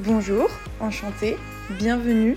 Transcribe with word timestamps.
Bonjour, 0.00 0.48
enchantée, 0.80 1.36
bienvenue. 1.70 2.34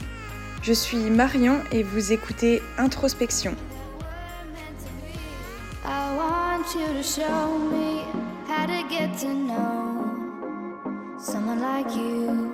Je 0.61 0.73
suis 0.73 1.09
Marion 1.09 1.57
et 1.71 1.81
vous 1.81 2.13
écoutez 2.13 2.61
Introspection. 2.77 3.55
I 5.83 6.15
want 6.15 6.75
you 6.75 6.85
to 6.93 7.01
show 7.01 7.57
me 7.57 8.03
how 8.47 8.67
to 8.67 8.87
get 8.87 9.17
to 9.21 9.33
know 9.33 11.17
someone 11.19 11.59
like 11.59 11.89
you, 11.95 12.51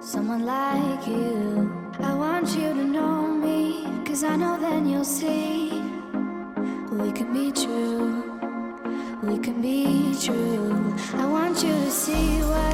someone 0.00 0.46
like 0.46 1.08
you. 1.08 1.68
I 1.98 2.14
want 2.14 2.56
you 2.56 2.72
to 2.72 2.84
know 2.84 3.26
me, 3.26 3.84
cause 4.06 4.22
I 4.22 4.36
know 4.36 4.56
then 4.60 4.88
you'll 4.88 5.04
see 5.04 5.82
we 6.92 7.10
can 7.10 7.32
be 7.32 7.50
true, 7.50 8.22
we 9.24 9.38
can 9.38 9.60
be 9.60 10.14
true. 10.22 10.94
I 11.14 11.26
want 11.26 11.64
you 11.64 11.72
to 11.72 11.90
see 11.90 12.38
what. 12.42 12.73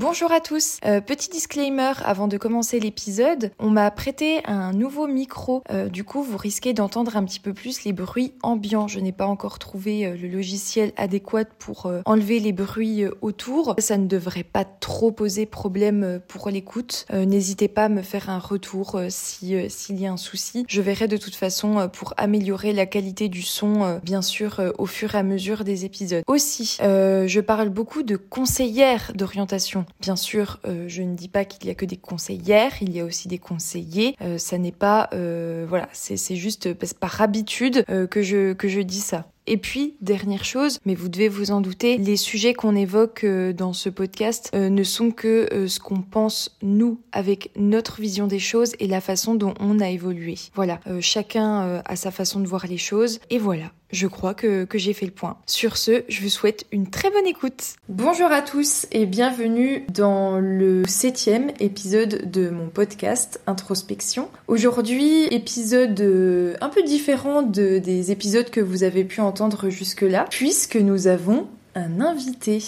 Bonjour 0.00 0.30
à 0.30 0.38
tous. 0.38 0.78
Euh, 0.84 1.00
petit 1.00 1.28
disclaimer 1.28 1.94
avant 2.04 2.28
de 2.28 2.36
commencer 2.36 2.78
l'épisode, 2.78 3.50
on 3.58 3.68
m'a 3.68 3.90
prêté 3.90 4.42
un 4.44 4.72
nouveau 4.72 5.08
micro. 5.08 5.64
Euh, 5.72 5.88
du 5.88 6.04
coup, 6.04 6.22
vous 6.22 6.36
risquez 6.36 6.72
d'entendre 6.72 7.16
un 7.16 7.24
petit 7.24 7.40
peu 7.40 7.52
plus 7.52 7.82
les 7.82 7.92
bruits 7.92 8.32
ambiants. 8.44 8.86
Je 8.86 9.00
n'ai 9.00 9.10
pas 9.10 9.26
encore 9.26 9.58
trouvé 9.58 10.06
euh, 10.06 10.16
le 10.16 10.28
logiciel 10.28 10.92
adéquat 10.96 11.46
pour 11.46 11.86
euh, 11.86 12.02
enlever 12.04 12.38
les 12.38 12.52
bruits 12.52 13.06
autour. 13.22 13.74
Ça 13.78 13.98
ne 13.98 14.06
devrait 14.06 14.44
pas 14.44 14.64
trop 14.64 15.10
poser 15.10 15.46
problème 15.46 16.20
pour 16.28 16.48
l'écoute. 16.48 17.04
N'hésitez 17.12 17.66
pas 17.66 17.86
à 17.86 17.88
me 17.88 18.02
faire 18.02 18.30
un 18.30 18.38
retour 18.38 19.00
si 19.08 19.56
s'il 19.68 20.00
y 20.00 20.06
a 20.06 20.12
un 20.12 20.16
souci. 20.16 20.64
Je 20.68 20.80
verrai 20.80 21.08
de 21.08 21.16
toute 21.16 21.34
façon 21.34 21.90
pour 21.92 22.14
améliorer 22.18 22.72
la 22.72 22.86
qualité 22.86 23.28
du 23.28 23.42
son, 23.42 23.98
bien 24.04 24.22
sûr, 24.22 24.60
au 24.78 24.86
fur 24.86 25.16
et 25.16 25.18
à 25.18 25.22
mesure 25.24 25.64
des 25.64 25.84
épisodes. 25.84 26.22
Aussi, 26.28 26.76
je 26.80 27.40
parle 27.40 27.70
beaucoup 27.70 28.04
de 28.04 28.16
conseillères 28.16 29.10
d'orientation. 29.16 29.86
Bien 30.00 30.16
sûr, 30.16 30.60
euh, 30.66 30.84
je 30.88 31.02
ne 31.02 31.14
dis 31.14 31.28
pas 31.28 31.44
qu'il 31.44 31.66
y 31.66 31.70
a 31.70 31.74
que 31.74 31.84
des 31.84 31.96
conseillères, 31.96 32.72
il 32.80 32.92
y 32.92 33.00
a 33.00 33.04
aussi 33.04 33.28
des 33.28 33.38
conseillers. 33.38 34.16
Euh, 34.22 34.38
ça 34.38 34.58
n'est 34.58 34.72
pas, 34.72 35.08
euh, 35.12 35.66
voilà, 35.68 35.88
c'est 35.92 36.36
juste 36.36 36.72
par 36.94 37.20
habitude 37.20 37.84
que 37.84 38.22
je 38.22 38.80
dis 38.80 39.00
ça. 39.00 39.26
Et 39.46 39.56
puis, 39.56 39.96
dernière 40.02 40.44
chose, 40.44 40.78
mais 40.84 40.94
vous 40.94 41.08
devez 41.08 41.28
vous 41.28 41.50
en 41.50 41.62
douter, 41.62 41.96
les 41.96 42.18
sujets 42.18 42.52
qu'on 42.52 42.76
évoque 42.76 43.24
dans 43.24 43.72
ce 43.72 43.88
podcast 43.88 44.50
ne 44.54 44.82
sont 44.82 45.10
que 45.10 45.66
ce 45.66 45.80
qu'on 45.80 46.02
pense 46.02 46.58
nous 46.60 47.00
avec 47.12 47.50
notre 47.56 48.00
vision 48.00 48.26
des 48.26 48.40
choses 48.40 48.74
et 48.78 48.86
la 48.86 49.00
façon 49.00 49.34
dont 49.34 49.54
on 49.58 49.80
a 49.80 49.88
évolué. 49.88 50.34
Voilà, 50.54 50.80
chacun 51.00 51.80
a 51.84 51.96
sa 51.96 52.10
façon 52.10 52.40
de 52.40 52.46
voir 52.46 52.66
les 52.66 52.76
choses 52.76 53.20
et 53.30 53.38
voilà. 53.38 53.72
Je 53.90 54.06
crois 54.06 54.34
que, 54.34 54.66
j'ai 54.74 54.92
fait 54.92 55.06
le 55.06 55.12
point. 55.12 55.38
Sur 55.46 55.78
ce, 55.78 56.04
je 56.08 56.20
vous 56.20 56.28
souhaite 56.28 56.66
une 56.72 56.90
très 56.90 57.10
bonne 57.10 57.26
écoute. 57.26 57.76
Bonjour 57.88 58.30
à 58.30 58.42
tous 58.42 58.86
et 58.92 59.06
bienvenue 59.06 59.86
dans 59.88 60.38
le 60.38 60.82
septième 60.86 61.52
épisode 61.58 62.30
de 62.30 62.50
mon 62.50 62.68
podcast 62.68 63.40
Introspection. 63.46 64.28
Aujourd'hui, 64.46 65.24
épisode 65.30 65.98
euh, 66.00 66.54
un 66.60 66.68
peu 66.68 66.82
différent 66.82 67.40
de, 67.40 67.78
des 67.78 68.12
épisodes 68.12 68.50
que 68.50 68.60
vous 68.60 68.82
avez 68.82 69.04
pu 69.04 69.22
entendre 69.22 69.70
jusque-là, 69.70 70.26
puisque 70.28 70.76
nous 70.76 71.06
avons 71.06 71.48
un 71.74 72.02
invité. 72.02 72.62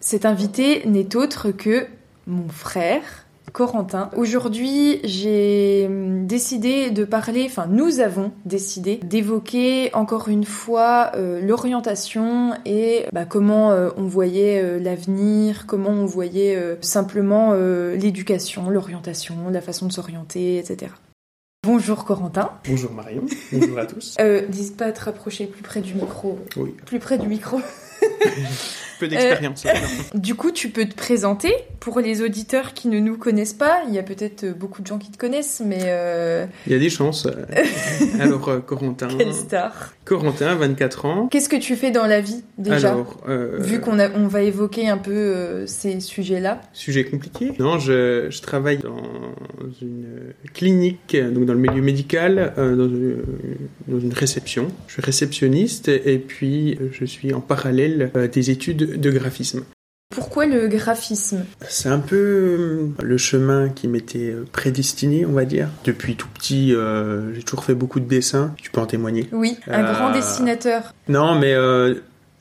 Cet 0.00 0.24
invité 0.24 0.86
n'est 0.86 1.14
autre 1.14 1.50
que 1.50 1.86
mon 2.26 2.48
frère, 2.48 3.23
Corentin. 3.52 4.10
Aujourd'hui, 4.16 5.00
j'ai 5.04 5.86
hum, 5.86 6.26
décidé 6.26 6.90
de 6.90 7.04
parler, 7.04 7.44
enfin 7.46 7.66
nous 7.68 8.00
avons 8.00 8.32
décidé 8.44 8.96
d'évoquer 8.96 9.94
encore 9.94 10.28
une 10.28 10.44
fois 10.44 11.12
euh, 11.14 11.40
l'orientation 11.40 12.54
et 12.64 13.06
bah, 13.12 13.24
comment 13.24 13.72
euh, 13.72 13.90
on 13.96 14.04
voyait 14.04 14.62
euh, 14.62 14.78
l'avenir, 14.78 15.66
comment 15.66 15.90
on 15.90 16.06
voyait 16.06 16.58
simplement 16.80 17.54
l'éducation, 17.54 18.70
l'orientation, 18.70 19.48
la 19.50 19.60
façon 19.60 19.86
de 19.86 19.92
s'orienter, 19.92 20.58
etc. 20.58 20.92
Bonjour 21.62 22.04
Corentin. 22.04 22.50
Bonjour 22.68 22.92
Marion, 22.92 23.24
bonjour 23.52 23.78
à 23.78 23.86
tous. 23.86 24.16
N'hésite 24.18 24.76
pas 24.76 24.86
à 24.86 24.92
te 24.92 25.04
rapprocher 25.04 25.46
plus 25.46 25.62
près 25.62 25.80
du 25.80 25.94
micro. 25.94 26.38
Oui. 26.56 26.74
Plus 26.84 26.98
près 26.98 27.18
du 27.18 27.28
micro. 27.28 27.60
Peu 28.98 29.08
d'expérience. 29.08 29.64
Du 30.14 30.34
coup, 30.34 30.50
tu 30.52 30.68
peux 30.70 30.84
te 30.86 30.94
présenter 30.94 31.52
pour 31.80 32.00
les 32.00 32.22
auditeurs 32.22 32.72
qui 32.74 32.88
ne 32.88 32.98
nous 33.00 33.16
connaissent 33.18 33.52
pas. 33.52 33.82
Il 33.88 33.94
y 33.94 33.98
a 33.98 34.02
peut-être 34.02 34.44
euh, 34.44 34.52
beaucoup 34.54 34.80
de 34.82 34.86
gens 34.86 34.98
qui 34.98 35.10
te 35.10 35.18
connaissent, 35.18 35.62
mais 35.64 35.80
euh, 35.84 36.46
Il 36.66 36.72
y 36.72 36.76
a 36.76 36.78
des 36.78 36.90
chances. 36.90 37.26
euh. 37.26 37.44
Alors, 38.20 38.48
euh, 38.48 38.60
Corentin. 38.60 39.08
quelle 39.18 39.34
star. 39.34 39.94
Corentin, 40.04 40.54
24 40.54 41.04
ans. 41.06 41.28
Qu'est-ce 41.30 41.48
que 41.48 41.56
tu 41.56 41.76
fais 41.76 41.90
dans 41.90 42.06
la 42.06 42.20
vie 42.20 42.42
déjà? 42.58 42.90
Alors, 42.90 43.22
euh, 43.28 43.56
Vu 43.58 43.80
qu'on 43.80 43.98
on 43.98 44.26
va 44.28 44.42
évoquer 44.42 44.88
un 44.88 44.98
peu 44.98 45.10
euh, 45.12 45.66
ces 45.66 46.00
sujets-là. 46.00 46.60
sujet 46.72 47.04
compliqué. 47.04 47.52
Non, 47.58 47.78
je, 47.78 48.26
je 48.30 48.40
travaille 48.42 48.78
dans 48.78 49.02
une 49.80 50.06
clinique, 50.52 51.16
donc 51.16 51.44
dans 51.46 51.54
le 51.54 51.60
milieu 51.60 51.82
médical, 51.82 52.52
euh, 52.58 52.76
dans, 52.76 52.88
une, 52.88 53.16
dans 53.88 54.00
une 54.00 54.12
réception. 54.12 54.68
Je 54.86 54.94
suis 54.94 55.02
réceptionniste 55.02 55.88
et 55.88 56.18
puis 56.18 56.74
euh, 56.80 56.88
je 56.92 57.04
suis 57.04 57.32
en 57.32 57.40
parallèle 57.40 58.10
euh, 58.16 58.28
des 58.28 58.50
études 58.50 58.83
de 58.86 59.10
graphisme. 59.10 59.64
Pourquoi 60.14 60.46
le 60.46 60.68
graphisme? 60.68 61.44
C'est 61.68 61.88
un 61.88 61.98
peu 61.98 62.16
euh, 62.16 62.86
le 63.02 63.18
chemin 63.18 63.68
qui 63.68 63.88
m'était 63.88 64.30
euh, 64.30 64.44
prédestiné, 64.52 65.26
on 65.26 65.32
va 65.32 65.44
dire. 65.44 65.68
Depuis 65.84 66.14
tout 66.14 66.28
petit, 66.28 66.72
euh, 66.72 67.34
j'ai 67.34 67.42
toujours 67.42 67.64
fait 67.64 67.74
beaucoup 67.74 67.98
de 67.98 68.06
dessins. 68.06 68.54
Tu 68.62 68.70
peux 68.70 68.80
en 68.80 68.86
témoigner. 68.86 69.28
Oui, 69.32 69.58
un 69.66 69.82
Euh, 69.84 69.92
grand 69.92 70.12
dessinateur. 70.12 70.94
Non, 71.08 71.36
mais 71.36 71.52
euh, 71.54 71.94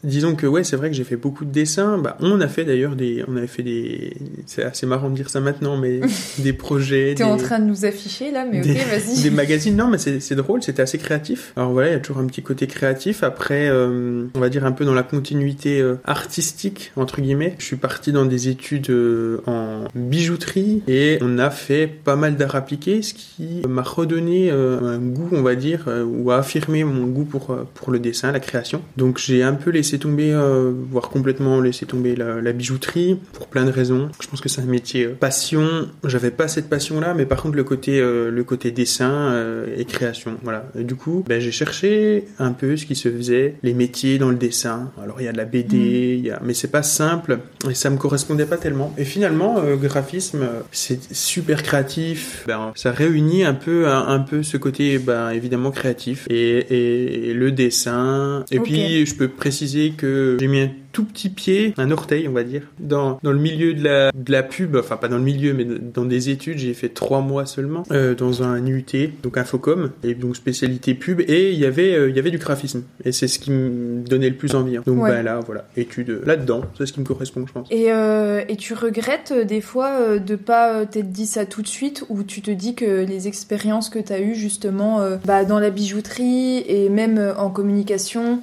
disons 0.03 0.35
que 0.35 0.45
ouais, 0.45 0.63
c'est 0.63 0.75
vrai 0.75 0.89
que 0.89 0.95
j'ai 0.95 1.03
fait 1.03 1.15
beaucoup 1.15 1.45
de 1.45 1.51
dessins. 1.51 1.97
Bah, 1.97 2.17
on 2.19 2.41
a 2.41 2.47
fait 2.47 2.65
d'ailleurs 2.65 2.95
des, 2.95 3.23
on 3.27 3.37
avait 3.37 3.47
fait 3.47 3.63
des, 3.63 4.13
c'est 4.45 4.63
assez 4.63 4.85
marrant 4.85 5.09
de 5.09 5.15
dire 5.15 5.29
ça 5.29 5.39
maintenant, 5.39 5.77
mais 5.77 6.01
des 6.39 6.53
projets, 6.53 7.15
T'es 7.15 7.23
des, 7.23 7.29
en 7.29 7.37
train 7.37 7.59
de 7.59 7.65
nous 7.65 7.85
afficher 7.85 8.31
là, 8.31 8.45
mais 8.49 8.59
ok, 8.59 8.65
des, 8.65 8.73
vas-y. 8.73 9.21
des 9.23 9.29
magazines. 9.29 9.75
Non, 9.75 9.87
mais 9.87 9.97
c'est 9.97 10.19
c'est 10.19 10.35
drôle, 10.35 10.61
c'était 10.61 10.81
assez 10.81 10.97
créatif. 10.97 11.53
Alors 11.55 11.71
voilà, 11.71 11.89
il 11.89 11.93
y 11.93 11.95
a 11.95 11.99
toujours 11.99 12.21
un 12.21 12.27
petit 12.27 12.43
côté 12.43 12.67
créatif. 12.67 13.23
Après, 13.23 13.69
euh, 13.69 14.25
on 14.35 14.39
va 14.39 14.49
dire 14.49 14.65
un 14.65 14.71
peu 14.71 14.85
dans 14.85 14.93
la 14.93 15.03
continuité 15.03 15.79
euh, 15.79 15.95
artistique 16.03 16.91
entre 16.95 17.21
guillemets. 17.21 17.55
Je 17.59 17.65
suis 17.65 17.75
parti 17.75 18.11
dans 18.11 18.25
des 18.25 18.49
études 18.49 18.89
euh, 18.89 19.41
en 19.45 19.85
bijouterie 19.95 20.83
et 20.87 21.17
on 21.21 21.37
a 21.39 21.49
fait 21.49 21.87
pas 21.87 22.15
mal 22.15 22.35
d'art 22.35 22.55
appliqué, 22.55 23.01
ce 23.01 23.13
qui 23.13 23.61
m'a 23.67 23.81
redonné 23.81 24.51
un 24.51 24.97
goût, 24.97 25.29
on 25.31 25.41
va 25.41 25.55
dire, 25.55 25.87
ou 26.05 26.31
a 26.31 26.37
affirmé 26.37 26.83
mon 26.83 27.05
goût 27.05 27.25
pour 27.25 27.55
pour 27.73 27.91
le 27.91 27.99
dessin, 27.99 28.31
la 28.31 28.39
création. 28.39 28.81
Donc 28.97 29.17
j'ai 29.17 29.43
un 29.43 29.53
peu 29.53 29.69
laissé 29.69 29.92
tomber, 29.99 30.31
euh, 30.33 30.71
voire 30.91 31.09
complètement 31.09 31.59
laissé 31.61 31.85
tomber 31.85 32.15
la, 32.15 32.41
la 32.41 32.51
bijouterie 32.53 33.19
pour 33.33 33.47
plein 33.47 33.65
de 33.65 33.71
raisons. 33.71 34.09
Je 34.21 34.27
pense 34.27 34.41
que 34.41 34.49
c'est 34.49 34.61
un 34.61 34.65
métier 34.65 35.05
euh, 35.05 35.15
passion. 35.19 35.87
J'avais 36.05 36.31
pas 36.31 36.47
cette 36.47 36.69
passion-là, 36.69 37.13
mais 37.13 37.25
par 37.25 37.41
contre 37.41 37.55
le 37.55 37.63
côté 37.63 37.99
euh, 37.99 38.31
le 38.31 38.43
côté 38.43 38.71
dessin 38.71 39.33
et 39.77 39.85
création, 39.85 40.37
voilà. 40.43 40.65
Et 40.77 40.83
du 40.83 40.95
coup, 40.95 41.23
ben, 41.27 41.39
j'ai 41.39 41.51
cherché 41.51 42.25
un 42.39 42.51
peu 42.51 42.77
ce 42.77 42.85
qui 42.85 42.95
se 42.95 43.09
faisait, 43.09 43.55
les 43.63 43.73
métiers 43.73 44.17
dans 44.17 44.29
le 44.29 44.35
dessin. 44.35 44.91
Alors 45.01 45.21
il 45.21 45.25
y 45.25 45.27
a 45.27 45.31
de 45.31 45.37
la 45.37 45.45
BD, 45.45 46.15
il 46.17 46.25
y 46.25 46.31
a, 46.31 46.39
mais 46.43 46.53
c'est 46.53 46.71
pas 46.71 46.83
simple 46.83 47.39
et 47.69 47.73
ça 47.73 47.89
me 47.89 47.97
correspondait 47.97 48.45
pas 48.45 48.57
tellement. 48.57 48.93
Et 48.97 49.05
finalement, 49.05 49.61
graphisme, 49.81 50.47
c'est 50.71 51.13
super 51.13 51.63
créatif. 51.63 52.43
Ben, 52.47 52.71
ça 52.75 52.91
réunit 52.91 53.43
un 53.43 53.53
peu 53.53 53.87
un, 53.87 54.07
un 54.07 54.19
peu 54.19 54.43
ce 54.43 54.57
côté, 54.57 54.99
ben, 54.99 55.29
évidemment 55.31 55.71
créatif 55.71 56.27
et, 56.29 56.57
et, 56.57 57.29
et 57.29 57.33
le 57.33 57.51
dessin. 57.51 58.45
Et 58.51 58.59
puis 58.59 59.05
je 59.05 59.15
peux 59.15 59.27
préciser 59.27 59.82
que 59.91 60.37
j'ai 60.39 60.47
mis 60.47 60.59
un 60.61 60.69
tout 60.91 61.05
petit 61.05 61.29
pied, 61.29 61.73
un 61.77 61.89
orteil, 61.89 62.27
on 62.27 62.33
va 62.33 62.43
dire, 62.43 62.61
dans, 62.79 63.17
dans 63.23 63.31
le 63.31 63.39
milieu 63.39 63.73
de 63.73 63.83
la, 63.83 64.11
de 64.13 64.31
la 64.31 64.43
pub, 64.43 64.75
enfin 64.75 64.95
pas 64.95 65.07
dans 65.07 65.17
le 65.17 65.23
milieu, 65.23 65.53
mais 65.53 65.65
dans 65.65 66.05
des 66.05 66.29
études, 66.29 66.59
j'ai 66.59 66.75
fait 66.75 66.89
trois 66.89 67.21
mois 67.21 67.47
seulement, 67.47 67.81
euh, 67.91 68.13
dans 68.13 68.43
un 68.43 68.63
UT, 68.67 68.85
donc 69.23 69.37
Infocom, 69.37 69.89
et 70.03 70.13
donc 70.13 70.35
spécialité 70.35 70.93
pub, 70.93 71.21
et 71.21 71.51
il 71.51 71.57
y 71.57 71.65
avait, 71.65 71.95
euh, 71.95 72.09
il 72.11 72.15
y 72.15 72.19
avait 72.19 72.29
du 72.29 72.37
graphisme, 72.37 72.83
et 73.03 73.11
c'est 73.11 73.27
ce 73.27 73.39
qui 73.39 73.49
me 73.49 74.03
donnait 74.07 74.29
le 74.29 74.35
plus 74.35 74.53
envie. 74.53 74.77
hein. 74.77 74.83
Donc 74.85 75.01
Ouais. 75.01 75.09
bah 75.09 75.23
là, 75.23 75.39
voilà, 75.43 75.65
études 75.75 76.11
euh, 76.11 76.21
là-dedans, 76.27 76.61
c'est 76.77 76.85
ce 76.85 76.93
qui 76.93 76.99
me 76.99 77.05
correspond, 77.05 77.45
je 77.47 77.53
pense. 77.53 77.67
Et, 77.71 77.91
euh, 77.91 78.41
et 78.47 78.55
tu 78.55 78.75
regrettes 78.75 79.33
des 79.33 79.61
fois 79.61 80.19
de 80.19 80.35
pas 80.35 80.85
t'être 80.85 81.11
dit 81.11 81.25
ça 81.25 81.47
tout 81.47 81.63
de 81.63 81.67
suite 81.67 82.05
ou 82.09 82.21
tu 82.21 82.41
te 82.41 82.51
dis 82.51 82.75
que 82.75 83.03
les 83.03 83.27
expériences 83.27 83.89
que 83.89 83.97
t'as 83.97 84.19
eues 84.19 84.35
justement 84.35 84.99
bah, 85.25 85.43
dans 85.43 85.57
la 85.59 85.71
bijouterie 85.71 86.63
et 86.67 86.89
même 86.89 87.33
en 87.37 87.49
communication, 87.49 88.41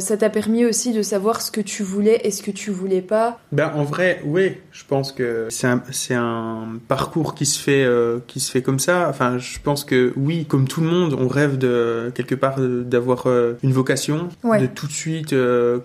ça 0.00 0.16
t'a 0.16 0.30
permis 0.30 0.64
aussi 0.64 0.81
de 0.90 1.02
savoir 1.02 1.40
ce 1.40 1.52
que 1.52 1.60
tu 1.60 1.84
voulais 1.84 2.20
et 2.24 2.32
ce 2.32 2.42
que 2.42 2.50
tu 2.50 2.72
voulais 2.72 3.00
pas. 3.02 3.38
Ben 3.52 3.70
en 3.76 3.84
vrai, 3.84 4.20
oui, 4.24 4.54
je 4.72 4.82
pense 4.88 5.12
que 5.12 5.46
c'est 5.50 5.68
un, 5.68 5.82
un 6.10 6.78
parcours 6.88 7.36
qui 7.36 7.46
se 7.46 7.60
fait 7.60 7.84
euh, 7.84 8.18
qui 8.26 8.40
se 8.40 8.50
fait 8.50 8.62
comme 8.62 8.80
ça. 8.80 9.06
Enfin, 9.08 9.38
je 9.38 9.58
pense 9.62 9.84
que 9.84 10.12
oui, 10.16 10.44
comme 10.46 10.66
tout 10.66 10.80
le 10.80 10.88
monde, 10.88 11.14
on 11.16 11.28
rêve 11.28 11.58
de 11.58 12.10
quelque 12.16 12.34
part 12.34 12.56
d'avoir 12.58 13.26
euh, 13.28 13.52
une 13.62 13.72
vocation, 13.72 14.28
Ouais. 14.42 14.60
de 14.60 14.66
tout 14.66 14.88
de 14.88 14.92
suite 14.92 15.32
euh, 15.32 15.78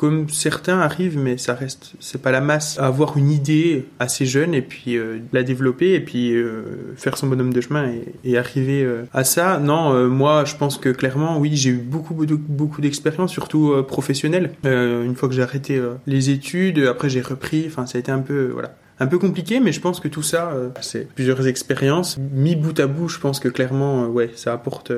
comme 0.00 0.30
certains 0.30 0.80
arrivent, 0.80 1.18
mais 1.18 1.36
ça 1.36 1.52
reste, 1.52 1.92
c'est 2.00 2.22
pas 2.22 2.30
la 2.30 2.40
masse, 2.40 2.78
avoir 2.78 3.18
une 3.18 3.30
idée 3.30 3.84
assez 3.98 4.24
jeune 4.24 4.54
et 4.54 4.62
puis 4.62 4.96
euh, 4.96 5.18
la 5.34 5.42
développer 5.42 5.92
et 5.92 6.00
puis 6.00 6.32
euh, 6.32 6.94
faire 6.96 7.18
son 7.18 7.26
bonhomme 7.26 7.52
de 7.52 7.60
chemin 7.60 7.92
et, 8.24 8.38
arriver 8.38 8.82
euh, 8.82 9.04
à 9.12 9.24
ça. 9.24 9.58
Non, 9.58 10.08
moi, 10.08 10.46
je 10.46 10.56
pense 10.56 10.78
que 10.78 10.88
clairement, 10.88 11.38
oui, 11.38 11.50
j'ai 11.54 11.68
eu 11.68 11.76
beaucoup, 11.76 12.14
beaucoup, 12.14 12.80
d'expérience, 12.80 13.30
surtout 13.30 13.74
professionnelle. 13.86 14.52
Une 14.64 15.14
fois 15.16 15.28
que 15.28 15.34
j'ai 15.34 15.42
arrêté 15.42 15.78
les 16.06 16.30
études, 16.30 16.78
après 16.78 17.10
j'ai 17.10 17.20
repris. 17.20 17.64
Enfin, 17.66 17.84
ça 17.84 17.98
a 17.98 18.00
été 18.00 18.10
un 18.10 18.20
peu, 18.20 18.48
voilà. 18.54 18.74
Un 19.00 19.06
peu 19.06 19.18
compliqué, 19.18 19.60
mais 19.60 19.72
je 19.72 19.80
pense 19.80 20.00
que 20.00 20.08
tout 20.08 20.22
ça, 20.22 20.54
c'est 20.80 21.08
plusieurs 21.14 21.46
expériences. 21.46 22.16
Mis 22.18 22.56
bout 22.56 22.78
à 22.80 22.86
bout, 22.86 23.08
je 23.08 23.18
pense 23.18 23.38
que 23.38 23.48
clairement, 23.48 24.04
euh, 24.04 24.06
ouais, 24.06 24.30
ça 24.34 24.54
apporte 24.54 24.92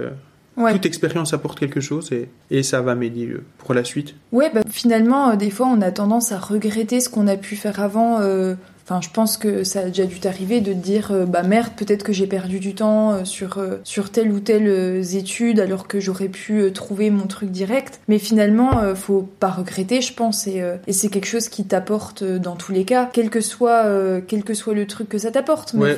Ouais. 0.56 0.72
toute 0.72 0.84
expérience 0.84 1.32
apporte 1.32 1.58
quelque 1.58 1.80
chose 1.80 2.12
et, 2.12 2.28
et 2.50 2.62
ça 2.62 2.82
va 2.82 2.94
m'aider 2.94 3.26
euh, 3.26 3.42
pour 3.58 3.72
la 3.72 3.84
suite. 3.84 4.14
Ouais, 4.32 4.50
bah, 4.52 4.60
finalement, 4.68 5.30
euh, 5.30 5.36
des 5.36 5.50
fois, 5.50 5.66
on 5.66 5.80
a 5.80 5.90
tendance 5.90 6.30
à 6.30 6.38
regretter 6.38 7.00
ce 7.00 7.08
qu'on 7.08 7.26
a 7.26 7.36
pu 7.36 7.56
faire 7.56 7.80
avant. 7.80 8.20
euh, 8.20 8.54
Enfin, 8.92 9.00
je 9.00 9.08
pense 9.10 9.38
que 9.38 9.64
ça 9.64 9.80
a 9.80 9.84
déjà 9.84 10.04
dû 10.04 10.20
t'arriver 10.20 10.60
de 10.60 10.74
te 10.74 10.78
dire, 10.78 11.12
euh, 11.12 11.24
bah 11.24 11.42
merde, 11.42 11.72
peut-être 11.74 12.02
que 12.02 12.12
j'ai 12.12 12.26
perdu 12.26 12.60
du 12.60 12.74
temps 12.74 13.12
euh, 13.12 13.24
sur 13.24 13.56
euh, 13.56 13.78
sur 13.84 14.10
telle 14.10 14.30
ou 14.30 14.38
telle 14.38 14.68
euh, 14.68 15.02
étude 15.02 15.60
alors 15.60 15.88
que 15.88 15.98
j'aurais 15.98 16.28
pu 16.28 16.70
trouver 16.72 17.08
mon 17.08 17.26
truc 17.26 17.50
direct. 17.50 18.00
Mais 18.08 18.18
finalement, 18.18 18.94
faut 18.94 19.26
pas 19.40 19.48
regretter, 19.48 20.02
je 20.02 20.12
pense, 20.12 20.46
et, 20.46 20.62
et 20.86 20.92
c'est 20.92 21.08
quelque 21.08 21.26
chose 21.26 21.48
qui 21.48 21.64
t'apporte 21.64 22.22
dans 22.22 22.56
tous 22.56 22.72
les 22.72 22.84
cas, 22.84 23.08
quel 23.10 23.30
que 23.30 23.40
soit 23.40 23.84
quel 24.26 24.44
que 24.44 24.54
soit 24.54 24.74
le 24.74 24.86
truc 24.86 25.08
que 25.08 25.18
ça 25.18 25.30
t'apporte. 25.30 25.72
Ouais. 25.74 25.96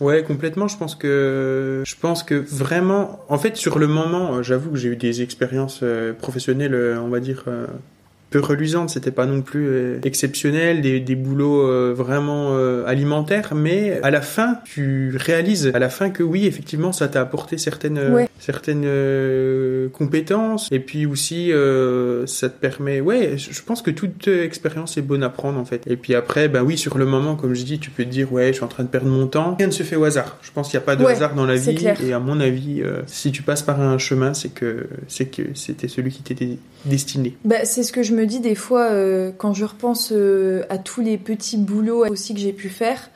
Ouais, 0.00 0.22
complètement. 0.22 0.68
Je 0.68 0.76
pense 0.76 0.94
que 0.94 1.82
je 1.84 1.94
pense 2.00 2.22
que 2.22 2.34
vraiment, 2.34 3.20
en 3.28 3.38
fait, 3.38 3.56
sur 3.56 3.78
le 3.78 3.86
moment, 3.86 4.42
j'avoue 4.42 4.70
que 4.70 4.76
j'ai 4.76 4.90
eu 4.90 4.96
des 4.96 5.22
expériences 5.22 5.82
professionnelles, 6.18 6.98
on 7.02 7.08
va 7.08 7.20
dire. 7.20 7.44
Peu 8.34 8.40
reluisantes, 8.40 8.90
c'était 8.90 9.12
pas 9.12 9.26
non 9.26 9.42
plus 9.42 9.66
euh, 9.68 9.98
exceptionnel, 10.02 10.80
des, 10.80 10.98
des 10.98 11.14
boulots 11.14 11.68
euh, 11.68 11.94
vraiment 11.96 12.48
euh, 12.56 12.84
alimentaires, 12.84 13.54
mais 13.54 14.00
à 14.02 14.10
la 14.10 14.20
fin, 14.22 14.58
tu 14.64 15.16
réalises 15.16 15.70
à 15.72 15.78
la 15.78 15.88
fin 15.88 16.10
que 16.10 16.24
oui, 16.24 16.46
effectivement, 16.46 16.90
ça 16.92 17.06
t'a 17.06 17.20
apporté 17.20 17.58
certaines 17.58 17.98
Ouais. 18.12 18.28
certaines 18.40 18.82
euh, 18.86 19.88
compétences, 19.90 20.68
et 20.72 20.80
puis 20.80 21.06
aussi 21.06 21.52
euh, 21.52 22.26
ça 22.26 22.48
te 22.48 22.58
permet, 22.60 23.00
ouais, 23.00 23.36
je 23.36 23.62
pense 23.62 23.82
que 23.82 23.92
toute 23.92 24.26
expérience 24.26 24.96
est 24.98 25.02
bonne 25.02 25.22
à 25.22 25.28
prendre 25.28 25.58
en 25.60 25.64
fait. 25.64 25.82
Et 25.86 25.96
puis 25.96 26.14
après, 26.16 26.48
bah 26.48 26.62
oui, 26.64 26.76
sur 26.76 26.98
le 26.98 27.06
moment, 27.06 27.36
comme 27.36 27.54
je 27.54 27.62
dis, 27.64 27.78
tu 27.78 27.90
peux 27.90 28.04
te 28.04 28.10
dire, 28.10 28.32
ouais, 28.32 28.48
je 28.48 28.54
suis 28.54 28.64
en 28.64 28.68
train 28.68 28.82
de 28.82 28.88
perdre 28.88 29.06
mon 29.08 29.28
temps. 29.28 29.54
Rien 29.58 29.68
ne 29.68 29.72
se 29.72 29.84
fait 29.84 29.96
au 29.96 30.02
hasard. 30.04 30.38
Je 30.42 30.50
pense 30.50 30.70
qu'il 30.70 30.78
n'y 30.78 30.82
a 30.82 30.86
pas 30.86 30.96
de 30.96 31.04
Ouais, 31.04 31.12
hasard 31.12 31.34
dans 31.34 31.46
la 31.46 31.54
vie, 31.54 31.76
clair. 31.76 31.96
et 32.02 32.12
à 32.12 32.18
mon 32.18 32.40
avis, 32.40 32.82
euh, 32.82 33.02
si 33.06 33.30
tu 33.30 33.42
passes 33.42 33.62
par 33.62 33.80
un 33.80 33.98
chemin, 33.98 34.34
c'est 34.34 34.48
que 34.52 34.88
c'est 35.06 35.26
que 35.26 35.42
c'était 35.54 35.88
celui 35.88 36.10
qui 36.10 36.22
t'était 36.22 36.58
destiné. 36.84 37.36
Bah, 37.44 37.64
c'est 37.64 37.82
ce 37.82 37.92
que 37.92 38.02
je 38.02 38.14
me 38.14 38.26
dis 38.26 38.40
des 38.40 38.54
fois 38.54 38.90
euh, 38.90 39.32
quand 39.36 39.54
je 39.54 39.64
repense 39.64 40.12
euh, 40.12 40.64
à 40.68 40.78
tous 40.78 41.00
les 41.00 41.18
petits 41.18 41.56
boulots 41.56 42.06
aussi 42.06 42.34
que 42.34 42.40
j'ai 42.40 42.52
pu 42.52 42.68
faire. 42.68 43.10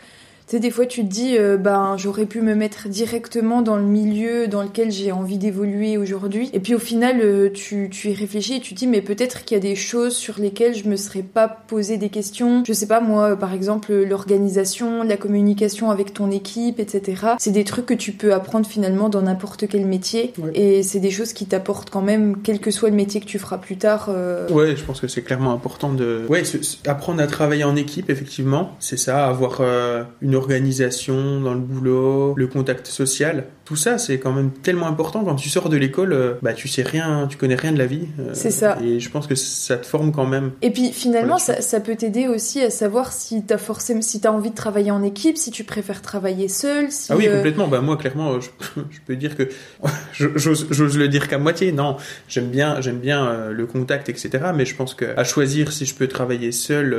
Tu 0.49 0.57
sais, 0.57 0.61
des 0.61 0.71
fois 0.71 0.87
tu 0.87 1.03
te 1.03 1.11
dis, 1.13 1.37
euh, 1.37 1.59
ben 1.59 1.97
j'aurais 1.99 2.25
pu 2.25 2.41
me 2.41 2.55
mettre 2.55 2.89
directement 2.89 3.61
dans 3.61 3.77
le 3.77 3.83
milieu 3.83 4.49
dans 4.49 4.63
lequel 4.63 4.91
j'ai 4.91 5.13
envie 5.13 5.37
d'évoluer 5.37 5.99
aujourd'hui. 5.99 6.49
Et 6.55 6.61
puis 6.61 6.75
au 6.75 6.79
final, 6.79 7.21
euh, 7.21 7.51
tu, 7.53 7.91
tu 7.91 8.09
y 8.09 8.15
réfléchis 8.15 8.55
et 8.55 8.61
tu 8.61 8.73
te 8.73 8.79
dis, 8.79 8.87
mais 8.87 9.03
peut-être 9.03 9.45
qu'il 9.45 9.57
y 9.57 9.61
a 9.61 9.63
des 9.63 9.77
choses 9.77 10.17
sur 10.17 10.39
lesquelles 10.41 10.75
je 10.75 10.89
me 10.89 10.97
serais 10.97 11.21
pas 11.21 11.49
posé 11.49 11.99
des 11.99 12.09
questions. 12.09 12.63
Je 12.67 12.73
sais 12.73 12.87
pas, 12.87 13.01
moi, 13.01 13.37
par 13.37 13.53
exemple, 13.53 13.93
l'organisation, 13.93 15.03
la 15.03 15.19
communication 15.19 15.91
avec 15.91 16.15
ton 16.15 16.31
équipe, 16.31 16.81
etc. 16.81 17.35
C'est 17.39 17.51
des 17.51 17.65
trucs 17.65 17.85
que 17.85 17.93
tu 17.93 18.13
peux 18.13 18.33
apprendre 18.33 18.67
finalement 18.67 19.11
dans 19.11 19.21
n'importe 19.21 19.69
quel 19.69 19.85
métier. 19.85 20.33
Ouais. 20.39 20.51
Et 20.55 20.83
c'est 20.83 21.01
des 21.01 21.11
choses 21.11 21.35
qui 21.35 21.45
t'apportent 21.45 21.91
quand 21.91 22.01
même, 22.01 22.37
quel 22.43 22.59
que 22.59 22.71
soit 22.71 22.89
le 22.89 22.97
métier 22.97 23.21
que 23.21 23.27
tu 23.27 23.39
feras 23.39 23.59
plus 23.59 23.77
tard. 23.77 24.07
euh, 24.09 24.49
Ouais, 24.49 24.77
je 24.77 24.83
pense 24.83 24.99
que 25.03 25.09
c'est 25.09 25.21
clairement 25.21 25.53
important 25.53 25.93
de 25.93 26.25
ouais, 26.31 26.43
apprendre 26.87 27.21
à 27.21 27.27
travailler 27.27 27.65
en 27.65 27.77
équipe 27.77 28.09
effectivement, 28.09 28.77
c'est 28.79 28.97
ça, 28.97 29.27
avoir 29.27 29.59
euh, 29.61 30.05
une 30.23 30.38
organisation 30.39 31.41
dans 31.41 31.55
le 31.55 31.61
boulot, 31.61 32.35
le 32.37 32.47
contact 32.47 32.87
social, 32.87 33.45
tout 33.65 33.77
ça 33.77 33.99
c'est 33.99 34.19
quand 34.19 34.33
même 34.33 34.51
tellement 34.51 34.87
important 34.87 35.25
quand 35.25 35.35
tu 35.35 35.49
sors 35.49 35.69
de 35.69 35.77
l'école, 35.77 36.13
euh, 36.13 36.35
bah 36.43 36.53
tu 36.55 36.69
sais 36.69 36.83
rien, 36.83 37.27
tu 37.29 37.37
connais 37.37 37.55
rien 37.55 37.73
de 37.73 37.79
la 37.79 37.87
vie. 37.87 38.07
euh, 38.19 38.31
C'est 38.33 38.51
ça. 38.51 38.79
Et 38.83 38.99
je 39.01 39.11
pense 39.11 39.27
que 39.27 39.35
ça 39.35 39.77
te 39.77 39.87
forme 39.87 40.11
quand 40.13 40.27
même. 40.27 40.53
Et 40.63 40.71
puis 40.71 40.93
finalement, 40.93 41.39
ça, 41.39 41.61
ça 41.61 41.81
peut 41.81 41.95
t'aider 41.97 42.29
aussi 42.29 42.61
à 42.63 42.71
savoir 42.71 43.13
si 43.13 43.43
t'as 43.45 43.59
forcément, 43.59 44.01
si 44.03 44.21
t'as 44.21 44.31
envie 44.31 44.51
de 44.51 44.55
travailler 44.55 44.91
en 44.91 45.03
équipe, 45.03 45.37
si 45.37 45.51
tu 45.51 45.65
préfères 45.65 46.03
travailler 46.03 46.49
seul, 46.49 46.91
si. 46.91 47.13
Ah 47.13 47.17
oui, 47.17 47.29
euh, 47.29 47.37
complètement. 47.37 47.69
Bah 47.69 47.81
moi, 47.81 47.97
clairement, 47.97 48.41
je, 48.41 48.49
je 48.91 48.99
peux 49.07 49.17
dire 49.17 49.37
que 49.37 49.49
j'ose 50.13 50.67
j'ose 50.71 50.97
le 50.99 51.09
dire 51.09 51.29
qu'à 51.29 51.39
moitié. 51.39 51.73
Non, 51.73 51.97
j'aime 52.29 52.49
bien, 52.49 52.81
j'aime 52.81 52.99
bien 52.99 53.51
le 53.51 53.67
contact, 53.67 54.09
etc. 54.09 54.31
Mais 54.55 54.65
je 54.65 54.75
pense 54.75 54.95
que 54.95 55.05
à 55.17 55.25
choisir 55.25 55.73
si 55.73 55.85
je 55.85 55.95
peux 55.95 56.09
travailler 56.09 56.53
seul, 56.53 56.97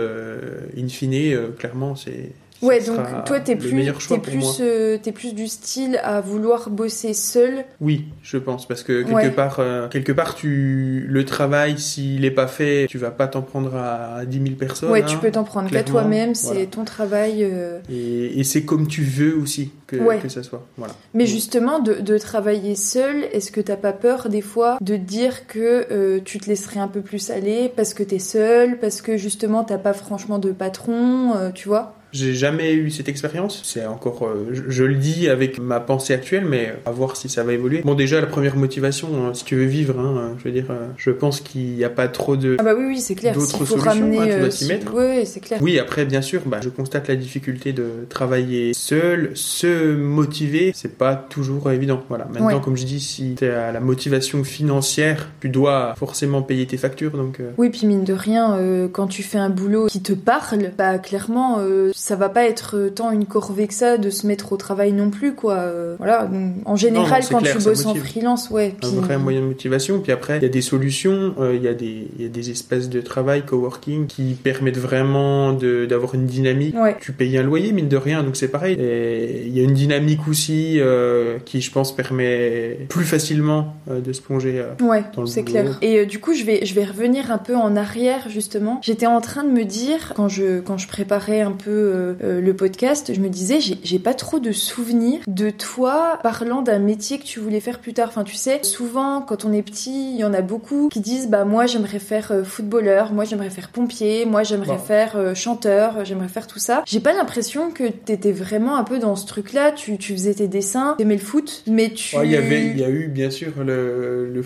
in 0.77 0.87
fine, 0.87 1.37
clairement, 1.57 1.95
c'est. 1.95 2.31
Ouais, 2.61 2.81
donc 2.81 2.99
toi 3.25 3.39
t'es 3.39 3.55
plus, 3.55 3.71
moi. 3.73 4.21
plus, 4.21 4.57
euh, 4.61 4.97
t'es 5.01 5.11
plus 5.11 5.33
du 5.33 5.47
style 5.47 5.99
à 6.03 6.19
vouloir 6.21 6.69
bosser 6.69 7.13
seul? 7.13 7.63
Oui, 7.79 8.05
je 8.21 8.37
pense 8.37 8.67
parce 8.67 8.83
que 8.83 9.01
quelque 9.03 9.13
Ouais. 9.15 9.31
part, 9.31 9.57
euh, 9.59 9.87
quelque 9.87 10.11
part, 10.11 10.35
tu 10.35 11.05
le 11.07 11.25
travail, 11.25 11.77
s'il 11.79 12.25
est 12.25 12.31
pas 12.31 12.47
fait, 12.47 12.87
tu 12.89 12.97
vas 12.97 13.11
pas 13.11 13.27
t'en 13.27 13.41
prendre 13.41 13.75
à 13.75 14.25
10 14.25 14.41
000 14.43 14.55
personnes. 14.55 14.91
ouais, 14.91 15.01
hein. 15.03 15.05
tu 15.07 15.17
peux 15.17 15.31
t'en 15.31 15.43
prendre 15.43 15.69
qu'à 15.69 15.83
toi-même, 15.83 16.35
c'est 16.35 16.47
voilà. 16.47 16.65
ton 16.65 16.83
travail. 16.85 17.43
euh. 17.43 17.79
Et, 17.89 18.39
et 18.39 18.43
c'est 18.43 18.63
comme 18.63 18.87
tu 18.87 19.03
veux 19.03 19.35
aussi 19.37 19.71
que, 19.87 19.95
Ouais. 19.95 20.19
que 20.19 20.27
ça 20.29 20.43
soit. 20.43 20.65
Voilà. 20.77 20.93
Mais 21.13 21.25
justement, 21.25 21.79
de, 21.79 21.93
de 21.95 22.17
travailler 22.17 22.75
seul, 22.75 23.23
est-ce 23.31 23.51
que 23.51 23.61
t'as 23.61 23.77
pas 23.77 23.93
peur 23.93 24.29
des 24.29 24.41
fois 24.41 24.77
de 24.81 24.95
dire 24.97 25.47
que 25.47 25.87
euh, 25.91 26.19
tu 26.23 26.39
te 26.39 26.49
laisserais 26.49 26.79
un 26.79 26.87
peu 26.87 27.01
plus 27.01 27.29
aller 27.31 27.71
parce 27.75 27.93
que 27.93 28.03
t'es 28.03 28.19
seul, 28.19 28.79
parce 28.79 29.01
que 29.01 29.17
justement 29.17 29.63
t'as 29.63 29.77
pas 29.77 29.93
franchement 29.93 30.39
de 30.39 30.51
patron, 30.51 31.33
tu 31.55 31.67
vois? 31.67 31.95
J'ai 32.11 32.33
jamais 32.33 32.73
eu 32.73 32.89
cette 32.89 33.07
expérience. 33.07 33.61
C'est 33.63 33.85
encore, 33.85 34.25
euh, 34.25 34.49
je, 34.51 34.63
je 34.67 34.83
le 34.83 34.95
dis 34.95 35.29
avec 35.29 35.59
ma 35.59 35.79
pensée 35.79 36.13
actuelle, 36.13 36.45
mais 36.45 36.73
à 36.85 36.91
voir 36.91 37.15
si 37.15 37.29
ça 37.29 37.43
va 37.43 37.53
évoluer. 37.53 37.81
Bon, 37.83 37.93
déjà 37.93 38.19
la 38.19 38.27
première 38.27 38.55
motivation, 38.55 39.09
hein, 39.27 39.33
si 39.33 39.45
tu 39.45 39.55
veux 39.55 39.65
vivre, 39.65 39.99
hein, 39.99 40.35
je 40.39 40.43
veux 40.45 40.51
dire, 40.51 40.65
euh, 40.71 40.87
je 40.97 41.11
pense 41.11 41.39
qu'il 41.41 41.75
n'y 41.75 41.83
a 41.83 41.89
pas 41.89 42.07
trop 42.07 42.35
de. 42.35 42.57
Ah 42.59 42.63
bah 42.63 42.73
oui, 42.77 42.85
oui, 42.87 42.99
c'est 42.99 43.15
clair. 43.15 43.33
D'autres 43.35 43.65
solutions, 43.65 43.77
ramener, 43.77 44.17
hein, 44.17 44.23
tu 44.23 44.29
dois 44.29 44.39
euh, 44.39 44.49
t'y 44.49 44.57
si- 44.57 44.67
mettre. 44.67 44.93
Ouais, 44.93 45.23
c'est 45.25 45.39
clair. 45.39 45.59
Oui, 45.61 45.77
après, 45.77 46.05
bien 46.05 46.21
sûr, 46.21 46.41
bah, 46.45 46.59
je 46.63 46.69
constate 46.69 47.07
la 47.07 47.15
difficulté 47.15 47.73
de 47.73 47.89
travailler 48.09 48.73
seul, 48.73 49.31
se 49.35 49.95
motiver, 49.95 50.71
c'est 50.75 50.97
pas 50.97 51.15
toujours 51.15 51.71
évident. 51.71 52.01
Voilà. 52.09 52.25
Maintenant, 52.25 52.47
Ouais. 52.47 52.61
comme 52.63 52.75
je 52.77 52.85
dis, 52.85 52.99
si 52.99 53.35
tu 53.37 53.45
à 53.45 53.71
la 53.71 53.79
motivation 53.79 54.43
financière, 54.43 55.29
tu 55.41 55.49
dois 55.49 55.93
forcément 55.97 56.41
payer 56.41 56.65
tes 56.65 56.77
factures, 56.77 57.11
donc. 57.11 57.39
euh, 57.39 57.51
Oui, 57.57 57.69
puis 57.69 57.85
mine 57.85 58.03
de 58.03 58.13
rien, 58.13 58.57
quand 58.91 59.07
tu 59.07 59.21
fais 59.23 59.37
un 59.37 59.49
boulot 59.49 59.87
qui 59.87 60.01
te 60.01 60.13
parle, 60.13 60.71
bah 60.77 60.97
clairement, 60.97 61.59
ça 61.99 62.15
va 62.15 62.29
pas 62.29 62.45
être 62.45 62.89
tant 62.95 63.11
une 63.11 63.25
corvée 63.25 63.67
que 63.67 63.73
ça 63.73 63.97
de 63.97 64.09
se 64.09 64.25
mettre 64.25 64.53
au 64.53 64.57
travail 64.57 64.93
non 64.93 65.09
plus, 65.09 65.33
quoi. 65.35 65.55
Euh, 65.55 65.95
voilà. 65.97 66.25
Donc, 66.25 66.53
en 66.65 66.75
général, 66.77 67.21
non, 67.23 67.27
quand 67.29 67.39
clair, 67.39 67.57
tu 67.57 67.63
bosses 67.63 67.85
en 67.85 67.93
freelance, 67.95 68.49
ouais. 68.49 68.73
un 68.81 68.87
puis- 68.87 68.95
vrai 68.97 69.17
moyen 69.17 69.41
de 69.41 69.45
motivation. 69.47 69.99
Puis 69.99 70.11
après, 70.13 70.37
il 70.37 70.43
y 70.43 70.45
a 70.45 70.49
des 70.49 70.61
solutions, 70.61 71.35
euh, 71.39 71.53
il 71.55 71.61
y, 71.61 71.67
a 71.67 71.73
des- 71.73 72.07
il 72.17 72.23
y 72.23 72.25
a 72.25 72.29
des 72.29 72.51
espaces 72.51 72.87
de 72.87 73.01
travail, 73.01 73.43
coworking, 73.45 74.07
qui 74.07 74.33
permettent 74.41 74.77
vraiment 74.77 75.51
d'avoir 75.51 76.15
une 76.15 76.25
dynamique. 76.25 76.75
Ouais. 76.77 76.95
Tu 77.01 77.11
payes 77.11 77.37
un 77.37 77.43
loyer, 77.43 77.73
mine 77.73 77.89
de 77.89 77.97
rien, 77.97 78.23
donc 78.23 78.37
c'est 78.37 78.47
pareil. 78.47 78.77
Il 78.79 79.55
y 79.55 79.59
a 79.59 79.63
une 79.63 79.73
dynamique 79.73 80.27
aussi 80.29 80.79
euh, 80.79 81.37
qui, 81.43 81.59
je 81.59 81.69
pense, 81.71 81.93
permet 81.95 82.79
plus 82.87 83.03
facilement 83.05 83.75
euh, 83.89 83.99
de 83.99 84.13
se 84.13 84.21
plonger. 84.21 84.63
Ouais, 84.81 85.03
dans 85.15 85.21
le 85.23 85.27
c'est 85.27 85.43
clair. 85.43 85.77
Et 85.81 86.05
du 86.05 86.19
coup, 86.19 86.33
je 86.33 86.43
vais, 86.45 86.65
je 86.65 86.73
vais 86.73 86.85
revenir 86.85 87.31
un 87.31 87.37
peu 87.37 87.55
en 87.55 87.75
arrière, 87.75 88.29
justement. 88.29 88.79
J'étais 88.83 89.05
en 89.07 89.19
train 89.21 89.43
de 89.43 89.49
me 89.51 89.65
dire, 89.65 90.13
quand 90.15 90.29
je, 90.29 90.59
quand 90.61 90.77
je 90.77 90.87
préparais 90.87 91.41
un 91.41 91.51
peu 91.51 91.88
euh, 91.89 92.13
euh, 92.23 92.41
le 92.41 92.53
podcast, 92.55 93.13
je 93.13 93.19
me 93.19 93.29
disais, 93.29 93.59
j'ai 93.59 93.99
pas 93.99 94.13
trop 94.13 94.39
de 94.39 94.51
souvenirs 94.51 95.19
de 95.27 95.49
toi 95.49 96.19
parlant 96.23 96.61
d'un 96.61 96.79
métier 96.79 97.19
que 97.19 97.23
tu 97.25 97.39
voulais 97.39 97.59
faire 97.59 97.79
plus 97.79 97.93
tard. 97.93 98.07
Enfin, 98.09 98.23
tu 98.23 98.35
sais, 98.35 98.59
souvent, 98.63 99.21
quand 99.21 99.45
on 99.45 99.53
est 99.53 99.61
petit, 99.61 100.13
il 100.13 100.19
y 100.19 100.23
en 100.23 100.33
a 100.33 100.41
beaucoup 100.41 100.89
qui 100.89 100.99
disent, 100.99 101.29
bah, 101.29 101.45
moi, 101.45 101.65
j'aimerais 101.65 101.99
faire 101.99 102.31
euh, 102.31 102.43
footballeur, 102.43 103.11
moi, 103.13 103.25
j'aimerais 103.25 103.49
faire 103.49 103.69
pompier, 103.69 104.25
moi, 104.25 104.43
j'aimerais 104.43 104.67
Bon. 104.69 104.77
faire 104.77 105.13
euh, 105.15 105.33
chanteur, 105.33 106.05
j'aimerais 106.05 106.27
faire 106.27 106.45
tout 106.47 106.59
ça. 106.59 106.83
J'ai 106.85 106.99
pas 106.99 107.13
l'impression 107.13 107.71
que 107.71 107.83
t'étais 107.89 108.31
vraiment 108.31 108.77
un 108.77 108.83
peu 108.83 108.99
dans 108.99 109.15
ce 109.15 109.25
truc-là. 109.25 109.71
Tu, 109.71 109.97
tu 109.97 110.13
faisais 110.13 110.33
tes 110.35 110.47
dessins, 110.47 110.95
t'aimais 110.97 111.15
le 111.15 111.21
foot, 111.21 111.63
mais 111.67 111.89
tu... 111.89 112.15
Ouais, 112.15 112.25
il 112.25 112.31
y 112.31 112.35
avait, 112.35 112.67
il 112.67 112.79
y 112.79 112.83
a 112.83 112.89
eu 112.89 113.07
bien 113.07 113.29
sûr 113.31 113.51
le, 113.65 114.43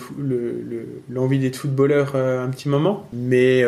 l'envie 1.10 1.38
d'être 1.38 1.56
footballeur 1.56 2.12
euh, 2.14 2.44
un 2.44 2.48
petit 2.48 2.68
moment, 2.68 3.06
mais 3.12 3.64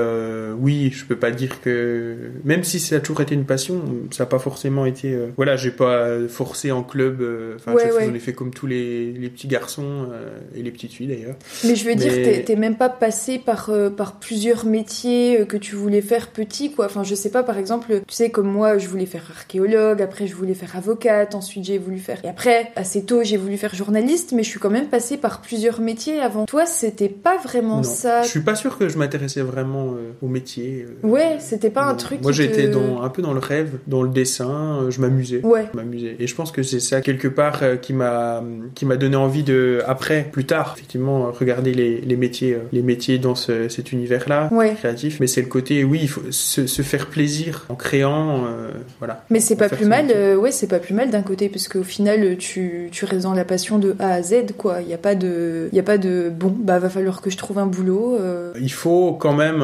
oui, 0.59 0.91
je 0.93 1.05
peux 1.05 1.17
pas 1.17 1.31
dire 1.31 1.61
que 1.61 2.17
même 2.45 2.65
si 2.65 2.79
ça 2.81 2.97
a 2.97 3.01
toujours 3.01 3.21
été 3.21 3.35
une 3.35 3.45
passion 3.45 3.66
ça 4.11 4.25
n'a 4.25 4.29
pas 4.29 4.39
forcément 4.39 4.87
été. 4.87 5.13
euh, 5.13 5.27
voilà, 5.37 5.57
j'ai 5.57 5.71
pas 5.71 6.09
forcé 6.29 6.71
en 6.73 6.83
club. 6.83 7.21
euh, 7.21 7.55
Enfin, 7.57 7.73
Ouais, 7.75 7.93
ouais. 7.93 8.07
j'en 8.07 8.15
ai 8.15 8.19
fait 8.19 8.33
comme 8.33 8.53
tous 8.53 8.67
les, 8.67 9.13
les 9.13 9.29
petits 9.29 9.49
garçons 9.49 10.07
euh, 10.13 10.39
et 10.55 10.63
les 10.63 10.71
petites 10.71 10.93
filles 10.93 11.07
d'ailleurs. 11.09 11.37
Mais 11.65 11.75
je 11.77 11.85
veux 11.89 11.95
dire, 11.95 12.13
Mais- 12.15 12.23
t'es- 12.23 12.43
t'es 12.45 12.57
même 12.57 12.77
pas 12.77 12.89
passé 12.89 13.39
par, 13.39 13.71
euh, 13.71 13.91
par 13.91 14.19
plusieurs 14.19 14.65
métiers 14.67 15.45
que 15.49 15.57
tu 15.57 15.75
voulais 15.75 16.01
faire 16.03 16.29
petit, 16.29 16.73
quoi. 16.73 16.87
Enfin, 16.87 17.03
je 17.03 17.15
sais 17.15 17.31
pas, 17.31 17.43
par 17.43 17.59
exemple, 17.59 17.89
tu 18.07 18.15
sais, 18.15 18.31
comme 18.31 18.49
moi, 18.49 18.79
je 18.79 18.89
voulais 18.89 19.07
faire 19.07 19.25
archéologue, 19.31 20.03
après 20.03 20.27
je 20.27 20.35
voulais 20.35 20.55
faire 20.55 20.77
avocate, 20.77 21.35
ensuite 21.35 21.65
j'ai 21.65 21.79
voulu 21.79 21.99
faire... 21.99 22.19
Et 22.25 22.29
après, 22.29 22.71
assez 22.77 23.05
tôt, 23.05 23.23
j'ai 23.23 23.37
voulu 23.37 23.57
faire 23.57 23.75
journaliste, 23.75 24.33
mais 24.35 24.43
je 24.43 24.49
suis 24.49 24.61
quand 24.61 24.71
même 24.71 24.89
passée 24.89 25.17
par 25.17 25.41
plusieurs 25.41 25.81
métiers 25.81 26.21
avant. 26.21 26.45
Toi, 26.47 26.67
c'était 26.67 27.09
pas 27.09 27.37
vraiment 27.39 27.79
non, 27.79 27.83
ça. 27.83 28.23
je 28.23 28.29
suis 28.29 28.41
pas 28.41 28.55
sûr 28.55 28.79
que 28.79 28.89
je 28.89 28.99
m'intéressais 28.99 29.43
vraiment 29.43 29.93
euh, 29.95 30.13
au 30.23 30.29
métier. 30.29 30.87
euh, 31.05 31.07
Ouais, 31.09 31.37
c'était 31.41 31.71
pas 31.71 31.85
un 31.85 31.95
truc 31.95 32.23
Moi, 32.23 32.33
te- 32.33 32.37
j'étais 32.37 32.69
dans 32.69 33.03
un 33.03 33.09
peu 33.09 33.23
dans 33.23 33.33
le 33.33 33.41
rêve, 33.41 33.56
dans 33.87 34.03
le 34.03 34.09
dessin. 34.11 34.81
euh, 34.83 34.91
je 34.91 35.01
m'amusais. 35.01 35.41
Ouais. 35.45 35.67
M'amusais. 35.75 36.17
Et 36.19 36.27
je 36.27 36.35
pense 36.35 36.51
que 36.53 36.63
c'est 36.63 36.81
ça 36.81 37.01
quelque 37.01 37.29
part 37.29 37.61
euh, 37.63 37.77
qui 37.77 37.93
m'a 37.93 38.43
qui 38.75 38.85
m'a 38.87 38.97
donné 38.97 39.17
envie 39.17 39.43
de 39.43 39.81
après 39.87 40.29
plus 40.31 40.45
tard 40.45 40.75
effectivement 40.77 41.27
euh, 41.27 41.31
regarder 41.31 41.73
les, 41.75 42.01
les 42.01 42.17
métiers 42.17 42.59
les 42.73 42.83
métiers 42.83 43.19
dans 43.19 43.35
ce- 43.35 43.69
cet 43.69 43.93
univers 43.93 44.29
là 44.29 44.49
Ouais. 44.53 44.75
créatif. 44.75 45.19
Mais 45.21 45.27
c'est 45.27 45.43
le 45.43 45.49
côté 45.49 45.85
oui 45.85 46.01
il 46.03 46.09
faut 46.09 46.23
se, 46.31 46.67
se 46.67 46.83
faire 46.83 47.07
plaisir 47.07 47.67
en 47.69 47.75
créant 47.75 48.45
euh, 48.47 48.71
voilà. 48.99 49.25
Mais 49.31 49.41
c'est 49.41 49.57
pas 49.57 49.69
plus 49.69 49.87
mal, 49.87 50.07
euh, 50.15 50.37
ouais, 50.37 50.51
c'est 50.53 50.67
pas 50.67 50.79
plus 50.79 50.95
mal 50.95 51.11
d'un 51.11 51.23
côté, 51.23 51.49
parce 51.49 51.69
qu'au 51.69 51.83
final, 51.83 52.37
tu, 52.39 52.89
tu 52.93 53.05
restes 53.05 53.23
dans 53.25 53.35
la 53.35 53.45
passion 53.45 53.79
de 53.79 53.95
A 53.99 54.13
à 54.15 54.23
Z, 54.23 54.53
quoi. 54.57 54.81
Il 54.83 54.89
y 54.89 54.95
a 54.95 54.99
pas 54.99 55.15
de, 55.15 55.69
il 55.73 55.77
y 55.77 55.79
a 55.79 55.83
pas 55.83 55.99
de, 55.99 56.31
bon, 56.35 56.55
bah, 56.59 56.79
va 56.79 56.89
falloir 56.89 57.21
que 57.21 57.31
je 57.31 57.37
trouve 57.37 57.59
un 57.59 57.67
boulot. 57.67 58.17
euh. 58.21 58.53
Il 58.61 58.73
faut 58.73 59.13
quand 59.13 59.33
même, 59.35 59.61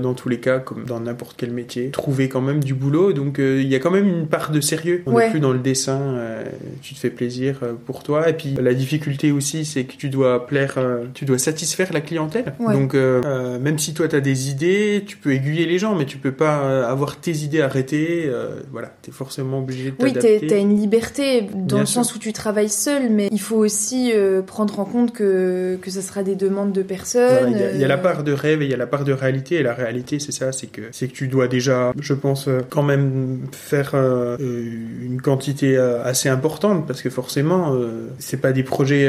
dans 0.00 0.14
tous 0.14 0.28
les 0.28 0.38
cas, 0.40 0.58
comme 0.58 0.84
dans 0.84 1.00
n'importe 1.00 1.34
quel 1.36 1.50
métier, 1.52 1.90
trouver 1.90 2.28
quand 2.28 2.40
même 2.40 2.62
du 2.62 2.74
boulot. 2.74 3.12
Donc 3.12 3.33
euh, 3.38 3.60
il 3.62 3.68
y 3.68 3.74
a 3.74 3.78
quand 3.78 3.90
même 3.90 4.06
une 4.08 4.26
part 4.26 4.50
de 4.50 4.60
sérieux. 4.60 5.02
On 5.06 5.12
Ouais. 5.14 5.30
plus 5.30 5.40
dans 5.40 5.52
le 5.52 5.58
dessin, 5.58 6.00
euh, 6.00 6.44
tu 6.82 6.94
te 6.94 6.98
fais 6.98 7.10
plaisir 7.10 7.60
euh, 7.62 7.72
pour 7.86 8.02
toi. 8.02 8.28
Et 8.28 8.32
puis 8.32 8.54
la 8.60 8.74
difficulté 8.74 9.30
aussi, 9.32 9.64
c'est 9.64 9.84
que 9.84 9.96
tu 9.96 10.08
dois 10.08 10.46
plaire, 10.46 10.78
tu 11.14 11.24
dois 11.24 11.38
satisfaire 11.38 11.92
la 11.92 12.00
clientèle. 12.00 12.54
Ouais. 12.58 12.74
Donc 12.74 12.94
même 12.94 13.78
si 13.78 13.94
toi 13.94 14.08
tu 14.08 14.16
as 14.16 14.20
des 14.20 14.50
idées, 14.50 15.02
tu 15.06 15.16
peux 15.16 15.32
aiguiller 15.32 15.66
les 15.66 15.78
gens, 15.78 15.94
mais 15.94 16.04
tu 16.06 16.18
peux 16.18 16.32
pas 16.32 16.88
avoir 16.88 17.20
tes 17.20 17.32
idées 17.32 17.60
arrêtées. 17.62 18.30
voilà, 18.72 18.92
tu 19.02 19.10
es 19.10 19.12
forcément 19.12 19.58
obligé 19.60 19.90
de 19.90 19.96
Oui, 20.00 20.12
t'adapter. 20.12 20.40
t'es- 20.40 20.46
t'as 20.48 20.58
une 20.58 20.76
liberté 20.78 21.42
dans 21.54 21.76
Bien 21.76 21.78
le 21.80 21.86
sûr. 21.86 22.04
sens 22.04 22.14
où 22.14 22.18
tu 22.18 22.32
travailles 22.32 22.68
seul, 22.68 23.10
mais 23.10 23.28
il 23.32 23.40
faut 23.40 23.56
aussi 23.56 24.12
prendre 24.46 24.80
en 24.80 24.84
compte 24.84 25.12
que, 25.12 25.76
que 25.80 25.90
ça 25.90 26.02
sera 26.02 26.22
des 26.22 26.34
demandes 26.36 26.72
de 26.72 26.82
personnes. 26.82 27.56
Il 27.72 27.76
y, 27.78 27.80
y 27.80 27.84
a 27.84 27.88
la 27.88 27.98
part 27.98 28.24
de 28.24 28.32
rêve 28.32 28.62
et 28.62 28.66
il 28.66 28.70
y 28.70 28.74
a 28.74 28.78
la 28.78 28.86
part 28.86 29.04
de 29.04 29.12
réalité. 29.12 29.56
Et 29.56 29.62
la 29.62 29.74
réalité, 29.74 30.18
c'est 30.18 30.32
ça, 30.32 30.52
c'est 30.52 30.66
que 30.68 30.82
c'est 30.92 31.08
que 31.08 31.12
tu 31.12 31.28
dois 31.28 31.48
déjà, 31.48 31.92
je 32.00 32.14
pense, 32.14 32.48
quand 32.70 32.82
même 32.82 33.23
faire 33.52 33.92
euh, 33.94 34.36
euh, 34.40 34.64
une 35.02 35.20
quantité 35.20 35.76
euh, 35.76 36.02
assez 36.04 36.28
importante 36.28 36.86
parce 36.86 37.02
que 37.02 37.10
forcément, 37.10 37.74
euh, 37.74 38.08
c'est 38.18 38.40
pas 38.40 38.52
des 38.52 38.62
projets, 38.62 39.08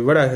voilà, 0.00 0.28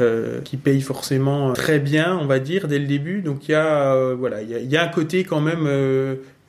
qui 0.44 0.56
payent 0.56 0.80
forcément 0.82 1.52
très 1.52 1.78
bien, 1.78 2.18
on 2.20 2.26
va 2.26 2.38
dire, 2.38 2.68
dès 2.68 2.78
le 2.78 2.86
début. 2.86 3.22
Donc 3.22 3.48
il 3.48 3.52
y 3.52 3.54
a, 3.54 4.14
voilà, 4.14 4.42
il 4.42 4.50
y 4.50 4.54
a, 4.54 4.58
il 4.58 4.70
y 4.70 4.76
a 4.76 4.82
un 4.84 4.88
côté 4.88 5.24
quand 5.24 5.40
même 5.40 5.68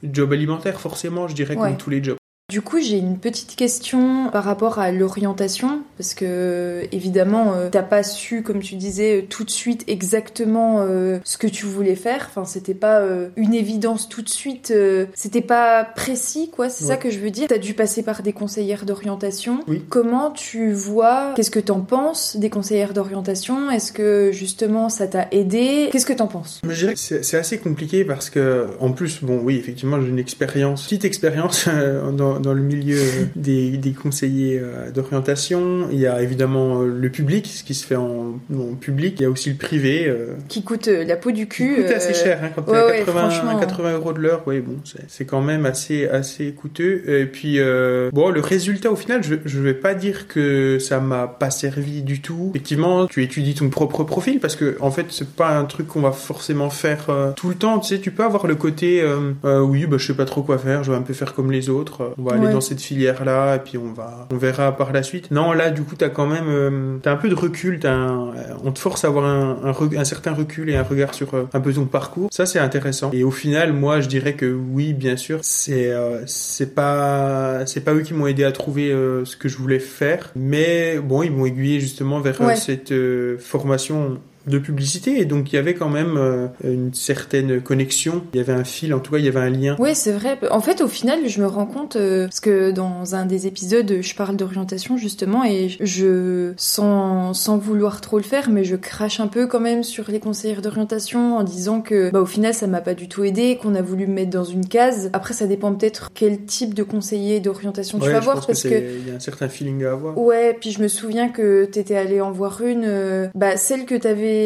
job 0.03 0.33
alimentaire, 0.33 0.79
forcément, 0.79 1.27
je 1.27 1.35
dirais, 1.35 1.55
Ouais. 1.55 1.69
comme 1.69 1.77
tous 1.77 1.89
les 1.89 2.03
jobs. 2.03 2.16
Du 2.49 2.61
coup, 2.61 2.79
j'ai 2.79 2.97
une 2.97 3.17
petite 3.17 3.57
question 3.57 4.29
par 4.31 4.45
rapport 4.45 4.79
à 4.79 4.93
l'orientation, 4.93 5.81
parce 5.97 6.13
que 6.13 6.83
évidemment, 6.93 7.51
euh, 7.53 7.67
t'as 7.69 7.83
pas 7.83 8.03
su, 8.03 8.41
comme 8.41 8.59
tu 8.61 8.75
disais, 8.75 9.27
tout 9.29 9.43
de 9.43 9.49
suite 9.49 9.83
exactement 9.87 10.77
euh, 10.79 11.19
ce 11.25 11.37
que 11.37 11.47
tu 11.47 11.65
voulais 11.65 11.97
faire. 11.97 12.27
Enfin, 12.29 12.45
c'était 12.45 12.73
pas 12.73 13.01
euh, 13.01 13.27
une 13.35 13.53
évidence 13.53 14.07
tout 14.07 14.21
de 14.21 14.29
suite. 14.29 14.71
euh, 14.73 15.07
c'était 15.13 15.41
pas 15.41 15.83
précis, 15.83 16.49
quoi. 16.49 16.69
C'est 16.69 16.85
ça 16.85 16.95
que 16.95 17.09
je 17.09 17.19
veux 17.19 17.31
dire. 17.31 17.49
T'as 17.49 17.57
dû 17.57 17.73
passer 17.73 18.01
par 18.01 18.23
des 18.23 18.31
conseillères 18.31 18.85
d'orientation. 18.85 19.59
Oui. 19.67 19.83
Comment 19.89 20.31
tu 20.31 20.71
vois 20.71 21.33
Qu'est-ce 21.35 21.51
que 21.51 21.59
t'en 21.59 21.81
penses 21.81 22.37
des 22.37 22.49
conseillères 22.49 22.93
d'orientation? 22.93 23.69
Est-ce 23.69 23.91
que 23.91 24.31
justement 24.31 24.87
ça 24.87 25.07
t'a 25.07 25.27
aidé? 25.31 25.89
Qu'est-ce 25.91 26.05
que 26.05 26.13
t'en 26.13 26.27
penses? 26.27 26.61
Je 26.65 26.79
dirais 26.79 26.93
que 26.93 26.99
c'est 27.01 27.37
assez 27.37 27.57
compliqué 27.57 28.05
parce 28.05 28.29
que, 28.29 28.67
en 28.79 28.93
plus, 28.93 29.21
bon, 29.21 29.41
oui, 29.43 29.57
effectivement, 29.57 29.99
j'ai 29.99 30.07
une 30.07 30.17
expérience, 30.19 30.83
petite 30.85 31.03
expérience 31.03 31.67
euh, 31.67 32.36
dans, 32.37 32.49
dans 32.49 32.53
le 32.53 32.61
milieu 32.61 32.99
des, 33.35 33.77
des 33.77 33.91
conseillers 33.91 34.59
euh, 34.61 34.91
d'orientation. 34.91 35.87
Il 35.91 35.99
y 35.99 36.07
a 36.07 36.21
évidemment 36.21 36.81
euh, 36.81 36.87
le 36.87 37.09
public, 37.09 37.47
ce 37.47 37.63
qui 37.63 37.73
se 37.73 37.85
fait 37.85 37.95
en, 37.95 38.39
en 38.53 38.75
public. 38.79 39.15
Il 39.19 39.23
y 39.23 39.25
a 39.25 39.29
aussi 39.29 39.49
le 39.49 39.55
privé, 39.55 40.05
euh, 40.07 40.35
Qui 40.47 40.63
coûte 40.63 40.87
la 40.87 41.15
peau 41.15 41.31
du 41.31 41.43
qui 41.47 41.57
cul 41.63 41.75
coûte 41.75 41.91
assez 41.91 42.13
cher. 42.13 42.39
Hein, 42.43 42.49
quand 42.55 42.67
ouais, 42.71 42.77
à 42.77 42.85
ouais, 42.87 42.97
80, 42.99 43.29
franchement. 43.29 43.59
80 43.59 43.93
euros 43.93 44.13
de 44.13 44.19
l'heure, 44.19 44.43
oui, 44.47 44.59
bon, 44.59 44.75
c'est- 45.07 45.25
quand 45.25 45.41
même 45.41 45.65
assez, 45.65 46.07
assez 46.07 46.51
coûteux. 46.53 47.03
Et 47.09 47.25
puis, 47.25 47.59
euh, 47.59 48.09
bon, 48.13 48.29
le 48.29 48.39
résultat, 48.39 48.91
au 48.91 48.95
final, 48.95 49.23
je, 49.23 49.35
je 49.45 49.59
vais 49.59 49.73
pas 49.73 49.93
dire 49.93 50.27
que 50.27 50.79
ça 50.79 50.99
m'a 50.99 51.27
pas 51.27 51.49
servi 51.49 52.01
du 52.01 52.21
tout. 52.21 52.51
Effectivement, 52.51 53.07
tu 53.07 53.23
étudies 53.23 53.55
ton 53.55 53.69
propre 53.69 54.03
profil 54.03 54.39
parce 54.39 54.55
que, 54.55 54.77
en 54.79 54.91
fait, 54.91 55.07
c'est 55.09 55.27
pas 55.29 55.57
un 55.57 55.65
truc 55.65 55.87
qu'on 55.87 56.01
va 56.01 56.11
forcément 56.11 56.69
faire 56.69 57.07
euh, 57.09 57.31
tout 57.35 57.49
le 57.49 57.55
temps. 57.55 57.79
Tu 57.79 57.95
sais, 57.95 57.99
tu 57.99 58.11
peux 58.11 58.23
avoir 58.23 58.47
le 58.47 58.55
côté, 58.55 59.03
oui, 59.43 59.85
bah, 59.85 59.97
je 59.99 60.07
sais 60.07 60.13
pas 60.13 60.25
trop 60.25 60.41
quoi 60.43 60.57
faire, 60.57 60.83
je 60.83 60.91
vais 60.91 60.97
un 60.97 61.01
peu 61.01 61.13
faire 61.13 61.33
comme 61.33 61.51
les 61.51 61.69
autres. 61.69 62.13
On 62.17 62.23
va 62.27 62.35
aller 62.35 62.47
Ouais. 62.47 62.51
dans 62.53 62.61
cette 62.61 62.81
filière-là 62.81 63.55
et 63.55 63.59
puis 63.59 63.77
on 63.77 63.91
va, 63.93 64.27
on 64.31 64.37
verra 64.37 64.75
par 64.75 64.91
la 64.93 65.03
suite. 65.03 65.31
Non, 65.31 65.51
là, 65.53 65.69
du 65.71 65.81
coup, 65.83 65.95
t'as 65.95 66.09
quand 66.09 66.27
même, 66.27 66.47
euh, 66.47 66.97
t'as 67.01 67.11
un 67.11 67.15
peu 67.17 67.29
de 67.29 67.35
recul. 67.35 67.79
Un- 67.83 68.31
euh, 68.35 68.53
on 68.63 68.71
te 68.71 68.79
force 68.79 69.03
à 69.05 69.07
avoir 69.07 69.25
un, 69.25 69.57
un, 69.63 69.71
re- 69.71 69.97
un 69.97 70.03
certain 70.05 70.33
recul 70.33 70.69
et 70.69 70.75
un 70.75 70.83
regard 70.83 71.13
sur 71.13 71.33
euh, 71.33 71.43
un 71.53 71.59
peu 71.59 71.73
ton 71.73 71.85
parcours. 71.85 72.29
Ça, 72.31 72.45
c'est 72.45 72.59
intéressant. 72.59 73.11
Et 73.13 73.23
au 73.23 73.31
final, 73.31 73.73
moi, 73.73 73.99
je 74.01 74.07
dirais 74.07 74.33
que 74.33 74.45
oui, 74.45 74.93
bien 74.93 75.17
sûr, 75.17 75.39
c'est, 75.43 75.87
euh, 75.91 76.21
c'est 76.27 76.73
pas, 76.75 77.65
c'est 77.65 77.81
pas 77.81 77.93
eux 77.93 78.01
qui 78.01 78.13
m'ont 78.13 78.27
aidé 78.27 78.43
à 78.43 78.51
trouver 78.51 78.89
ce 79.23 79.35
que 79.37 79.49
je 79.49 79.57
voulais 79.57 79.79
faire, 79.79 80.31
mais 80.35 80.99
bon, 80.99 81.23
ils 81.23 81.31
m'ont 81.31 81.45
aiguillé 81.45 81.79
justement 81.79 82.19
vers 82.19 82.39
Ouais. 82.41 82.55
cette 82.55 82.93
formation 83.39 84.19
de 84.47 84.59
publicité 84.59 85.19
et 85.19 85.25
donc 85.25 85.51
il 85.51 85.55
y 85.55 85.59
avait 85.59 85.73
quand 85.73 85.89
même 85.89 86.15
euh, 86.17 86.47
une 86.63 86.93
certaine 86.93 87.61
connexion 87.61 88.23
il 88.33 88.37
y 88.37 88.39
avait 88.39 88.53
un 88.53 88.63
fil 88.63 88.93
en 88.93 88.99
tout 88.99 89.11
cas 89.11 89.17
il 89.19 89.25
y 89.25 89.27
avait 89.27 89.39
un 89.39 89.49
lien 89.49 89.75
Ouais, 89.79 89.93
c'est 89.93 90.11
vrai. 90.11 90.37
En 90.49 90.61
fait, 90.61 90.81
au 90.81 90.87
final, 90.87 91.27
je 91.27 91.41
me 91.41 91.47
rends 91.47 91.65
compte 91.65 91.95
euh, 91.95 92.25
parce 92.25 92.39
que 92.39 92.71
dans 92.71 93.15
un 93.15 93.25
des 93.25 93.47
épisodes, 93.47 94.01
je 94.01 94.15
parle 94.15 94.35
d'orientation 94.35 94.97
justement 94.97 95.43
et 95.43 95.69
je, 95.79 96.53
sans, 96.57 97.33
sans 97.33 97.57
vouloir 97.57 98.01
trop 98.01 98.17
le 98.17 98.23
faire, 98.23 98.49
mais 98.49 98.63
je 98.63 98.75
crache 98.75 99.19
un 99.19 99.27
peu 99.27 99.47
quand 99.47 99.59
même 99.59 99.83
sur 99.83 100.09
les 100.09 100.19
conseillères 100.19 100.61
d'orientation 100.61 101.37
en 101.37 101.43
disant 101.43 101.81
que, 101.81 102.09
bah, 102.11 102.21
au 102.21 102.25
final, 102.25 102.53
ça 102.53 102.67
m'a 102.67 102.81
pas 102.81 102.93
du 102.93 103.07
tout 103.07 103.23
aidé, 103.23 103.57
qu'on 103.61 103.75
a 103.75 103.81
voulu 103.81 104.07
me 104.07 104.13
mettre 104.13 104.31
dans 104.31 104.43
une 104.43 104.67
case. 104.67 105.09
Après, 105.13 105.33
ça 105.33 105.47
dépend 105.47 105.73
peut-être 105.73 106.09
quel 106.13 106.45
type 106.45 106.73
de 106.73 106.83
conseiller 106.83 107.39
d'orientation 107.39 107.99
tu 107.99 108.09
vas 108.09 108.19
je 108.19 108.23
voir 108.23 108.37
pense 108.37 108.47
parce 108.47 108.63
que 108.63 108.69
il 108.69 109.07
y 109.07 109.11
a 109.11 109.15
un 109.15 109.19
certain 109.19 109.47
feeling 109.47 109.85
à 109.85 109.91
avoir 109.91 110.17
Ouais, 110.17 110.57
puis 110.59 110.71
je 110.71 110.81
me 110.81 110.87
souviens 110.87 111.29
que 111.29 111.65
t'étais 111.65 111.95
allé 111.95 112.21
en 112.21 112.31
voir 112.31 112.61
une, 112.61 112.85
euh, 112.85 113.27
bah 113.35 113.57
celle 113.57 113.85
que 113.85 113.95
t'avais, 113.95 114.36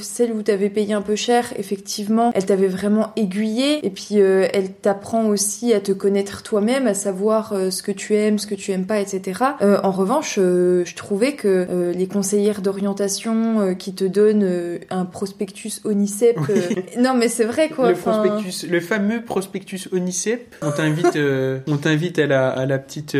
celle 0.00 0.32
où 0.32 0.42
t'avais 0.42 0.70
payé 0.70 0.94
un 0.94 1.02
peu 1.02 1.16
cher, 1.16 1.52
effectivement, 1.56 2.30
elle 2.34 2.46
t'avait 2.46 2.68
vraiment 2.68 3.12
aiguillé, 3.16 3.84
et 3.84 3.90
puis 3.90 4.20
euh, 4.20 4.46
elle 4.52 4.72
t'apprend 4.72 5.26
aussi 5.26 5.72
à 5.72 5.80
te 5.80 5.92
connaître 5.92 6.42
toi-même, 6.42 6.86
à 6.86 6.94
savoir 6.94 7.52
euh, 7.52 7.70
ce 7.70 7.82
que 7.82 7.92
tu 7.92 8.14
aimes, 8.14 8.38
ce 8.38 8.46
que 8.46 8.54
tu 8.54 8.72
aimes 8.72 8.86
pas, 8.86 9.00
etc. 9.00 9.40
Euh, 9.62 9.78
en 9.82 9.90
revanche, 9.90 10.36
je 10.36 10.94
trouvais 10.94 11.32
que 11.32 11.92
les 11.94 12.06
conseillères 12.06 12.62
d'orientation 12.62 13.74
qui 13.74 13.94
te 13.94 14.04
donnent 14.04 14.78
un 14.90 15.04
prospectus 15.04 15.80
Onicep, 15.84 16.38
non 16.98 17.14
mais 17.14 17.28
c'est 17.28 17.44
vrai 17.44 17.68
quoi. 17.68 17.90
le 17.90 17.96
prospectus, 17.96 18.66
le 18.68 18.80
fameux 18.80 19.22
prospectus 19.22 19.88
Onicep. 19.92 20.54
On 20.62 20.70
t'invite, 20.70 21.18
on 21.66 21.76
t'invite 21.76 22.18
à 22.18 22.26
la, 22.26 22.48
à 22.48 22.66
la 22.66 22.78
petite 22.78 23.16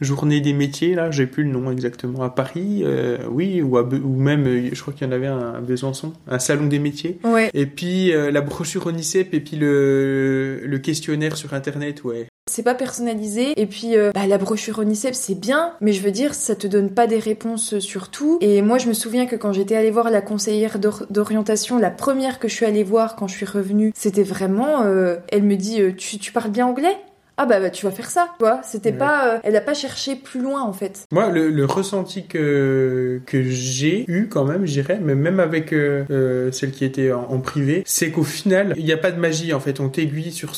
journée 0.00 0.40
des 0.40 0.52
métiers 0.52 0.94
là. 0.94 1.10
J'ai 1.10 1.26
plus 1.26 1.44
le 1.44 1.50
nom 1.50 1.70
exactement 1.70 2.22
à 2.22 2.30
Paris, 2.30 2.84
oui, 3.30 3.62
ou, 3.62 3.78
à 3.78 3.82
ou 3.82 4.16
même, 4.16 4.70
je 4.72 4.80
crois 4.80 4.92
qu'il 4.92 5.06
y 5.06 5.10
en 5.10 5.12
avait 5.12 5.26
un 5.26 5.49
à 5.54 5.60
Besançon, 5.60 6.12
un 6.28 6.38
salon 6.38 6.66
des 6.66 6.78
métiers. 6.78 7.18
Ouais, 7.24 7.50
Et 7.54 7.66
puis 7.66 8.12
euh, 8.12 8.30
la 8.30 8.40
brochure 8.40 8.86
Onicep 8.86 9.32
et 9.34 9.40
puis 9.40 9.56
le, 9.56 10.60
le 10.64 10.78
questionnaire 10.78 11.36
sur 11.36 11.54
internet, 11.54 12.04
ouais. 12.04 12.26
c'est 12.50 12.62
pas 12.62 12.74
personnalisé 12.74 13.52
et 13.60 13.66
puis 13.66 13.96
euh, 13.96 14.10
bah, 14.14 14.26
la 14.26 14.38
brochure 14.38 14.78
Onicep 14.80 15.14
c'est 15.14 15.34
bien 15.38 15.72
mais 15.80 15.92
je 15.92 16.02
veux 16.02 16.10
dire 16.10 16.34
ça 16.34 16.54
te 16.56 16.66
donne 16.66 16.90
pas 16.90 17.06
des 17.06 17.18
réponses 17.18 17.78
sur 17.78 18.08
tout 18.10 18.38
et 18.40 18.60
moi 18.62 18.78
je 18.78 18.88
me 18.88 18.92
souviens 18.92 19.26
que 19.26 19.36
quand 19.36 19.52
j'étais 19.52 19.76
allée 19.76 19.90
voir 19.90 20.10
la 20.10 20.20
conseillère 20.20 20.78
d'or- 20.78 21.06
d'orientation 21.10 21.78
la 21.78 21.90
première 21.90 22.38
que 22.38 22.48
je 22.48 22.54
suis 22.54 22.66
allée 22.66 22.82
voir 22.84 23.14
quand 23.16 23.28
je 23.28 23.36
suis 23.36 23.46
revenue 23.46 23.92
c'était 23.94 24.22
vraiment 24.24 24.82
euh, 24.82 25.16
elle 25.28 25.42
me 25.44 25.56
dit 25.56 25.80
tu, 25.96 26.18
tu 26.18 26.32
parles 26.32 26.50
bien 26.50 26.66
anglais? 26.66 26.96
Ah 27.42 27.46
bah, 27.46 27.58
bah, 27.60 27.70
tu 27.70 27.86
vas 27.86 27.92
faire 27.92 28.10
ça 28.10 28.28
tu 28.38 28.44
vois 28.44 28.60
c'était 28.62 28.90
Ouais. 28.92 28.98
pas 28.98 29.34
euh, 29.34 29.38
elle 29.44 29.56
a 29.56 29.60
pas 29.60 29.74
cherché 29.74 30.16
plus 30.16 30.40
loin 30.42 30.62
en 30.62 30.72
fait 30.72 31.04
Moi, 31.12 31.30
le, 31.30 31.48
le 31.50 31.64
ressenti 31.64 32.26
que, 32.26 33.20
que 33.26 33.42
j'ai 33.42 34.04
eu 34.08 34.26
quand 34.28 34.44
même, 34.44 34.66
je 34.66 34.72
dirais, 34.72 34.98
mais 35.02 35.14
même 35.14 35.40
avec 35.40 35.72
euh, 35.72 36.04
euh, 36.10 36.50
celle 36.52 36.70
qui 36.72 36.84
était 36.84 37.12
en, 37.12 37.22
en 37.30 37.38
privé, 37.38 37.82
c'est 37.86 38.10
qu'au 38.10 38.22
final, 38.24 38.74
il 38.76 38.84
n'y 38.84 38.92
a 38.92 38.96
pas 38.96 39.10
de 39.12 39.18
magie 39.20 39.52
en 39.54 39.60
fait. 39.60 39.80
On 39.80 39.88
t'aiguille 39.88 40.32
sur. 40.32 40.52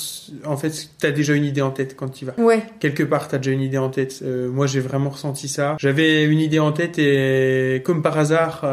En 0.45 0.57
fait, 0.57 0.73
t'as 0.99 1.11
déjà 1.11 1.35
une 1.35 1.45
idée 1.45 1.63
en 1.63 1.71
tête 1.71 1.95
quand 1.97 2.09
tu 2.09 2.25
vas. 2.25 2.35
ouais 2.39 2.63
Quelque 2.81 3.03
part, 3.03 3.29
t'as 3.29 3.39
déjà 3.39 3.51
une 3.53 3.61
idée 3.63 3.79
en 3.79 3.91
tête. 3.91 4.21
Euh, 4.23 4.49
moi, 4.51 4.67
j'ai 4.67 4.81
vraiment 4.81 5.11
ressenti 5.11 5.49
ça. 5.49 5.77
J'avais 5.79 6.25
une 6.25 6.41
idée 6.41 6.59
en 6.59 6.73
tête 6.73 6.99
et 6.99 7.83
comme 7.85 8.03
par 8.03 8.19
hasard, 8.19 8.65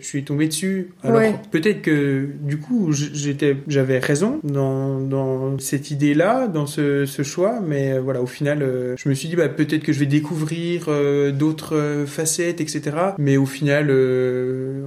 je 0.00 0.04
suis 0.06 0.24
tombé 0.24 0.48
dessus. 0.48 0.90
Alors 1.02 1.18
Ouais. 1.18 1.34
peut-être 1.50 1.82
que 1.82 2.26
du 2.40 2.58
coup, 2.58 2.90
j'étais, 2.92 3.56
j'avais 3.68 3.98
raison 3.98 4.40
dans, 4.42 4.98
dans 5.00 5.58
cette 5.58 5.90
idée-là, 5.90 6.46
dans 6.48 6.66
ce, 6.66 7.06
ce 7.06 7.21
ce 7.22 7.28
choix, 7.28 7.60
mais 7.66 7.92
euh, 7.94 8.00
voilà, 8.00 8.20
au 8.22 8.26
final, 8.26 8.62
euh, 8.62 8.94
je 8.96 9.08
me 9.08 9.14
suis 9.14 9.28
dit 9.28 9.36
bah, 9.36 9.48
peut-être 9.48 9.82
que 9.82 9.92
je 9.92 10.00
vais 10.00 10.06
découvrir 10.06 10.86
euh, 10.88 11.30
d'autres 11.32 12.04
facettes, 12.06 12.60
etc. 12.60 12.82
Mais 13.18 13.36
au 13.36 13.46
final, 13.46 13.90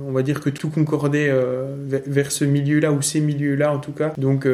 on 0.08 0.12
va 0.12 0.22
dire 0.22 0.42
que 0.42 0.50
tout 0.50 0.70
concordait 0.70 1.32
vers, 1.88 2.32
ce 2.32 2.46
milieu-là 2.46 2.92
ou 2.92 3.02
ces 3.02 3.20
milieux-là 3.20 3.72
en 3.74 3.80
tout 3.80 3.92
cas. 3.92 4.14
Donc 4.18 4.48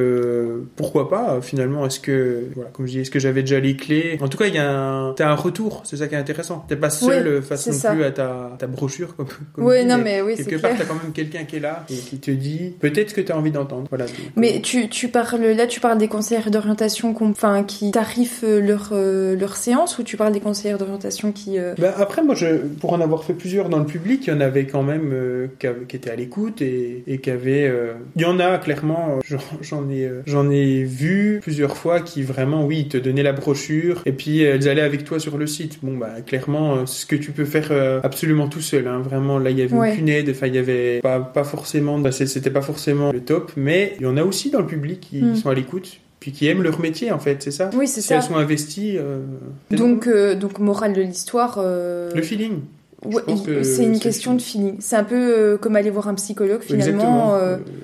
pourquoi 0.76 1.10
pas 1.10 1.40
finalement 1.42 1.86
Est-ce 1.86 2.00
que 2.00 2.46
voilà, 2.56 2.70
comme 2.72 2.86
je 2.86 2.92
dis, 2.92 3.00
est-ce 3.00 3.12
que 3.12 3.20
j'avais 3.20 3.42
déjà 3.42 3.60
les 3.60 3.76
clés? 3.76 4.18
En 4.22 4.28
tout 4.28 4.38
cas, 4.38 4.48
il 4.48 4.56
y 4.56 4.58
a 4.58 4.70
un, 4.72 5.14
t'as 5.14 5.30
un 5.30 5.36
retour, 5.36 5.82
c'est 5.86 5.98
ça 5.98 6.08
qui 6.08 6.16
est 6.16 6.18
intéressant. 6.18 6.66
T'es 6.68 6.76
pas 6.76 6.90
seul 6.90 7.38
Oui, 7.38 7.42
face 7.42 7.68
non 7.68 7.74
ça. 7.74 7.92
plus 7.94 8.04
à 8.04 8.12
ta, 8.12 8.56
ta 8.58 8.68
brochure 8.68 9.16
comme. 9.16 9.28
comme 9.54 9.72
dit, 9.74 9.86
non, 9.86 9.98
mais 10.04 10.22
oui, 10.22 10.34
c'est 10.38 10.46
quelque 10.46 10.62
part, 10.62 10.72
t'as 10.78 10.86
quand 10.86 10.96
même 11.02 11.14
quelqu'un 11.14 11.44
qui 11.44 11.58
est 11.58 11.60
là 11.62 11.86
et 11.90 11.96
qui 11.96 12.18
te 12.20 12.32
dit 12.32 12.74
peut-être 12.80 13.14
que 13.14 13.22
t'as 13.22 13.36
envie 13.36 13.52
d'entendre. 13.52 13.88
Voilà. 13.90 14.06
Mais 14.36 14.62
tu, 14.62 14.90
tu 14.90 15.08
parles 15.08 15.42
là, 15.42 15.68
tu 15.68 15.80
parles 15.80 15.98
des 15.98 16.08
conseillères 16.08 16.52
d'orientation 16.52 17.14
qu'on- 17.14 17.32
enfin, 17.32 17.61
qui 17.64 17.92
tarifent 17.92 18.44
leur, 18.44 18.90
euh, 18.94 19.36
leur 19.36 19.56
séance 19.56 19.98
ou 20.00 20.04
tu 20.04 20.18
parles 20.18 20.34
des 20.34 20.40
conseillères 20.40 20.78
d'orientation 20.78 21.32
qui. 21.32 21.58
euh, 21.60 21.74
Bah, 21.78 21.94
après, 21.98 22.24
moi, 22.24 22.36
je, 22.36 22.58
pour 22.80 22.94
en 22.94 23.02
avoir 23.02 23.24
fait 23.24 23.34
plusieurs 23.34 23.70
dans 23.70 23.80
le 23.80 23.86
public, 23.86 24.24
il 24.28 24.34
y 24.34 24.36
en 24.36 24.42
avait 24.42 24.66
quand 24.66 24.84
même 24.84 25.10
euh, 25.14 25.48
qui, 25.60 25.96
étaient 25.96 26.10
à 26.12 26.16
l'écoute 26.16 26.62
et, 26.62 27.04
et 27.08 27.18
qui 27.20 27.30
avaient. 27.30 27.68
euh, 27.68 27.94
Il 28.16 28.22
y 28.22 28.26
en 28.26 28.40
a 28.40 28.58
clairement, 28.58 29.20
j'en- 29.62 29.90
ai, 29.90 30.10
j'en 30.26 30.50
ai 30.50 30.84
vu 30.84 31.40
plusieurs 31.42 31.78
fois 31.78 32.00
qui 32.02 32.24
vraiment, 32.24 32.66
oui, 32.66 32.88
te 32.88 32.98
donnaient 32.98 33.24
la 33.24 33.34
brochure 33.34 34.02
et 34.06 34.12
puis 34.12 34.42
elles 34.42 34.68
allaient 34.68 34.82
avec 34.82 35.04
toi 35.04 35.20
sur 35.20 35.38
le 35.38 35.48
site. 35.48 35.80
Bon, 35.84 35.98
bah, 35.98 36.22
clairement, 36.26 36.86
ce 36.86 37.06
que 37.06 37.16
tu 37.16 37.32
peux 37.32 37.46
faire 37.46 37.72
absolument 38.04 38.48
tout 38.48 38.62
seul. 38.62 38.88
Hein. 38.88 39.00
Vraiment, 39.04 39.40
là, 39.40 39.50
il 39.50 39.58
y 39.60 39.62
avait 39.62 39.76
Ouais. 39.76 39.92
aucune 39.94 40.10
aide. 40.10 40.30
Enfin, 40.30 40.48
il 40.48 40.56
y 40.56 40.60
avait 40.60 41.00
pas, 41.02 41.20
pas 41.20 41.44
forcément. 41.44 41.98
bah, 42.00 42.12
C'était 42.12 42.50
pas 42.50 42.62
forcément 42.62 43.12
le 43.12 43.22
top, 43.22 43.52
mais 43.56 43.96
il 44.00 44.04
y 44.04 44.06
en 44.08 44.18
a 44.18 44.24
aussi 44.24 44.50
dans 44.50 44.60
le 44.60 44.68
public 44.68 45.00
qui 45.00 45.22
Mm. 45.22 45.36
sont 45.36 45.50
à 45.50 45.54
l'écoute. 45.54 46.00
Puis 46.22 46.32
qui 46.32 46.48
aiment 46.48 46.62
leur 46.64 46.80
métier 46.80 47.12
en 47.12 47.20
fait, 47.20 47.42
c'est 47.44 47.52
ça 47.52 47.70
Oui, 47.76 47.88
c'est 47.88 48.00
Si 48.00 48.08
ça. 48.08 48.16
elles 48.16 48.24
sont 48.24 48.36
investies, 48.38 48.96
euh, 48.98 49.20
Donc, 49.72 50.08
euh, 50.08 50.36
donc, 50.36 50.60
morale 50.60 50.94
de 50.94 51.02
l'histoire. 51.02 51.56
euh, 51.58 52.12
le 52.16 52.22
feeling. 52.22 52.60
ouais, 53.04 53.24
que 53.44 53.64
c'est 53.64 53.84
une 53.84 53.98
question 54.00 54.36
de 54.36 54.42
feeling. 54.42 54.76
C'est 54.80 54.96
un 54.96 55.04
peu 55.04 55.58
comme 55.60 55.76
aller 55.76 55.90
voir 55.90 56.08
un 56.08 56.14
psychologue 56.14 56.62
finalement. 56.62 57.36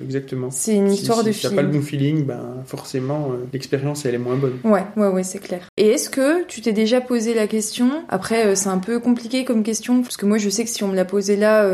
Exactement. 0.04 0.48
c'est 0.52 0.76
une 0.76 0.88
Si- 0.90 1.00
histoire 1.00 1.18
si 1.18 1.24
de 1.24 1.30
t'as 1.32 1.36
feeling. 1.36 1.56
pas 1.56 1.62
le 1.62 1.68
bon 1.68 1.82
feeling, 1.82 2.24
ben 2.24 2.40
forcément 2.66 3.30
l'expérience 3.52 4.06
elle 4.06 4.14
est 4.14 4.18
moins 4.18 4.36
bonne. 4.36 4.58
Ouais, 4.64 4.84
ouais, 4.96 5.08
ouais, 5.08 5.24
c'est 5.24 5.40
clair. 5.40 5.62
Et 5.76 5.88
est-ce 5.88 6.08
que 6.08 6.44
tu 6.44 6.60
t'es 6.60 6.72
déjà 6.72 7.00
posé 7.00 7.34
la 7.34 7.48
question? 7.48 7.90
Après, 8.08 8.54
c'est 8.54 8.68
un 8.68 8.78
peu 8.78 9.00
compliqué 9.00 9.44
comme 9.44 9.64
question, 9.64 10.02
parce 10.02 10.16
que 10.16 10.24
moi, 10.26 10.38
je 10.38 10.48
sais 10.48 10.62
que 10.62 10.70
si 10.70 10.84
on 10.84 10.88
me 10.88 10.94
l'a 10.96 11.04
posé 11.04 11.34
là, 11.36 11.68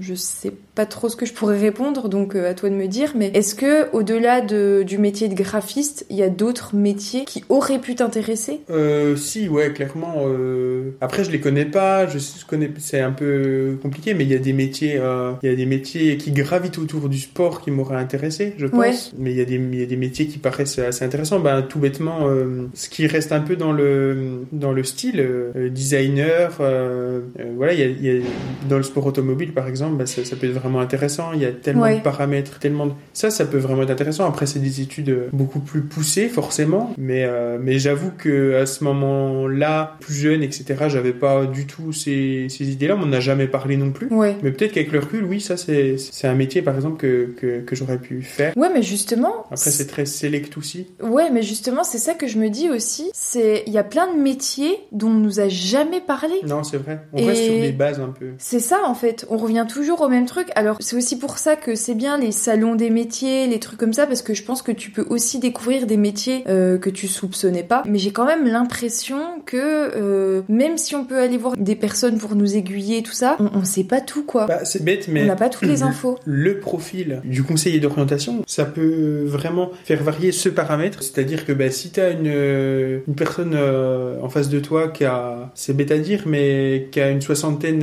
je 0.00 0.14
sais 0.14 0.52
pas 0.73 0.73
trop 0.86 1.08
ce 1.08 1.14
que 1.16 1.24
je 1.24 1.32
pourrais 1.32 1.58
répondre, 1.58 2.08
donc 2.08 2.34
euh, 2.34 2.50
à 2.50 2.54
toi 2.54 2.68
de 2.68 2.74
me 2.74 2.88
dire. 2.88 3.12
Mais 3.16 3.30
est-ce 3.34 3.54
que, 3.54 3.88
au-delà 3.92 4.40
de, 4.40 4.82
du 4.84 4.98
métier 4.98 5.28
de 5.28 5.34
graphiste, 5.34 6.04
il 6.10 6.16
y 6.16 6.22
a 6.22 6.28
d'autres 6.28 6.74
métiers 6.74 7.24
qui 7.26 7.44
auraient 7.48 7.78
pu 7.78 7.94
t'intéresser? 7.94 8.60
Euh, 8.70 9.14
si, 9.14 9.48
ouais, 9.48 9.72
clairement. 9.72 10.24
euh, 10.26 10.90
Après, 11.00 11.22
je 11.22 11.30
les 11.30 11.38
connais 11.40 11.64
pas. 11.64 12.08
Je 12.08 12.18
connais. 12.46 12.70
C'est 12.78 13.00
un 13.00 13.12
peu 13.12 13.78
compliqué, 13.82 14.14
mais 14.14 14.24
il 14.24 14.30
y 14.30 14.34
a 14.34 14.38
des 14.38 14.52
métiers, 14.52 14.96
euh, 14.98 15.32
il 15.44 15.48
y 15.48 15.52
a 15.52 15.56
des 15.56 15.66
métiers 15.66 16.16
qui 16.16 16.32
gravitent 16.32 16.78
autour 16.78 17.08
du 17.08 17.18
sport 17.18 17.60
qui 17.60 17.70
m'auraient 17.70 17.96
intéressé, 17.96 18.54
je 18.58 18.66
pense. 18.66 18.80
Ouais. 18.80 18.92
Mais 19.18 19.30
il 19.30 19.36
y 19.36 19.40
a 19.40 19.44
des, 19.44 19.54
il 19.54 19.78
y 19.78 19.82
a 19.82 19.86
des 19.86 19.96
métiers 19.96 20.26
qui 20.26 20.38
paraissent 20.38 20.80
assez 20.80 21.04
intéressants. 21.04 21.38
Ben, 21.38 21.62
tout 21.62 21.78
bêtement, 21.78 22.26
euh, 22.28 22.66
ce 22.74 22.88
qui 22.88 23.06
reste 23.06 23.30
un 23.30 23.40
peu 23.40 23.54
dans 23.54 23.70
le 23.72 24.40
dans 24.50 24.72
le 24.72 24.82
style 24.82 25.24
designer. 25.70 26.50
voilà, 26.58 27.72
il 27.72 27.78
y 27.78 27.82
a, 27.82 27.86
il 27.86 28.04
y 28.04 28.10
a- 28.18 28.22
dans 28.68 28.76
le 28.76 28.82
sport 28.82 29.06
automobile, 29.06 29.52
par 29.52 29.68
exemple, 29.68 29.96
ben, 29.96 30.06
ça, 30.06 30.24
ça 30.24 30.36
peut 30.36 30.46
être 30.48 30.54
vraiment 30.64 30.80
intéressant. 30.80 31.32
Il 31.34 31.40
y 31.40 31.44
a 31.46 31.52
tellement 31.52 31.82
Ouais. 31.82 31.98
de 31.98 32.02
paramètres, 32.02 32.58
tellement 32.58 32.86
de... 32.86 32.92
ça, 33.12 33.30
ça 33.30 33.44
peut 33.44 33.58
vraiment 33.58 33.82
être 33.82 33.90
intéressant. 33.90 34.26
Après, 34.28 34.46
c'est 34.46 34.58
des 34.58 34.80
études 34.80 35.10
euh, 35.10 35.28
beaucoup 35.32 35.60
plus 35.60 35.82
poussées, 35.82 36.28
forcément. 36.28 36.92
Mais 36.98 37.24
euh, 37.24 37.58
mais 37.60 37.78
j'avoue 37.78 38.10
que 38.16 38.54
à 38.60 38.66
ce 38.66 38.82
moment-là, 38.84 39.96
plus 40.00 40.14
jeune, 40.14 40.42
etc., 40.42 40.64
j'avais 40.88 41.12
pas 41.12 41.46
du 41.46 41.66
tout 41.66 41.92
ces, 41.92 42.46
ces 42.48 42.70
idées-là. 42.70 42.96
On 43.00 43.06
n'en 43.06 43.12
a 43.12 43.20
jamais 43.20 43.46
parlé 43.46 43.76
non 43.76 43.90
plus. 43.90 44.08
Ouais. 44.10 44.36
Mais 44.42 44.50
peut-être 44.50 44.72
qu'avec 44.72 44.92
le 44.92 45.00
recul, 45.00 45.24
oui, 45.24 45.40
ça 45.40 45.56
c'est 45.56 45.96
c'est 45.98 46.26
un 46.26 46.34
métier 46.34 46.62
par 46.62 46.74
exemple 46.74 46.96
que, 46.96 47.34
que, 47.38 47.60
que 47.60 47.76
j'aurais 47.76 47.98
pu 47.98 48.22
faire. 48.22 48.52
Ouais, 48.56 48.68
mais 48.72 48.82
justement. 48.82 49.44
Après 49.50 49.70
c'est 49.70 49.86
très 49.86 50.06
select 50.06 50.56
aussi. 50.56 50.86
Ouais, 51.02 51.30
mais 51.30 51.42
justement, 51.42 51.84
c'est 51.84 51.98
ça 51.98 52.14
que 52.14 52.26
je 52.26 52.38
me 52.38 52.48
dis 52.48 52.70
aussi. 52.70 53.10
C'est, 53.12 53.62
il 53.66 53.72
y 53.72 53.78
a 53.78 53.84
plein 53.84 54.12
de 54.14 54.18
métiers 54.20 54.76
dont 54.92 55.08
on 55.08 55.14
nous 55.14 55.40
a 55.40 55.48
jamais 55.48 56.00
parlé. 56.00 56.34
Non, 56.46 56.62
c'est 56.64 56.76
vrai. 56.78 57.00
On 57.12 57.18
Et- 57.18 57.26
reste 57.26 57.42
sur 57.44 57.52
des 57.54 57.72
bases 57.72 58.00
un 58.00 58.08
peu. 58.08 58.26
C'est 58.38 58.60
ça 58.60 58.78
en 58.86 58.94
fait, 58.94 59.26
on 59.30 59.36
revient 59.36 59.66
toujours 59.68 60.00
au 60.00 60.08
même 60.08 60.26
truc. 60.26 60.48
Alors 60.54 60.76
c'est 60.80 60.96
aussi 60.96 61.18
pour 61.18 61.38
ça 61.38 61.56
que 61.56 61.74
c'est 61.74 61.94
bien 61.94 62.18
les 62.18 62.32
salons 62.32 62.74
des 62.74 62.90
métiers, 62.90 63.46
les 63.46 63.58
trucs 63.58 63.78
comme 63.78 63.92
ça, 63.92 64.06
parce 64.06 64.22
que 64.22 64.34
je 64.34 64.42
pense 64.44 64.62
que 64.62 64.72
tu 64.72 64.90
peux 64.90 65.04
aussi 65.08 65.38
découvrir 65.38 65.86
des 65.86 65.96
métiers 65.96 66.44
euh, 66.48 66.78
que 66.78 66.90
tu 66.90 67.08
soupçonnais 67.08 67.62
pas. 67.62 67.82
Mais 67.86 67.98
j'ai 67.98 68.12
quand 68.12 68.26
même 68.26 68.46
l'impression 68.46 69.18
que 69.46 69.56
euh, 69.56 70.42
même 70.48 70.78
si 70.78 70.94
on 70.94 71.04
peut 71.04 71.18
aller 71.18 71.36
voir 71.36 71.56
des 71.56 71.76
personnes 71.76 72.18
pour 72.18 72.34
nous 72.36 72.56
aiguiller, 72.56 73.02
tout 73.02 73.12
ça, 73.12 73.36
on, 73.40 73.50
on 73.54 73.64
sait 73.64 73.84
pas 73.84 74.00
tout 74.00 74.24
quoi. 74.24 74.46
Bah, 74.46 74.64
c'est 74.64 74.82
bête, 74.84 75.06
on 75.08 75.12
mais 75.12 75.24
n'a 75.24 75.36
pas 75.36 75.48
toutes 75.48 75.68
les 75.68 75.82
infos. 75.82 76.18
le 76.24 76.60
profil 76.60 77.20
du 77.24 77.42
conseiller 77.42 77.80
d'orientation, 77.80 78.42
ça 78.46 78.64
peut 78.64 79.24
vraiment 79.26 79.70
faire 79.84 80.02
varier 80.02 80.32
ce 80.32 80.48
paramètre. 80.48 81.02
C'est-à-dire 81.02 81.44
que 81.46 81.52
bah, 81.52 81.70
si 81.70 81.90
tu 81.90 82.00
as 82.00 82.10
une, 82.10 82.26
euh, 82.26 83.00
une 83.08 83.14
personne 83.14 83.54
euh, 83.54 84.20
en 84.22 84.28
face 84.28 84.48
de 84.48 84.60
toi 84.60 84.88
qui 84.88 85.04
a, 85.04 85.50
c'est 85.54 85.76
bête 85.76 85.90
à 85.90 85.98
dire, 85.98 86.22
mais 86.26 86.88
qui 86.90 87.00
a 87.00 87.10
une 87.10 87.20
soixantaine 87.20 87.80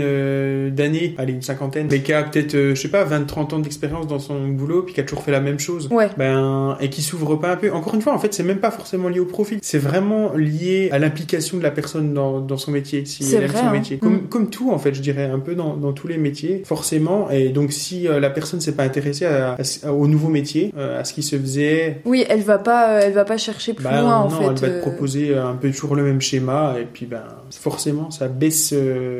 d'années, 0.72 1.16
allez, 1.18 1.34
une 1.34 1.42
cinquantaine, 1.42 1.88
mais 1.92 2.02
qui 2.02 2.14
a 2.14 2.24
peut-être, 2.24 2.56
je 2.76 2.82
sais 2.82 2.88
pas, 2.90 3.04
20-30 3.06 3.54
ans 3.56 3.60
d'expérience 3.60 4.08
dans 4.08 4.20
son 4.20 4.48
boulot, 4.50 4.84
puis 4.84 4.94
qui 4.94 5.00
a 5.00 5.04
toujours 5.04 5.24
fait 5.24 5.32
la 5.32 5.42
même 5.42 5.60
chose. 5.60 5.88
Ouais. 5.92 6.10
Ben, 6.18 6.78
et 6.80 6.90
qui 6.90 7.02
s'ouvre 7.02 7.36
pas 7.36 7.52
un 7.52 7.56
peu. 7.58 7.72
Encore 7.72 7.96
une 7.96 8.02
fois, 8.02 8.14
en 8.14 8.20
fait, 8.20 8.34
c'est 8.34 8.44
même 8.44 8.60
pas 8.60 8.72
forcément 8.72 9.10
lié 9.10 9.20
au 9.20 9.26
profil. 9.26 9.60
C'est 9.62 9.78
vraiment 9.80 10.34
lié 10.34 10.90
à 10.92 11.00
l'implication 11.00 11.58
de 11.58 11.64
la 11.64 11.72
personne 11.72 12.14
dans, 12.14 12.40
dans 12.40 12.58
son 12.58 12.72
métier, 12.72 13.06
si 13.06 13.24
elle 13.36 13.44
aime 13.44 13.52
son 13.54 13.66
hein. 13.68 13.72
métier. 13.72 13.98
Comme, 13.98 14.12
Mm. 14.16 14.28
comme 14.30 14.50
tout, 14.50 14.72
en 14.72 14.78
fait, 14.78 14.94
je 14.94 15.02
dirais, 15.02 15.26
un 15.26 15.40
peu 15.40 15.56
dans, 15.56 15.76
dans 15.78 15.94
tous 15.94 16.08
les 16.08 16.18
métiers, 16.18 16.64
forcément. 16.66 17.30
Et 17.32 17.50
donc, 17.50 17.72
si 17.72 18.08
euh, 18.08 18.20
la 18.20 18.30
personne 18.30 18.60
s'est 18.62 18.74
pas 18.76 18.84
intéressée 18.84 19.26
à, 19.26 19.54
à 19.54 19.64
ce- 19.64 19.88
au 19.88 20.08
nouveau 20.08 20.28
métier, 20.30 20.74
euh, 20.78 21.00
à 21.00 21.04
ce 21.04 21.14
qui 21.14 21.24
se 21.24 21.38
faisait, 21.38 22.02
Oui, 22.06 22.26
elle 22.30 22.42
va 22.42 22.58
pas, 22.58 22.90
euh, 22.96 23.02
elle 23.04 23.14
va 23.14 23.26
pas 23.26 23.38
chercher 23.38 23.74
plus 23.74 23.84
bah, 23.84 24.02
loin 24.02 24.16
en 24.18 24.30
non, 24.30 24.38
fait. 24.56 24.66
elle 24.66 24.72
va 24.74 24.78
te 24.78 24.82
proposer 24.82 25.36
un 25.38 25.54
peu 25.56 25.72
toujours 25.72 25.96
le 25.96 26.04
même 26.04 26.20
schéma. 26.22 26.76
Et 26.80 26.86
puis, 26.86 27.06
ben, 27.06 27.24
forcément, 27.52 28.12
ça 28.12 28.28
baisse, 28.28 28.74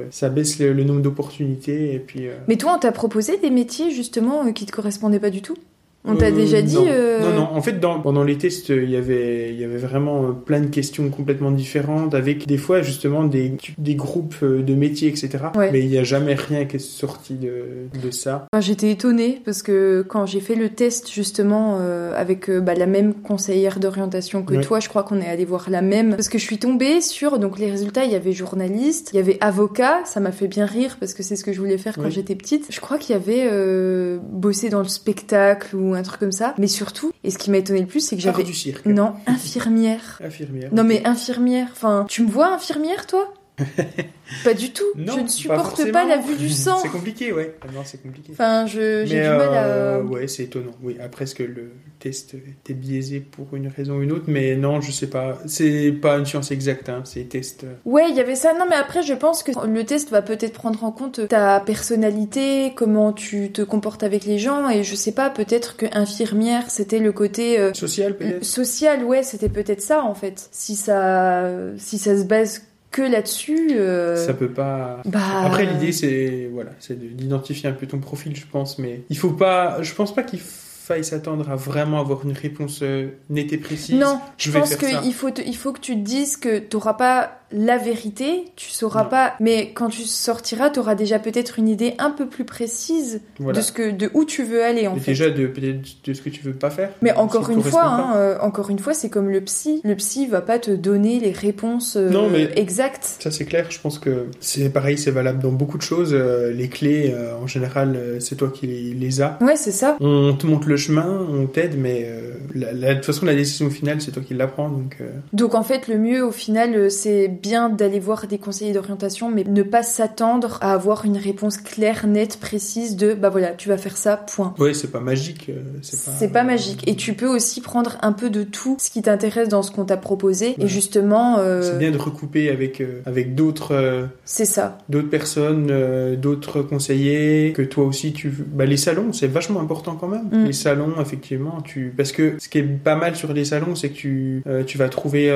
ça 0.10 0.30
baisse 0.30 0.60
le, 0.60 0.74
le 0.74 0.84
nombre 0.84 1.02
d'opportunités. 1.02 1.94
Et 1.94 2.00
puis, 2.00 2.28
Mais 2.48 2.58
toi, 2.58 2.74
on 2.76 2.80
t'a 2.80 2.92
proposé 2.92 3.31
des 3.38 3.50
métiers 3.50 3.92
justement 3.92 4.46
euh, 4.46 4.52
qui 4.52 4.66
te 4.66 4.72
correspondaient 4.72 5.20
pas 5.20 5.30
du 5.30 5.42
tout? 5.42 5.56
On 6.04 6.16
t'a 6.16 6.28
Euh, 6.28 6.32
déjà 6.32 6.62
dit 6.64 6.76
non. 6.76 6.86
euh, 6.88 7.20
Non, 7.20 7.36
non. 7.36 7.48
En 7.54 7.62
fait, 7.62 7.80
dans, 7.80 8.00
pendant 8.00 8.24
les 8.24 8.38
tests, 8.38 8.72
euh, 8.72 8.84
il 8.84 8.90
y 8.90 8.96
avait, 8.96 9.52
il 9.54 9.60
y 9.60 9.64
avait 9.64 9.78
vraiment 9.78 10.24
euh, 10.24 10.32
plein 10.32 10.60
de 10.60 10.66
questions 10.68 11.08
complètement 11.10 11.52
différentes, 11.52 12.16
avec 12.16 12.48
des 12.48 12.58
fois 12.58 12.82
justement 12.82 13.24
des, 13.24 13.54
des 13.78 13.96
groupes 13.96 14.36
euh, 14.42 14.64
de 14.64 14.74
métiers, 14.74 15.10
etc. 15.10 15.30
Ouais. 15.56 15.70
Mais 15.72 15.82
il 15.82 15.90
n'y 15.90 15.98
a 16.00 16.04
jamais 16.04 16.34
rien 16.34 16.66
qui 16.66 16.78
est 16.78 16.80
sorti 16.80 17.36
de, 17.36 17.64
de 18.04 18.10
ça. 18.12 18.48
Enfin, 18.52 18.62
J'étais 18.62 18.90
étonnée 18.92 19.42
parce 19.46 19.62
que 19.62 20.04
quand 20.08 20.26
j'ai 20.26 20.40
fait 20.40 20.56
le 20.56 20.70
test 20.70 21.12
justement 21.12 21.78
euh, 21.80 22.14
avec 22.16 22.50
euh, 22.50 22.60
bah, 22.62 22.74
la 22.74 22.88
même 22.88 23.14
conseillère 23.14 23.80
d'orientation 23.80 24.42
que 24.44 24.56
Ouais. 24.56 24.62
toi, 24.64 24.80
je 24.80 24.90
crois 24.90 25.04
qu'on 25.04 25.22
est 25.22 25.28
allé 25.30 25.46
voir 25.46 25.70
la 25.70 25.82
même 25.82 26.12
parce 26.16 26.30
que 26.30 26.38
je 26.40 26.44
suis 26.44 26.58
tombée 26.58 27.00
sur 27.02 27.38
donc 27.40 27.60
les 27.60 27.70
résultats. 27.70 28.06
Il 28.06 28.12
y 28.12 28.16
avait 28.16 28.32
journaliste, 28.34 29.12
il 29.14 29.18
y 29.18 29.20
avait 29.20 29.38
avocat. 29.42 30.00
Ça 30.06 30.20
m'a 30.20 30.32
fait 30.32 30.48
bien 30.48 30.66
rire 30.66 30.98
parce 31.00 31.14
que 31.14 31.22
c'est 31.24 31.36
ce 31.36 31.44
que 31.44 31.54
je 31.54 31.60
voulais 31.60 31.78
faire 31.78 31.96
quand 31.96 32.10
j'étais 32.10 32.36
petite. 32.36 32.66
Je 32.70 32.80
crois 32.82 32.98
qu'il 32.98 33.14
y 33.14 33.20
avait 33.20 33.48
euh, 33.52 34.18
bossé 34.32 34.70
dans 34.70 34.80
le 34.82 34.88
spectacle 34.88 35.76
ou 35.76 35.91
un 36.00 36.04
truc 36.04 36.20
comme 36.20 36.32
ça. 36.32 36.54
Mais 36.58 36.68
surtout, 36.68 37.12
et 37.24 37.32
ce 37.32 37.38
qui 37.38 37.52
m'a 37.52 37.58
étonné 37.58 37.82
le 37.82 37.88
plus, 37.88 38.00
c'est 38.02 38.16
que 38.16 38.22
j'avais 38.22 38.44
du 38.44 38.54
cirque. 38.54 38.86
non 38.86 39.14
infirmière. 39.28 40.20
Infirmière. 40.24 40.70
Non 40.74 40.84
mais 40.84 41.06
infirmière. 41.06 41.68
Enfin, 41.72 42.06
tu 42.08 42.24
me 42.24 42.30
vois 42.30 42.54
infirmière 42.54 43.08
toi? 43.08 43.34
Pas 44.46 44.54
du 44.54 44.72
tout. 44.72 44.86
Non, 44.96 45.12
je 45.14 45.18
ne 45.18 45.24
pas 45.24 45.28
supporte 45.28 45.66
forcément. 45.78 45.92
pas 45.92 46.06
la 46.06 46.18
vue 46.18 46.38
du 46.38 46.50
sang. 46.50 46.78
c'est 46.82 46.88
compliqué, 46.88 47.34
ouais. 47.34 47.54
Non, 47.76 47.82
c'est 47.84 48.02
compliqué. 48.02 48.30
Enfin, 48.32 48.66
je- 48.66 49.04
j'ai 49.06 49.22
du 49.24 49.28
mal 49.28 49.42
à. 49.42 49.66
euh, 49.66 50.04
ouais, 50.04 50.26
c'est 50.30 50.44
étonnant. 50.44 50.72
Oui, 50.82 50.96
après, 51.04 51.26
est-ce 51.26 51.36
que 51.36 51.44
le 51.44 51.74
test 52.00 52.36
était 52.36 52.74
biaisé 52.74 53.20
pour 53.20 53.54
une 53.58 53.68
raison 53.68 53.96
ou 53.98 54.02
une 54.04 54.14
autre? 54.14 54.24
Mais 54.28 54.56
non, 54.56 54.80
je 54.80 54.90
sais 54.94 55.08
pas. 55.10 55.38
C'est 55.48 55.92
pas 55.92 56.16
une 56.18 56.26
science 56.26 56.50
exacte, 56.52 56.88
hein. 56.88 57.02
C'est 57.04 57.26
test. 57.28 57.66
euh, 57.66 57.74
Ouais, 57.84 58.06
il 58.10 58.16
y 58.16 58.22
avait 58.22 58.36
ça. 58.38 58.54
Non, 58.58 58.66
mais 58.70 58.78
après, 58.78 59.04
je 59.04 59.14
pense 59.14 59.44
que 59.44 59.52
le 59.68 59.84
test 59.84 60.10
va 60.12 60.22
peut-être 60.22 60.54
prendre 60.54 60.82
en 60.86 60.94
compte 60.94 61.28
ta 61.28 61.60
personnalité, 61.60 62.72
comment 62.74 63.12
tu 63.12 63.52
te 63.52 63.62
comportes 63.62 64.04
avec 64.04 64.24
les 64.24 64.40
gens, 64.40 64.70
et 64.70 64.86
je 64.86 64.96
sais 64.96 65.12
pas, 65.12 65.30
peut-être 65.30 65.76
que 65.76 65.86
infirmière, 65.92 66.70
c'était 66.72 67.00
le 67.00 67.12
côté 67.12 67.60
euh, 67.60 67.74
Social, 67.74 68.16
peut-être 68.16 68.46
social. 68.46 69.04
Ouais, 69.04 69.24
c'était 69.24 69.50
peut-être 69.50 69.82
ça 69.82 70.04
en 70.04 70.16
fait. 70.16 70.48
Si 70.52 70.78
ça, 70.78 71.50
si 71.78 71.98
ça 71.98 72.18
se 72.18 72.24
base 72.24 72.64
que 72.92 73.02
là-dessus. 73.02 73.70
euh, 73.74 74.16
Ça 74.26 74.34
peut 74.34 74.50
pas. 74.50 75.02
Bah. 75.06 75.20
Après, 75.46 75.66
l'idée, 75.66 75.92
c'est 75.92 76.50
voilà, 76.54 76.72
c'est 76.80 77.00
de- 77.00 77.08
d'identifier 77.08 77.70
un 77.70 77.74
peu 77.74 77.88
ton 77.88 78.00
profil, 78.00 78.36
je 78.36 78.46
pense. 78.52 78.78
Mais 78.80 79.02
il 79.10 79.18
faut 79.18 79.32
pas. 79.32 79.82
Je 79.82 79.94
pense 79.94 80.14
pas 80.14 80.24
qu'il 80.24 80.40
faille 80.40 81.04
s'attendre 81.06 81.50
à 81.50 81.56
vraiment 81.56 82.00
avoir 82.00 82.26
une 82.26 82.34
réponse 82.34 82.80
euh, 82.82 83.10
nette 83.30 83.54
et 83.54 83.58
précise. 83.58 83.96
Non, 83.96 84.20
je 84.38 84.52
je 84.52 84.58
pense 84.58 84.76
qu'il 84.76 85.14
faut, 85.14 85.32
te- 85.32 85.42
il 85.42 85.56
faut 85.56 85.72
que 85.74 85.80
tu 85.80 85.94
te 85.94 86.00
dises 86.02 86.38
que 86.38 86.60
t'auras 86.60 86.94
pas 86.96 87.41
la 87.54 87.78
vérité, 87.78 88.46
tu 88.56 88.70
sauras 88.70 89.04
Non. 89.04 89.10
pas. 89.10 89.34
Mais 89.40 89.72
quand 89.74 89.90
tu 89.90 90.04
sortiras, 90.04 90.70
tu 90.70 90.80
auras 90.80 90.96
déjà 90.96 91.20
peut-être 91.20 91.60
une 91.60 91.68
idée 91.68 91.94
un 92.00 92.12
peu 92.12 92.28
plus 92.28 92.46
précise 92.46 93.22
Voilà. 93.40 93.60
de 93.60 93.64
ce 93.64 93.72
que, 93.72 93.92
de 93.92 94.10
où 94.14 94.26
tu 94.26 94.44
veux 94.44 94.64
aller 94.64 94.88
en 94.88 94.96
Et 94.96 95.00
fait. 95.00 95.12
déjà 95.12 95.30
de 95.30 95.48
peut-être 95.48 95.80
de 96.06 96.14
ce 96.14 96.22
que 96.22 96.30
tu 96.30 96.42
veux 96.42 96.54
pas 96.54 96.70
faire. 96.70 96.92
Mais 97.02 97.12
encore 97.14 97.50
une 97.50 97.62
fois, 97.64 97.84
hein, 97.86 98.16
euh, 98.16 98.38
encore 98.42 98.70
une 98.70 98.80
fois, 98.80 98.94
c'est 98.94 99.10
comme 99.10 99.30
le 99.30 99.42
psy. 99.42 99.82
Le 99.84 99.96
psy 99.96 100.28
va 100.28 100.42
pas 100.42 100.60
te 100.60 100.72
donner 100.72 101.20
les 101.20 101.32
réponses 101.32 101.96
euh, 101.98 102.10
Non, 102.10 102.30
mais- 102.30 102.50
exactes. 102.56 103.18
Ça 103.20 103.32
c'est 103.32 103.46
clair, 103.46 103.68
je 103.70 103.80
pense 103.80 104.00
que 104.00 104.28
c'est 104.40 104.70
pareil, 104.70 104.98
c'est 104.98 105.12
valable 105.12 105.40
dans 105.42 105.52
beaucoup 105.52 105.78
de 105.78 105.84
choses. 105.84 106.12
Euh, 106.14 106.52
les 106.52 106.70
clés, 106.70 107.14
en 107.42 107.48
général, 107.48 107.98
c'est 108.20 108.36
toi 108.36 108.50
qui 108.54 108.68
les, 108.68 108.94
les 108.94 109.22
as. 109.22 109.38
Ouais, 109.42 109.56
c'est 109.56 109.72
ça. 109.72 109.98
On 110.00 110.34
te 110.34 110.46
montre 110.48 110.68
le 110.68 110.78
chemin, 110.78 111.26
on 111.30 111.46
t'aide, 111.48 111.78
mais 111.78 112.10
de 112.56 112.94
toute 112.96 113.06
façon 113.06 113.26
la 113.26 113.36
décision 113.36 113.70
finale 113.70 114.02
c'est 114.02 114.12
toi 114.12 114.22
qui 114.26 114.34
la 114.34 114.48
prends. 114.48 114.70
Donc 114.70 114.98
Donc 115.34 115.56
en 115.56 115.64
fait, 115.64 115.88
le 115.88 115.98
mieux 115.98 116.24
au 116.26 116.32
final, 116.32 116.90
c'est 116.92 117.28
bien 117.42 117.70
d'aller 117.70 118.00
voir 118.00 118.28
des 118.28 118.38
conseillers 118.38 118.74
d'orientation, 118.74 119.30
mais 119.30 119.44
ne 119.44 119.64
pas 119.64 119.84
s'attendre 119.84 120.58
à 120.62 120.74
avoir 120.74 121.06
une 121.06 121.18
réponse 121.18 121.58
claire, 121.58 122.08
nette, 122.08 122.40
précise 122.40 122.96
de 122.96 123.14
bah 123.14 123.30
voilà, 123.30 123.52
tu 123.52 123.70
vas 123.70 123.78
faire 123.78 123.98
ça, 123.98 124.18
point. 124.18 124.54
ouais, 124.60 124.74
c'est 124.74 124.92
pas 124.92 125.00
magique. 125.00 125.48
euh, 125.50 125.62
c'est 125.82 126.28
pas, 126.28 126.40
pas 126.40 126.44
magique. 126.44 126.88
Et 126.88 126.96
tu 126.96 127.14
peux 127.14 127.28
aussi 127.28 127.62
prendre 127.62 127.98
un 128.02 128.12
peu 128.14 128.30
de 128.30 128.44
tout 128.44 128.78
ce 128.80 128.90
qui 128.90 129.02
t'intéresse 129.02 129.50
dans 129.50 129.64
ce 129.64 129.72
qu'on 129.72 129.86
t'a 129.86 129.98
proposé. 129.98 130.56
Et 130.60 130.68
justement, 130.68 131.38
euh, 131.40 131.62
C'est 131.62 131.78
bien 131.78 131.92
de 131.92 131.98
recouper 131.98 132.50
avec 132.50 132.82
euh, 132.82 133.02
avec 133.06 133.36
d'autres 133.36 133.74
euh, 133.74 134.06
c'est 134.26 134.46
ça. 134.46 134.78
d'autres 134.90 135.10
personnes, 135.10 135.72
d'autres 136.18 136.62
conseillers, 136.62 137.54
que 137.54 137.62
toi 137.62 137.86
aussi 137.86 138.14
tu... 138.14 138.30
Bah, 138.30 138.66
les 138.66 138.78
salons, 138.78 139.14
c'est 139.14 139.28
vachement 139.28 139.60
important 139.60 139.96
quand 139.96 140.08
même. 140.08 140.30
Mm. 140.32 140.46
Les 140.46 140.54
salons, 140.54 140.94
effectivement, 141.00 141.62
tu... 141.62 141.94
Parce 141.96 142.12
que 142.12 142.36
ce 142.40 142.50
qui 142.50 142.60
est 142.60 142.64
pas 142.64 142.96
mal 142.96 143.16
sur 143.16 143.34
les 143.34 143.46
salons, 143.46 143.76
c'est 143.76 143.90
que 143.90 143.96
tu, 143.96 144.44
tu 144.68 144.78
vas 144.78 144.90
trouver 144.90 145.32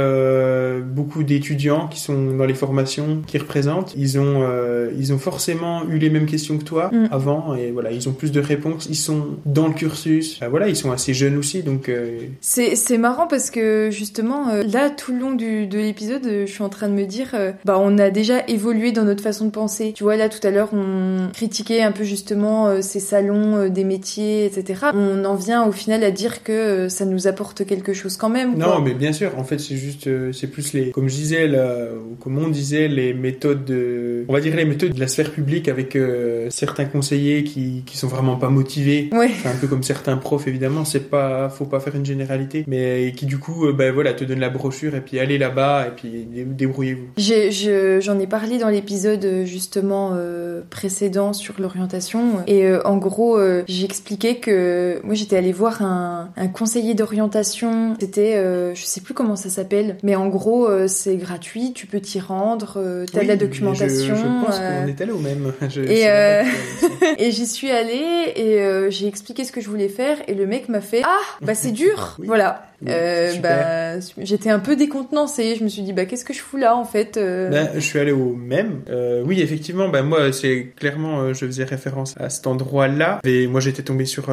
beaucoup 0.86 1.24
d'étudiants 1.24 1.88
qui 1.96 2.02
sont 2.02 2.32
dans 2.38 2.46
les 2.46 2.54
formations, 2.54 3.22
qui 3.26 3.38
représentent. 3.38 3.94
Ils 3.98 4.20
ont, 4.20 4.42
euh, 4.44 4.92
ils 4.98 5.14
ont 5.14 5.18
forcément 5.18 5.84
eu 5.90 5.98
les 5.98 6.10
mêmes 6.10 6.26
questions 6.26 6.58
que 6.58 6.64
toi 6.64 6.90
Mm. 6.92 7.08
avant, 7.12 7.56
et 7.56 7.72
voilà, 7.72 7.92
ils 7.92 8.08
ont 8.10 8.12
plus 8.14 8.32
de 8.32 8.40
réponses, 8.40 8.88
ils 8.90 8.96
sont 8.96 9.26
dans 9.46 9.68
le 9.68 9.74
cursus. 9.74 10.40
Voilà, 10.50 10.68
ils 10.70 10.76
sont 10.76 10.92
assez 10.92 11.14
jeunes 11.14 11.38
aussi, 11.38 11.64
donc... 11.64 11.90
euh, 11.90 12.20
C'est 12.42 12.98
marrant 12.98 13.28
parce 13.28 13.50
que 13.50 13.90
justement, 13.92 14.50
euh, 14.50 14.64
là, 14.64 14.90
tout 14.90 15.12
le 15.14 15.20
long 15.20 15.32
du, 15.34 15.68
de 15.68 15.78
l'épisode, 15.78 16.26
euh, 16.26 16.46
je 16.46 16.52
suis 16.52 16.64
en 16.64 16.70
train 16.70 16.88
de 16.90 16.94
me 16.94 17.06
dire, 17.06 17.34
bah 17.66 17.78
on 17.80 17.98
a 17.98 18.10
déjà 18.12 18.46
évolué 18.48 18.92
dans 18.92 19.04
notre 19.04 19.24
façon 19.24 19.46
de 19.46 19.52
penser. 19.52 19.94
Tu 19.96 20.04
vois, 20.04 20.16
là, 20.16 20.30
tout 20.30 20.46
à 20.46 20.52
l'heure, 20.52 20.70
on 20.74 21.30
critiquait 21.34 21.82
un 21.82 21.92
peu 21.92 22.04
justement 22.04 22.82
ces 22.82 23.00
salons 23.00 23.70
des 23.70 23.84
métiers, 23.84 24.46
etc. 24.46 24.88
On 24.94 25.24
en 25.26 25.36
vient 25.36 25.66
au 25.66 25.72
final 25.72 26.04
à 26.04 26.12
dire 26.12 26.44
que 26.44 26.88
ça 26.90 27.06
nous 27.06 27.28
apporte 27.28 27.66
quelque 27.66 27.94
chose 27.94 28.18
quand 28.18 28.30
même. 28.30 28.58
Non, 28.58 28.66
quoi. 28.68 28.82
mais 28.84 28.94
bien 28.94 29.14
sûr. 29.14 29.32
En 29.38 29.44
fait, 29.44 29.60
c'est 29.60 29.76
juste, 29.76 30.10
c'est 30.34 30.48
plus 30.48 30.74
les, 30.74 30.92
comme 30.92 31.08
je 31.10 31.16
disais, 31.16 31.48
là, 31.48 31.85
ou 31.94 32.16
comme 32.16 32.38
on 32.38 32.48
disait, 32.50 32.88
les 32.88 33.14
méthodes 33.14 33.66
de, 33.66 34.26
on 34.28 34.34
va 34.34 34.40
dire 34.42 34.56
les 34.56 34.66
méthodes 34.66 34.94
de 34.94 35.00
la 35.00 35.08
sphère 35.08 35.32
publique 35.32 35.68
avec 35.68 35.96
euh, 35.96 36.48
certains 36.50 36.86
conseillers 36.86 37.44
qui, 37.44 37.84
qui 37.86 37.98
sont 37.98 38.08
vraiment 38.08 38.36
pas 38.38 38.50
motivés. 38.50 39.10
Ouais. 39.12 39.30
Un 39.46 39.56
peu 39.60 39.68
comme 39.68 39.84
certains 39.84 40.18
profs, 40.18 40.48
évidemment. 40.48 40.86
C'est 40.86 41.10
pas, 41.10 41.50
faut 41.50 41.66
pas 41.66 41.80
faire 41.80 41.96
une 41.96 42.06
généralité, 42.06 42.64
mais 42.68 43.14
qui 43.16 43.26
du 43.26 43.38
coup, 43.40 43.68
euh, 43.68 43.74
ben 43.74 43.94
voilà, 43.94 44.14
te 44.14 44.24
donnent 44.24 44.40
la 44.40 44.50
brochure 44.50 44.96
et 44.96 45.02
puis 45.02 45.20
allez 45.20 45.38
là-bas 45.38 45.88
et 45.88 45.92
puis 45.96 46.10
dé- 46.26 46.44
débrouillez-vous. 46.46 47.08
Je- 47.18 48.00
J'en 48.02 48.20
ai 48.20 48.28
parlé 48.28 48.58
dans 48.58 48.70
l'épisode 48.70 49.24
euh, 49.26 49.46
justement 49.46 50.12
euh, 50.14 50.62
précédent 50.70 51.34
sur 51.34 51.56
l'orientation 51.60 52.44
et 52.48 52.66
euh, 52.66 52.82
en 52.86 52.98
gros 52.98 53.38
euh, 53.38 53.64
j'expliquais 53.68 54.36
que 54.36 55.00
moi 55.04 55.16
j'étais 55.16 55.38
allée 55.38 55.52
voir 55.52 55.82
un, 55.82 56.30
un 56.36 56.48
conseiller 56.48 56.94
d'orientation 56.94 57.96
c'était 58.00 58.36
euh, 58.36 58.74
je 58.76 58.84
sais 58.86 59.02
plus 59.02 59.14
comment 59.14 59.36
ça 59.36 59.50
s'appelle 59.50 59.98
mais 60.04 60.16
en 60.16 60.28
gros 60.28 60.68
euh, 60.70 60.88
c'est 60.88 61.16
gratuit 61.18 61.74
tu 61.76 61.86
peux 61.86 62.00
t'y 62.00 62.20
rendre 62.20 62.78
euh, 62.78 63.06
t'as 63.12 63.20
Oui, 63.20 63.26
de 63.26 63.30
la 63.30 63.36
documentation 63.38 64.16
Je, 64.16 64.22
je 64.22 64.46
pense 64.46 64.56
euh, 64.60 64.82
qu'on 64.82 64.88
est 64.88 65.02
allé 65.02 65.12
au 65.12 65.20
même. 65.20 65.54
Je- 65.70 65.82
et, 65.82 66.10
euh, 66.10 66.44
et 67.20 67.30
j'y 67.32 67.46
suis 67.46 67.70
allée 67.70 68.32
et 68.36 68.62
euh, 68.62 68.90
j'ai 68.90 69.08
expliqué 69.08 69.44
ce 69.44 69.52
que 69.52 69.62
je 69.62 69.70
voulais 69.70 69.90
faire 69.90 70.18
et 70.28 70.34
le 70.34 70.48
mec 70.48 70.70
m'a 70.70 70.82
fait 70.82 71.02
ah 71.06 71.18
bah 71.42 71.54
c'est 71.54 71.72
dur 71.72 72.16
Oui. 72.20 72.26
voilà 72.28 72.68
Euh, 72.88 73.34
bah 73.42 74.00
j'étais 74.18 74.50
un 74.50 74.60
peu 74.60 74.76
décontenancée 74.76 75.56
je 75.58 75.64
me 75.64 75.70
suis 75.70 75.82
dit 75.82 75.94
bah 75.94 76.06
qu'est-ce 76.06 76.26
que 76.26 76.34
je 76.34 76.40
fous 76.40 76.58
là 76.58 76.76
en 76.76 76.86
fait 76.86 77.18
euh, 77.18 77.50
Ben, 77.50 77.70
je 77.76 77.80
suis 77.80 78.00
allé 78.00 78.12
au 78.12 78.36
même. 78.36 78.82
Euh, 78.90 79.24
oui, 79.26 79.42
effectivement, 79.42 79.90
ben 79.90 80.04
moi, 80.04 80.32
c'est 80.32 80.74
clairement, 80.76 81.34
je 81.34 81.46
faisais 81.46 81.64
référence 81.64 82.14
à 82.20 82.30
cet 82.30 82.48
endroit-là. 82.48 83.20
Et 83.24 83.48
moi, 83.48 83.60
j'étais 83.60 83.84
tombé 83.84 84.06
sur 84.06 84.26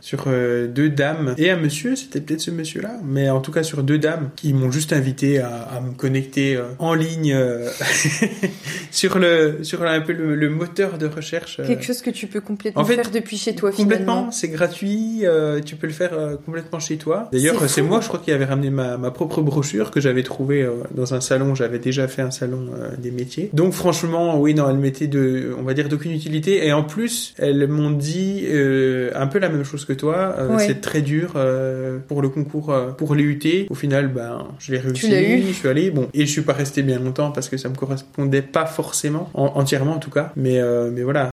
sur 0.00 0.26
deux 0.26 0.88
dames 0.88 1.34
et 1.38 1.50
un 1.50 1.56
monsieur. 1.56 1.96
C'était 1.96 2.20
peut-être 2.20 2.40
ce 2.40 2.50
monsieur-là, 2.50 2.96
mais 3.04 3.30
en 3.30 3.40
tout 3.40 3.52
cas 3.52 3.62
sur 3.62 3.82
deux 3.82 3.98
dames 3.98 4.30
qui 4.36 4.52
m'ont 4.52 4.70
juste 4.70 4.92
invité 4.92 5.38
à, 5.38 5.48
à 5.48 5.80
me 5.80 5.92
connecter 5.92 6.58
en 6.78 6.94
ligne 6.94 7.36
sur 8.90 9.18
le 9.18 9.58
sur 9.62 9.82
un 9.84 10.00
peu 10.00 10.12
le, 10.12 10.34
le 10.34 10.50
moteur 10.50 10.98
de 10.98 11.06
recherche. 11.06 11.60
Quelque 11.66 11.84
chose 11.84 12.02
que 12.02 12.10
tu 12.10 12.26
peux 12.26 12.40
complètement 12.40 12.82
en 12.82 12.84
fait, 12.84 12.96
faire 12.96 13.10
depuis 13.10 13.36
chez 13.36 13.54
toi 13.54 13.70
Complètement, 13.70 14.12
finalement. 14.14 14.30
c'est 14.32 14.48
gratuit, 14.48 15.24
tu 15.64 15.76
peux 15.76 15.86
le 15.86 15.92
faire 15.92 16.12
complètement 16.44 16.80
chez 16.80 16.96
toi. 16.96 17.28
D'ailleurs, 17.32 17.56
C'est. 17.68 17.83
Moi, 17.84 18.00
je 18.00 18.08
crois, 18.08 18.20
qui 18.20 18.32
avait 18.32 18.44
ramené 18.44 18.70
ma, 18.70 18.96
ma 18.96 19.10
propre 19.10 19.42
brochure 19.42 19.90
que 19.90 20.00
j'avais 20.00 20.22
trouvée 20.22 20.62
euh, 20.62 20.72
dans 20.94 21.14
un 21.14 21.20
salon. 21.20 21.54
J'avais 21.54 21.78
déjà 21.78 22.08
fait 22.08 22.22
un 22.22 22.30
salon 22.30 22.66
euh, 22.78 22.90
des 22.98 23.10
métiers. 23.10 23.50
Donc, 23.52 23.72
franchement, 23.72 24.38
oui, 24.40 24.54
non, 24.54 24.68
elle 24.70 24.78
m'était 24.78 25.06
de, 25.06 25.54
on 25.58 25.62
va 25.62 25.74
dire, 25.74 25.88
d'aucune 25.88 26.12
utilité. 26.12 26.66
Et 26.66 26.72
en 26.72 26.82
plus, 26.82 27.34
elles 27.38 27.66
m'ont 27.68 27.90
dit 27.90 28.44
euh, 28.48 29.10
un 29.14 29.26
peu 29.26 29.38
la 29.38 29.48
même 29.48 29.64
chose 29.64 29.84
que 29.84 29.92
toi. 29.92 30.34
Euh, 30.38 30.54
Ouais. 30.54 30.66
C'est 30.66 30.80
très 30.80 31.00
dur 31.02 31.32
euh, 31.36 31.98
pour 32.06 32.22
le 32.22 32.28
concours, 32.28 32.72
pour 32.96 33.14
les 33.14 33.24
UT. 33.24 33.66
Au 33.70 33.74
final, 33.74 34.08
ben, 34.08 34.46
je 34.58 34.72
l'ai 34.72 34.78
réussi. 34.78 35.06
eu. 35.12 35.42
Je 35.48 35.52
suis 35.52 35.68
allé. 35.68 35.90
Bon, 35.90 36.08
et 36.14 36.20
je 36.26 36.30
suis 36.30 36.42
pas 36.42 36.52
resté 36.52 36.82
bien 36.82 36.98
longtemps 36.98 37.30
parce 37.32 37.48
que 37.48 37.56
ça 37.56 37.68
me 37.68 37.74
correspondait 37.74 38.42
pas 38.42 38.66
forcément, 38.66 39.30
en- 39.34 39.52
entièrement 39.56 39.94
en 39.94 39.98
tout 39.98 40.10
cas. 40.10 40.32
Mais, 40.36 40.58
euh, 40.60 40.90
mais 40.92 41.02
voilà. 41.02 41.30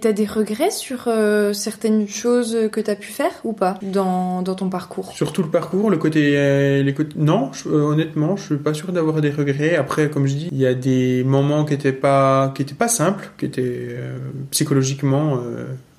T'as 0.00 0.12
des 0.12 0.24
regrets 0.24 0.70
sur 0.70 1.08
euh, 1.08 1.52
certaines 1.52 2.08
choses 2.08 2.56
que 2.72 2.80
t'as 2.80 2.94
pu 2.94 3.12
faire 3.12 3.32
ou 3.44 3.52
pas 3.52 3.78
dans, 3.82 4.40
dans 4.40 4.54
ton 4.54 4.70
parcours? 4.70 5.12
Sur 5.12 5.32
tout 5.32 5.42
le 5.42 5.50
parcours, 5.50 5.90
le 5.90 5.98
côté, 5.98 6.38
euh, 6.38 6.82
les 6.82 6.94
côtés... 6.94 7.14
non, 7.16 7.50
euh, 7.66 7.82
honnêtement, 7.82 8.36
je 8.36 8.44
suis 8.44 8.56
pas 8.56 8.72
sûr 8.72 8.92
d'avoir 8.92 9.20
des 9.20 9.30
regrets. 9.30 9.76
Après, 9.76 10.08
comme 10.08 10.26
je 10.26 10.34
dis, 10.34 10.48
il 10.52 10.58
y 10.58 10.66
a 10.66 10.72
des 10.72 11.22
moments 11.24 11.66
qui 11.66 11.74
étaient 11.74 11.92
pas, 11.92 12.50
qui 12.54 12.62
étaient 12.62 12.74
pas 12.74 12.88
simples, 12.88 13.30
qui 13.36 13.44
étaient 13.44 13.96
psychologiquement 14.50 15.38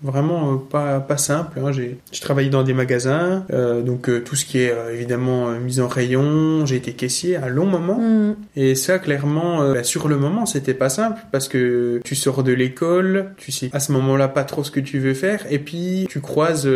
vraiment 0.04 0.54
euh, 0.54 0.56
pas 0.58 1.00
pas 1.00 1.18
simples. 1.18 1.60
Hein. 1.60 1.72
J'ai, 1.72 1.98
travaillé 2.22 2.50
dans 2.50 2.64
des 2.64 2.74
magasins, 2.74 3.46
euh, 3.52 3.82
donc 3.82 4.10
euh, 4.10 4.22
tout 4.22 4.36
ce 4.36 4.46
qui 4.46 4.60
est 4.60 4.74
évidemment 4.94 5.52
mise 5.52 5.80
en 5.80 5.88
rayon. 5.88 6.66
J'ai 6.66 6.76
été 6.76 6.94
caissier 6.94 7.36
à 7.36 7.46
un 7.46 7.50
long 7.50 7.66
moment. 7.66 8.00
Hmm. 8.00 8.36
Et 8.56 8.76
ça, 8.76 9.00
clairement, 9.00 9.72
bah, 9.74 9.84
sur 9.84 10.08
le 10.08 10.18
moment, 10.18 10.46
c'était 10.46 10.74
pas 10.74 10.90
simple 10.90 11.22
parce 11.32 11.48
que 11.48 12.00
tu 12.04 12.16
sors 12.16 12.44
de 12.44 12.52
l'école, 12.52 13.34
tu 13.38 13.52
sais 13.52 13.70
à 13.74 13.80
ce 13.80 13.92
moment-là 13.94 14.28
pas 14.28 14.44
trop 14.44 14.64
ce 14.64 14.72
que 14.72 14.80
tu 14.80 15.00
veux 15.00 15.14
faire, 15.14 15.46
et 15.50 15.60
puis 15.60 16.08
tu 16.10 16.20
croises 16.20 16.70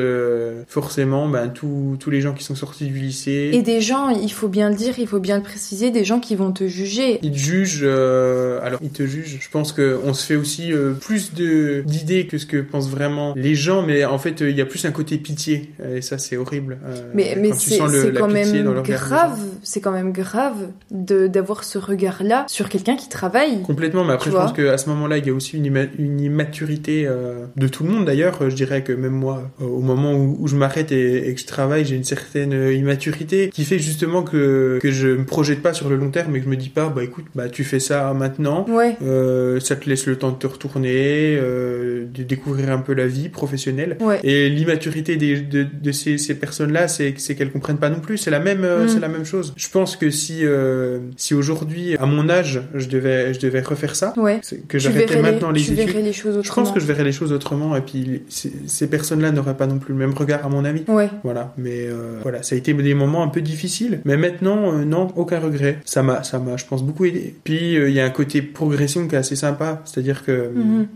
forcément 0.68 1.28
ben, 1.28 1.50
tous 1.50 1.98
tous 2.00 2.10
les 2.10 2.22
gens 2.22 2.34
qui 2.34 2.44
sont 2.44 2.56
sortis 2.56 2.86
du 2.86 2.98
lycée. 2.98 3.52
Et 3.54 3.62
des 3.62 3.82
gens, 3.82 4.10
il 4.10 4.32
faut 4.32 4.48
bien 4.48 4.70
le 4.70 4.76
dire, 4.76 5.00
il 5.00 5.08
faut 5.08 5.20
bien 5.20 5.38
le 5.38 5.44
préciser, 5.44 5.92
des 5.92 6.04
gens 6.04 6.20
qui 6.20 6.36
vont 6.36 6.52
te 6.52 6.68
juger. 6.68 7.20
Ils 7.22 7.32
te 7.32 7.38
jugent, 7.38 7.84
alors 7.84 8.80
ils 8.82 8.92
te 8.92 9.06
jugent. 9.06 9.38
Je 9.40 9.50
pense 9.50 9.72
qu'on 9.72 10.14
se 10.14 10.26
fait 10.26 10.36
aussi 10.36 10.72
plus 11.02 11.34
d'idées 11.34 12.28
que 12.28 12.38
ce 12.38 12.46
que 12.46 12.58
pensent 12.58 12.90
vraiment 12.90 13.15
les 13.36 13.56
gens, 13.56 13.82
mais 13.84 14.06
en 14.06 14.18
fait, 14.18 14.42
euh, 14.42 14.50
il 14.50 14.56
y 14.58 14.62
a 14.62 14.66
plus 14.66 14.84
un 14.86 14.92
côté 14.92 15.18
pitié, 15.18 15.72
et 15.96 16.02
ça, 16.02 16.18
c'est 16.18 16.38
horrible. 16.38 16.78
euh, 16.86 17.12
Mais, 17.14 17.36
quand 17.50 17.56
c'est 17.56 17.78
quand 18.14 18.28
même 18.28 18.82
grave, 18.84 19.40
c'est 19.64 19.82
quand 19.82 19.92
même 19.92 20.12
grave 20.12 20.68
d'avoir 20.92 21.64
ce 21.64 21.78
regard-là 21.78 22.46
sur 22.48 22.70
quelqu'un 22.70 22.96
qui 22.96 23.10
travaille. 23.10 23.62
Complètement, 23.64 24.04
mais 24.04 24.14
après 24.14 24.32
je 24.32 24.36
pense 24.36 24.54
qu'à 24.54 24.78
ce 24.78 24.90
moment-là, 24.90 25.18
il 25.18 25.26
y 25.26 25.30
a 25.30 25.34
aussi 25.34 25.58
une, 25.58 25.66
imma- 25.66 25.88
une 25.98 26.20
immaturité 26.20 27.06
euh, 27.08 27.46
de 27.56 27.68
tout 27.68 27.84
le 27.84 27.90
monde 27.90 28.06
d'ailleurs. 28.06 28.42
Euh, 28.42 28.50
Je 28.50 28.56
dirais 28.56 28.84
que 28.84 28.94
même 28.94 29.14
moi, 29.14 29.52
euh, 29.62 29.66
au 29.66 29.80
moment 29.82 30.14
où, 30.14 30.38
où 30.40 30.48
je 30.48 30.56
m'arrête 30.56 30.92
et, 30.92 31.30
et 31.30 31.34
que 31.36 31.42
je 31.42 31.46
travaille, 31.46 31.86
j'ai 31.86 31.96
une 31.96 32.04
certaine 32.04 32.54
euh, 32.54 32.74
immaturité 32.74 33.50
qui 33.50 33.64
fait 33.66 33.80
justement 33.80 34.24
que, 34.24 34.80
que 34.82 34.92
je 34.92 35.08
me 35.08 35.26
projette 35.26 35.62
pas 35.62 35.74
sur 35.74 35.90
le 35.90 35.96
long 35.96 36.10
terme 36.12 36.36
et 36.36 36.40
que 36.40 36.46
je 36.46 36.50
me 36.50 36.56
dis 36.58 36.70
pas, 36.70 36.90
bah 36.90 37.04
écoute, 37.04 37.26
bah 37.36 37.50
tu 37.50 37.64
fais 37.64 37.80
ça 37.80 38.14
maintenant. 38.14 38.66
Ouais, 38.70 38.96
Euh, 39.02 39.60
ça 39.60 39.76
te 39.76 39.90
laisse 39.90 40.06
le 40.08 40.18
temps 40.18 40.32
de 40.32 40.38
te 40.38 40.48
retourner, 40.48 41.38
euh, 41.40 42.06
de 42.14 42.24
découvrir 42.24 42.72
un 42.72 42.80
peu 42.80 42.94
la 42.94 43.05
vie 43.08 43.30
professionnelle. 43.30 43.98
ouais. 44.02 44.20
Et 44.24 44.50
l'immaturité 44.50 45.16
des- 45.18 45.40
de, 45.42 45.64
de 45.64 45.92
ces, 45.92 46.18
ces 46.18 46.36
personnes-là, 46.36 46.88
c'est 46.88 47.14
qu'elles 47.14 47.52
comprennent 47.52 47.78
pas 47.78 47.90
non 47.90 48.00
plus. 48.00 48.18
C'est 48.18 48.32
la 48.32 48.40
même, 48.40 48.64
euh, 48.64 48.86
Mm. 48.86 48.90
c'est 48.90 49.00
la 49.00 49.08
même 49.08 49.26
chose. 49.26 49.54
Je 49.56 49.70
pense 49.70 49.96
que 49.96 50.10
si 50.10 50.40
euh, 50.44 51.00
si 51.18 51.34
aujourd'hui, 51.34 51.96
à 51.98 52.06
mon 52.06 52.30
âge, 52.30 52.62
je 52.74 52.88
devais 52.88 53.34
je 53.34 53.40
devais 53.40 53.62
refaire 53.62 53.96
ça, 53.96 54.14
Ouais. 54.18 54.42
que 54.68 54.80
j'arrêtais 54.80 55.22
maintenant 55.22 55.52
les, 55.52 55.62
tu 55.62 55.74
études. 55.74 55.88
verrais 55.88 56.02
les 56.02 56.14
choses 56.14 56.40
Je 56.44 56.52
pense 56.52 56.72
que 56.72 56.80
je 56.80 56.86
verrais 56.86 57.04
les 57.04 57.12
choses 57.12 57.32
autrement. 57.32 57.76
Et 57.76 57.82
puis 57.82 58.24
ces, 58.30 58.88
personnes-là 58.88 59.32
n'auraient 59.32 59.58
pas 59.58 59.68
non 59.68 59.80
plus 59.80 59.94
le 59.94 60.00
même 60.00 60.14
regard, 60.14 60.46
à 60.46 60.50
mon 60.50 60.64
avis. 60.66 60.84
Ouais. 60.88 61.10
Voilà, 61.24 61.54
mais 61.58 61.88
euh, 61.88 62.20
voilà, 62.22 62.44
ça 62.44 62.56
a 62.56 62.58
été 62.58 62.74
des 62.74 62.94
moments 62.94 63.24
un 63.24 63.28
peu 63.30 63.42
difficiles, 63.42 64.00
mais 64.06 64.18
maintenant, 64.18 64.74
euh, 64.74 64.86
non, 64.86 65.08
aucun 65.16 65.40
regret. 65.40 65.80
Ça 65.86 66.04
m'a, 66.04 66.24
ça 66.24 66.40
m'a, 66.40 66.58
je 66.58 66.66
pense, 66.66 66.84
beaucoup 66.84 67.06
aidé. 67.06 67.36
Puis 67.44 67.74
il 67.76 67.92
y 67.92 68.00
a 68.00 68.06
un 68.06 68.10
côté 68.10 68.42
progression 68.42 69.08
qui 69.08 69.16
est 69.16 69.18
assez 69.18 69.36
sympa, 69.36 69.82
c'est-à-dire 69.86 70.24
que 70.24 70.52
Mhm. 70.56 70.88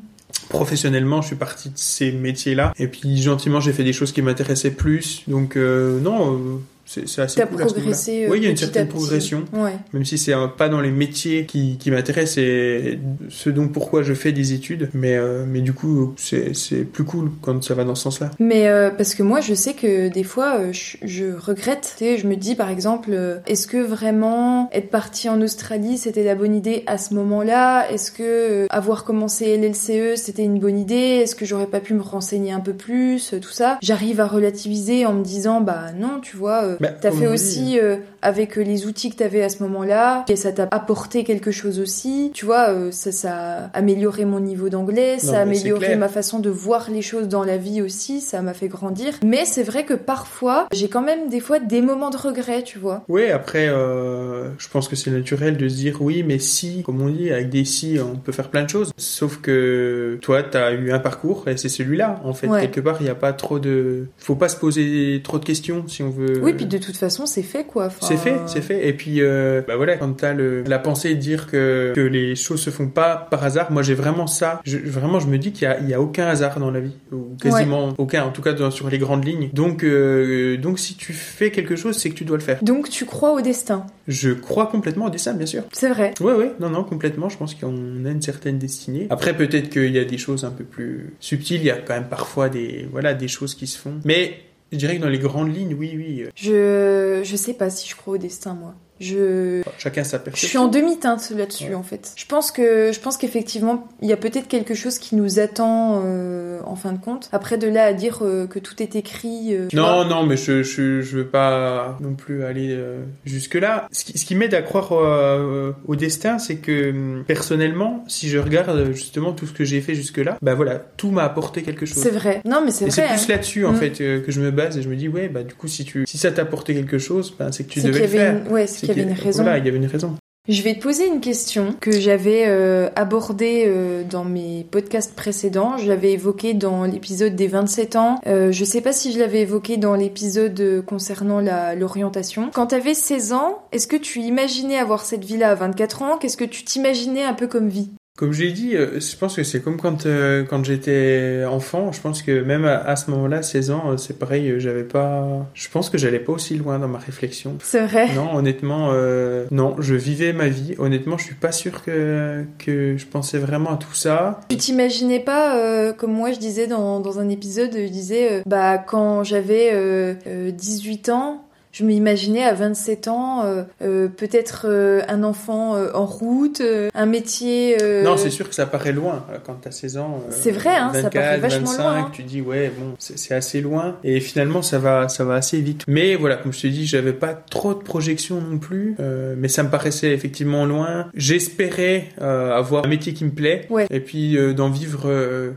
Professionnellement, 0.50 1.22
je 1.22 1.28
suis 1.28 1.36
parti 1.36 1.70
de 1.70 1.78
ces 1.78 2.12
métiers-là, 2.12 2.74
et 2.78 2.88
puis 2.88 3.22
gentiment, 3.22 3.60
j'ai 3.60 3.72
fait 3.72 3.84
des 3.84 3.94
choses 3.94 4.12
qui 4.12 4.22
m'intéressaient 4.22 4.72
plus. 4.72 5.24
Donc 5.28 5.56
euh, 5.56 6.00
non, 6.00 6.34
euh, 6.34 6.58
c'est 6.90 7.22
assez 7.22 7.40
T'as 7.40 7.46
cool 7.46 7.66
progressé, 7.66 8.26
euh, 8.26 8.30
Oui, 8.32 8.40
il 8.40 8.44
y 8.46 8.48
a 8.48 8.50
une 8.50 8.58
certaine 8.58 8.88
progression. 8.88 9.46
Ouais. 9.54 9.76
Même 9.94 10.06
si 10.06 10.18
c'est 10.18 10.34
pas 10.58 10.70
dans 10.70 10.82
les 10.82 10.90
métiers 10.90 11.46
qui, 11.46 11.78
qui 11.78 11.92
m'intéressent 11.92 12.40
et 12.40 13.00
ce 13.30 13.52
dont 13.52 13.68
pourquoi 13.68 14.02
je 14.02 14.16
fais 14.16 14.32
des 14.32 14.54
études. 14.54 14.90
Mais, 14.94 15.16
euh, 15.16 15.46
mais 15.48 15.62
du 15.62 15.74
coup, 15.74 16.16
c'est 16.18 16.52
plus 16.92 17.04
cool 17.04 17.30
quand 17.42 17.64
ça 17.64 17.76
va 17.76 17.84
dans 17.84 17.94
ce 17.94 18.04
sens-là. 18.04 18.32
Mais 18.40 18.68
euh, 18.68 18.90
parce 18.90 19.14
que 19.14 19.22
moi, 19.22 19.40
je 19.40 19.54
sais 19.54 19.74
que 19.74 20.08
des 20.10 20.24
fois, 20.24 20.72
je, 20.72 20.98
je 21.04 21.26
regrette. 21.38 21.96
Je 22.00 22.26
me 22.26 22.36
dis 22.36 22.56
par 22.56 22.70
exemple, 22.70 23.16
est-ce 23.46 23.68
que 23.68 23.78
vraiment 23.78 24.70
être 24.72 24.90
parti 24.90 25.30
en 25.30 25.42
Australie, 25.42 26.00
c'était 26.00 26.24
la 26.24 26.34
bonne 26.34 26.56
idée 26.56 26.84
à 26.88 26.98
ce 26.98 27.14
moment-là? 27.14 27.88
Est-ce 27.92 28.12
que 28.12 28.66
avoir 28.72 29.04
commencé 29.04 29.58
l'LCE, 29.58 30.20
c'était 30.20 30.44
une 30.44 30.60
bonne 30.60 30.80
idée? 30.80 31.22
Est-ce 31.22 31.36
que 31.36 31.46
j'aurais 31.46 31.68
pas 31.68 31.82
pu 31.82 31.94
me 31.94 32.02
renseigner 32.02 32.52
un 32.52 32.62
peu 32.62 32.74
plus 32.74 33.36
Tout 33.42 33.52
ça? 33.52 33.78
J'arrive 33.84 34.20
à 34.20 34.28
relativiser 34.28 35.06
en 35.06 35.14
me 35.14 35.24
disant, 35.24 35.62
bah 35.62 35.92
non, 35.96 36.20
tu 36.22 36.36
vois, 36.36 36.79
Bah, 36.80 36.90
t'as 36.90 37.10
comme 37.10 37.20
fait 37.20 37.28
aussi 37.28 37.80
euh, 37.80 37.98
avec 38.22 38.58
euh, 38.58 38.62
les 38.62 38.86
outils 38.86 39.10
que 39.10 39.16
t'avais 39.18 39.42
à 39.44 39.50
ce 39.50 39.64
moment-là, 39.64 40.26
et 40.30 40.36
ça 40.36 40.52
t'a 40.52 40.68
apporté 40.72 41.24
quelque 41.24 41.52
chose 41.52 41.80
aussi. 41.80 42.32
Tu 42.34 42.46
vois, 42.46 42.70
euh, 42.70 42.92
ça, 42.92 43.12
ça 43.12 43.34
a 43.34 43.78
amélioré 43.78 44.26
mon 44.26 44.40
niveau 44.40 44.70
d'anglais, 44.70 45.18
Non, 45.24 45.30
ça 45.32 45.40
a 45.40 45.42
amélioré 45.42 45.96
ma 45.96 46.10
façon 46.10 46.40
de 46.40 46.50
voir 46.50 46.90
les 46.92 47.02
choses 47.02 47.28
dans 47.28 47.44
la 47.44 47.58
vie 47.58 47.82
aussi, 47.82 48.22
ça 48.22 48.42
m'a 48.42 48.54
fait 48.54 48.68
grandir. 48.68 49.14
Mais 49.24 49.46
c'est 49.46 49.64
vrai 49.64 49.86
que 49.86 49.94
parfois, 49.94 50.68
j'ai 50.72 50.90
quand 50.90 51.02
même 51.02 51.30
des 51.30 51.40
fois 51.40 51.60
des 51.60 51.82
moments 51.82 52.10
de 52.10 52.18
regret, 52.18 52.64
tu 52.64 52.80
vois. 52.80 53.04
Oui, 53.08 53.30
après, 53.30 53.68
euh, 53.70 54.50
je 54.58 54.68
pense 54.68 54.88
que 54.88 54.96
c'est 54.96 55.12
naturel 55.12 55.58
de 55.58 55.68
se 55.70 55.76
dire 55.76 56.02
oui, 56.02 56.24
mais 56.24 56.40
si, 56.40 56.84
comme 56.84 57.02
on 57.02 57.10
dit, 57.10 57.32
avec 57.32 57.50
des 57.50 57.66
si, 57.66 57.98
on 58.04 58.16
peut 58.18 58.32
faire 58.32 58.50
plein 58.50 58.64
de 58.64 58.70
choses. 58.70 58.92
Sauf 58.98 59.38
que 59.42 60.18
toi, 60.22 60.44
t'as 60.44 60.72
eu 60.74 60.92
un 60.92 61.00
parcours 61.00 61.48
et 61.48 61.58
c'est 61.58 61.70
celui-là. 61.70 62.20
En 62.24 62.34
fait, 62.34 62.48
Ouais. 62.48 62.62
quelque 62.62 62.80
part, 62.82 62.98
il 63.00 63.04
n'y 63.04 63.10
a 63.10 63.16
pas 63.16 63.34
trop 63.34 63.60
de. 63.60 64.08
Faut 64.18 64.36
pas 64.36 64.50
se 64.50 64.56
poser 64.58 65.22
trop 65.24 65.38
de 65.40 65.46
questions 65.46 65.84
si 65.88 66.02
on 66.04 66.10
veut. 66.10 66.42
Oui, 66.42 66.54
puis 66.54 66.66
de 66.66 66.78
toute 66.78 66.98
façon, 66.98 67.26
c'est 67.26 67.44
fait 67.44 67.64
quoi. 67.64 67.88
Enfin, 67.88 68.06
C'est 68.10 68.18
fait, 68.18 68.36
c'est 68.48 68.62
fait. 68.62 68.88
Et 68.88 68.94
puis, 68.94 69.22
euh, 69.22 69.62
bah 69.68 69.76
voilà, 69.78 69.96
quand 69.98 70.12
t'as 70.14 70.34
le, 70.34 70.64
la 70.64 70.80
pensée 70.80 71.14
de 71.16 71.20
dire 71.20 71.48
que, 71.48 71.94
que 71.96 72.02
les 72.02 72.36
choses 72.36 72.60
se 72.62 72.70
font 72.72 72.88
pas 72.88 73.28
par 73.30 73.44
hasard, 73.44 73.72
moi 73.72 73.82
j'ai 73.84 73.94
vraiment 73.94 74.26
ça. 74.28 74.62
Je, 74.66 74.78
vraiment, 74.78 75.20
je 75.20 75.28
me 75.28 75.38
dis 75.38 75.52
qu'il 75.52 75.64
y 75.64 75.72
a, 75.72 75.80
il 75.80 75.88
y 75.90 75.94
a 75.94 76.02
aucun 76.02 76.28
hasard 76.28 76.60
dans 76.60 76.72
la 76.72 76.80
vie, 76.80 76.96
ou 77.12 77.36
quasiment 77.42 77.94
aucun, 77.98 78.24
en 78.24 78.32
tout 78.32 78.42
cas 78.42 78.54
dans- 78.54 78.72
sur 78.72 78.90
les 78.90 78.98
grandes 78.98 79.26
lignes. 79.26 79.50
Donc, 79.54 79.84
euh, 79.84 80.58
donc 80.58 80.80
si 80.80 80.96
tu 80.96 81.14
fais 81.14 81.52
quelque 81.52 81.76
chose, 81.76 81.98
c'est 81.98 82.10
que 82.10 82.16
tu 82.16 82.26
dois 82.26 82.38
le 82.38 82.44
faire. 82.44 82.64
Donc 82.64 82.90
tu 82.90 83.06
crois 83.06 83.34
au 83.34 83.42
destin. 83.42 83.86
Je 84.08 84.32
crois 84.32 84.68
complètement 84.68 85.06
au 85.06 85.10
dessin, 85.10 85.34
bien 85.34 85.46
sûr. 85.46 85.64
C'est 85.72 85.90
vrai. 85.90 86.14
Ouais, 86.20 86.34
ouais, 86.34 86.52
non, 86.60 86.70
non, 86.70 86.84
complètement. 86.84 87.30
Je 87.30 87.38
pense 87.38 87.54
qu'on 87.54 88.06
a 88.06 88.10
une 88.10 88.22
certaine 88.22 88.58
destinée. 88.58 89.06
Après, 89.12 89.36
peut-être 89.36 89.70
qu'il 89.70 89.92
y 89.92 90.00
a 90.00 90.06
des 90.06 90.18
choses 90.18 90.46
un 90.46 90.52
peu 90.52 90.64
plus 90.64 91.14
subtiles. 91.20 91.62
Il 91.62 91.66
y 91.66 91.72
a 91.72 91.78
quand 91.78 91.94
même 91.94 92.08
parfois 92.10 92.50
des, 92.50 92.88
voilà, 92.92 93.14
des 93.14 93.28
choses 93.28 93.54
qui 93.56 93.68
se 93.68 93.78
font. 93.78 93.94
Mais 94.06 94.34
je 94.72 94.78
dirais 94.78 94.98
que 94.98 95.02
dans 95.02 95.10
les 95.10 95.20
grandes 95.20 95.54
lignes, 95.56 95.74
oui, 95.74 95.94
oui. 95.96 96.26
Je 96.36 97.22
je 97.24 97.36
sais 97.36 97.54
pas 97.54 97.70
si 97.70 97.88
je 97.90 97.96
crois 97.96 98.16
au 98.16 98.18
destin 98.18 98.54
moi. 98.54 98.76
Je 99.00 99.62
Chacun 99.78 100.04
sa 100.04 100.18
je 100.18 100.24
perception. 100.24 100.48
suis 100.50 100.58
en 100.58 100.68
demi-teinte 100.68 101.32
là-dessus 101.36 101.70
Ouais. 101.70 101.74
en 101.76 101.84
fait. 101.84 102.12
Je 102.16 102.26
pense 102.26 102.52
que 102.52 102.92
je 102.94 103.00
pense 103.00 103.18
qu'effectivement 103.18 103.88
il 104.02 104.10
y 104.10 104.14
a 104.14 104.18
peut-être 104.18 104.48
quelque 104.48 104.74
chose 104.74 105.00
qui 105.00 105.16
nous 105.16 105.40
attend 105.40 106.02
euh, 106.06 106.60
en 106.66 106.76
fin 106.76 106.92
de 106.92 106.98
compte. 107.00 107.30
Après 107.32 107.58
de 107.58 107.68
là 107.68 107.86
à 107.86 107.94
dire 107.94 108.20
euh, 108.22 108.48
que 108.48 108.60
tout 108.60 108.82
est 108.82 108.96
écrit. 108.96 109.56
euh, 109.56 109.68
Non, 109.74 110.06
non, 110.06 110.26
mais 110.26 110.38
je, 110.38 110.64
je, 110.64 111.02
je 111.02 111.18
veux 111.18 111.28
pas 111.28 111.98
non 112.02 112.14
plus 112.14 112.44
aller 112.44 112.70
euh, 112.72 113.04
jusque-là. 113.26 113.88
Ce 113.92 114.04
qui, 114.06 114.18
ce 114.18 114.26
qui 114.26 114.36
m'aide 114.36 114.54
à 114.54 114.62
croire 114.62 114.90
euh, 114.94 115.72
au 115.88 115.96
destin, 115.96 116.40
c'est 116.40 116.58
que 116.58 116.92
hum, 116.92 117.24
personnellement, 117.28 118.04
si 118.08 118.28
je 118.30 118.38
regarde 118.38 118.92
justement 118.94 119.32
tout 119.34 119.46
ce 119.48 119.54
que 119.54 119.64
j'ai 119.64 119.82
fait 119.82 119.96
jusque-là, 119.96 120.38
bah 120.42 120.56
voilà, 120.56 120.76
tout 120.98 121.12
m'a 121.12 121.24
apporté 121.24 121.62
quelque 121.62 121.86
chose. 121.86 122.02
C'est 122.04 122.10
vrai. 122.12 122.42
Non 122.46 122.62
mais 122.64 122.72
c'est 122.72 122.86
vrai. 122.86 122.92
c'est 122.92 123.02
plus 123.04 123.12
hein. 123.24 123.26
là-dessus 123.30 123.66
en 123.66 123.74
Mm. 123.74 123.76
fait 123.78 124.02
euh, 124.02 124.22
que 124.22 124.32
je 124.32 124.42
me 124.42 124.52
base 124.52 124.78
et 124.78 124.82
je 124.82 124.90
me 124.90 124.96
dis 124.96 125.08
ouais 125.08 125.30
bah 125.30 125.44
du 125.44 125.54
coup 125.54 125.68
si 125.68 125.86
tu 125.86 126.04
si 126.08 126.18
ça 126.18 126.32
t'a 126.32 126.42
apporté 126.42 126.74
quelque 126.74 126.98
chose 126.98 127.34
ben 127.38 127.52
c'est 127.52 127.64
que 127.66 127.70
tu 127.70 127.82
devais 127.82 128.00
y 128.00 128.02
le 128.02 128.08
faire. 128.08 128.36
une... 128.46 128.52
ouais, 128.52 128.68
qu'il 128.94 129.02
y 129.02 129.06
avait 129.06 129.12
une 129.12 129.18
que- 129.18 129.24
raison. 129.24 129.44
Voilà, 129.44 129.58
il 129.58 129.66
y 129.66 129.68
avait 129.70 129.78
une 129.78 129.86
raison. 129.86 130.16
Je 130.48 130.64
vais 130.64 130.74
te 130.74 130.82
poser 130.82 131.06
une 131.06 131.20
question 131.20 131.76
que 131.80 131.92
j'avais 131.92 132.46
euh, 132.48 132.90
abordée 132.96 133.66
euh, 133.68 134.02
dans 134.10 134.24
mes 134.24 134.66
podcasts 134.72 135.14
précédents. 135.16 135.78
Je 135.78 135.88
l'avais 135.88 136.14
évoquée 136.14 136.56
dans 136.56 136.86
l'épisode 136.86 137.36
des 137.36 137.46
27 137.48 137.96
ans. 137.98 138.20
Euh, 138.26 138.52
je 138.52 138.66
sais 138.66 138.82
pas 138.82 138.92
si 138.92 139.12
je 139.12 139.20
l'avais 139.20 139.42
évoquée 139.42 139.78
dans 139.78 139.94
l'épisode 139.94 140.60
euh, 140.60 140.82
concernant 140.82 141.40
l'orientation. 141.76 142.50
Quand 142.52 142.68
t'avais 142.68 142.96
16 142.96 143.34
ans, 143.34 143.60
est-ce 143.72 143.86
que 143.86 143.98
tu 143.98 144.22
imaginais 144.22 144.80
avoir 144.80 145.06
cette 145.06 145.24
vie-là 145.24 145.52
à 145.52 145.56
24 145.56 146.02
ans? 146.02 146.18
Qu'est-ce 146.18 146.38
que 146.38 146.46
tu 146.46 146.64
t'imaginais 146.64 147.24
un 147.24 147.34
peu 147.34 147.46
comme 147.46 147.70
vie? 147.70 147.90
Comme 148.20 148.34
je 148.34 148.44
l'ai 148.44 148.52
dit, 148.52 148.76
euh, 148.76 149.00
je 149.00 149.16
pense 149.16 149.38
que 149.38 149.44
c'est 149.44 149.62
comme 149.62 149.78
quand 149.78 150.06
euh, 150.06 150.44
quand 150.44 150.66
j'étais 150.66 151.46
enfant. 151.50 151.94
Je 151.94 152.02
pense 152.02 152.22
que 152.22 152.42
même 152.44 152.66
à, 152.66 152.76
à 152.76 152.98
ce 152.98 153.10
moment-là, 153.12 153.42
16 153.42 153.72
ans, 153.72 153.84
euh, 153.92 153.98
c'est 153.98 154.20
pareil. 154.20 154.56
J'avais 154.58 154.84
pas. 154.84 155.48
Je 155.54 155.70
pense 155.70 155.90
que 155.90 155.98
j'allais 155.98 156.20
pas 156.20 156.34
aussi 156.34 156.58
loin 156.58 156.80
dans 156.80 156.90
ma 156.90 156.98
réflexion. 156.98 157.56
C'est 157.64 157.86
vrai 157.86 158.14
Non, 158.14 158.36
honnêtement, 158.36 158.90
euh, 158.92 159.46
non, 159.52 159.78
je 159.80 159.96
vivais 159.96 160.34
ma 160.34 160.50
vie. 160.50 160.76
Honnêtement, 160.80 161.18
je 161.18 161.24
suis 161.24 161.36
pas 161.36 161.54
sûr 161.54 161.82
que, 161.82 162.44
que 162.58 162.98
je 162.98 163.06
pensais 163.06 163.38
vraiment 163.38 163.76
à 163.76 163.78
tout 163.78 163.94
ça. 163.94 164.42
Tu 164.50 164.58
t'imaginais 164.58 165.22
pas, 165.22 165.58
euh, 165.58 165.94
comme 165.94 166.12
moi 166.12 166.34
je 166.34 166.40
disais 166.40 166.68
dans, 166.68 167.00
dans 167.00 167.20
un 167.20 167.30
épisode, 167.30 167.72
je 167.74 167.88
disais, 167.88 168.44
bah 168.46 168.78
quand 168.80 169.24
j'avais 169.24 169.72
euh, 169.74 170.14
euh, 170.28 170.52
18 170.52 171.10
ans, 171.10 171.46
je 171.72 171.84
m'imaginais 171.84 172.44
à 172.44 172.54
27 172.54 173.08
ans 173.08 173.46
euh, 173.46 173.64
euh, 173.82 174.08
peut-être 174.08 174.66
euh, 174.68 175.02
un 175.08 175.24
enfant 175.24 175.76
en 175.94 176.06
route, 176.06 176.62
un 176.94 177.06
métier... 177.06 177.78
Non, 178.04 178.18
c'est 178.18 178.30
sûr 178.30 178.50
que 178.50 178.56
ça 178.56 178.66
paraît 178.66 178.92
loin 178.92 179.26
quand 179.46 179.56
t'as 179.62 179.72
16 179.72 179.98
ans. 179.98 180.24
C'est 180.30 180.52
vrai, 180.52 180.76
hein, 180.76 180.92
ça 180.94 181.04
24, 181.04 181.14
paraît 181.14 181.38
vachement 181.38 181.72
25, 181.72 181.84
loin, 181.84 181.98
hein. 181.98 182.10
Tu 182.12 182.24
dis, 182.24 182.42
ouais, 182.42 182.72
bon, 182.78 182.96
c'est 182.98 183.36
assez 183.36 183.62
loin. 183.62 183.98
Et 184.04 184.20
finalement, 184.20 184.62
ça 184.62 184.80
va, 184.80 185.10
ça 185.10 185.24
va 185.24 185.36
assez 185.36 185.62
vite. 185.62 185.84
Mais 185.88 186.16
voilà, 186.16 186.38
comme 186.38 186.54
je 186.54 186.62
te 186.62 186.68
dis, 186.68 186.86
j'avais 186.86 187.14
pas 187.14 187.34
trop 187.34 187.74
de 187.74 187.80
projections 187.80 188.42
non 188.42 188.58
plus. 188.58 188.96
mais 189.38 189.48
ça 189.48 189.64
me 189.64 189.70
paraissait 189.70 190.12
effectivement 190.12 190.66
loin. 190.66 191.08
J'espérais 191.14 192.10
avoir 192.20 192.86
un 192.86 192.90
métier 192.90 193.14
qui 193.14 193.26
me 193.26 193.32
plaît. 193.32 193.68
Ouais. 193.70 193.88
Et 193.92 194.00
puis 194.00 194.38
d'en 194.56 194.70
vivre 194.70 195.10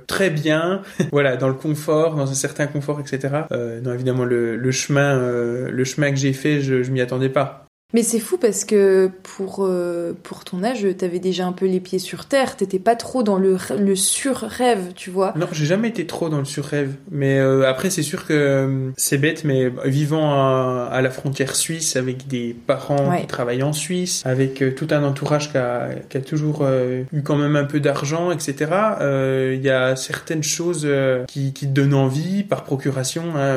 très 0.07 0.31
bien. 0.31 0.83
voilà, 1.13 1.37
dans 1.37 1.49
le 1.49 1.55
confort, 1.55 2.17
dans 2.17 2.31
un 2.31 2.35
certain 2.35 2.67
confort, 2.67 3.01
etc. 3.01 3.35
Non, 3.51 3.95
évidemment, 3.95 4.25
le, 4.25 4.57
le 4.57 4.73
chemin, 4.73 5.19
le 5.19 5.85
chemin 5.85 6.02
que 6.11 6.17
j'ai 6.17 6.33
fait, 6.33 6.61
je, 6.61 6.83
je 6.83 6.91
m'y 6.91 7.01
attendais 7.01 7.29
pas. 7.29 7.62
Mais 7.95 8.03
c'est 8.03 8.19
fou 8.21 8.39
parce 8.39 8.65
que 8.65 9.11
pour, 9.23 9.65
euh, 9.67 10.13
pour 10.23 10.45
ton 10.45 10.63
âge, 10.65 10.87
t'avais 10.97 11.19
déjà 11.19 11.47
un 11.47 11.53
peu 11.53 11.67
les 11.67 11.81
pieds 11.81 11.99
sur 11.99 12.27
terre, 12.27 12.57
t'étais 12.57 12.79
pas 12.79 12.97
trop 12.97 13.23
dans 13.23 13.37
le, 13.39 13.57
le 13.79 13.97
sur-rêve, 13.97 14.93
tu 14.95 15.11
vois. 15.11 15.35
Non, 15.37 15.47
j'ai 15.53 15.67
jamais 15.67 15.89
été 15.89 16.07
trop 16.07 16.29
dans 16.29 16.39
le 16.39 16.45
surrêve. 16.45 16.95
Mais 17.11 17.39
euh, 17.39 17.69
après, 17.69 17.91
c'est 17.91 18.03
sûr 18.03 18.27
que 18.27 18.33
euh, 18.33 18.91
c'est 18.97 19.19
bête, 19.19 19.45
mais 19.45 19.71
vivant 19.85 20.33
à, 20.33 20.89
à 20.91 21.03
la 21.03 21.11
frontière 21.11 21.55
suisse 21.55 21.97
avec 21.97 22.27
des 22.29 22.55
parents 22.67 23.11
Ouais. 23.11 23.23
qui 23.23 23.27
travaillent 23.27 23.63
en 23.63 23.73
Suisse, 23.73 24.23
avec 24.25 24.63
tout 24.77 24.87
un 24.91 25.03
entourage 25.03 25.51
qui 25.51 25.59
a, 25.59 25.89
qui 26.09 26.17
a 26.17 26.21
toujours 26.21 26.65
eu 27.13 27.23
quand 27.23 27.37
même 27.37 27.57
un 27.57 27.65
peu 27.65 27.81
d'argent, 27.81 28.31
etc. 28.31 28.71
Il 29.01 29.63
y 29.63 29.71
a 29.71 29.97
certaines 29.97 30.43
choses 30.43 30.89
qui, 31.29 31.53
qui 31.53 31.67
te 31.67 31.73
donnent 31.73 31.95
envie 31.95 32.43
par 32.45 32.65
procuration. 32.65 33.23
hein, 33.37 33.55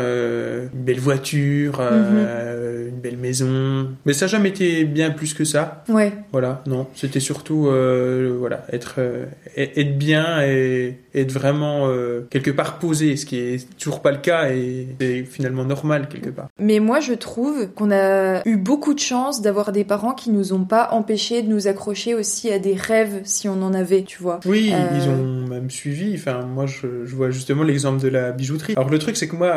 une 0.74 0.82
belle 0.84 1.00
voiture, 1.00 1.80
euh, 1.80 2.90
une 2.90 3.00
belle 3.00 3.18
maison. 3.18 3.90
Mais 4.06 4.14
ça 4.14 4.25
n'a 4.26 4.32
jamais 4.32 4.50
été 4.50 4.84
bien 4.86 5.12
plus 5.12 5.34
que 5.34 5.44
ça. 5.44 5.84
Ouais. 5.90 6.14
Voilà, 6.32 6.62
non, 6.66 6.88
c'était 6.96 7.20
surtout 7.20 7.68
euh, 7.68 8.36
voilà 8.38 8.66
être 8.72 8.96
euh, 8.98 9.26
être 9.56 9.98
bien 9.98 10.42
et 10.44 10.98
être 11.14 11.32
vraiment 11.32 11.88
euh, 11.88 12.28
quelque 12.30 12.52
part 12.52 12.80
posé, 12.80 13.16
ce 13.16 13.26
qui 13.26 13.38
est 13.38 13.78
toujours 13.78 14.02
pas 14.02 14.12
le 14.12 14.18
cas 14.18 14.50
et 14.50 14.88
c'est 15.00 15.24
finalement 15.24 15.64
normal 15.64 16.08
quelque 16.10 16.30
part. 16.30 16.48
Mais 16.60 16.80
moi, 16.80 17.00
je 17.00 17.14
trouve 17.14 17.70
qu'on 17.74 17.92
a 17.92 18.42
eu 18.46 18.58
beaucoup 18.58 18.94
de 18.94 19.00
chance 19.00 19.42
d'avoir 19.42 19.72
des 19.72 19.84
parents 19.84 20.14
qui 20.14 20.30
nous 20.30 20.54
ont 20.54 20.66
pas 20.66 20.90
empêchés 20.92 21.42
de 21.42 21.48
nous 21.48 21.68
accrocher 21.68 22.14
aussi 22.16 22.52
à 22.52 22.60
des 22.60 22.76
rêves 22.76 23.22
si 23.24 23.48
on 23.48 23.62
en 23.62 23.74
avait, 23.74 24.04
tu 24.04 24.22
vois. 24.22 24.40
Oui, 24.46 24.74
ils 24.96 25.10
ont 25.10 25.48
même 25.48 25.70
suivi. 25.70 26.16
Enfin, 26.16 26.42
moi, 26.42 26.66
je, 26.66 27.06
je 27.06 27.16
vois 27.16 27.30
justement 27.30 27.64
l'exemple 27.64 28.02
de 28.02 28.10
la 28.10 28.32
bijouterie. 28.32 28.74
Alors 28.76 28.90
le 28.90 29.00
truc, 29.00 29.16
c'est 29.16 29.28
que 29.28 29.36
moi, 29.36 29.54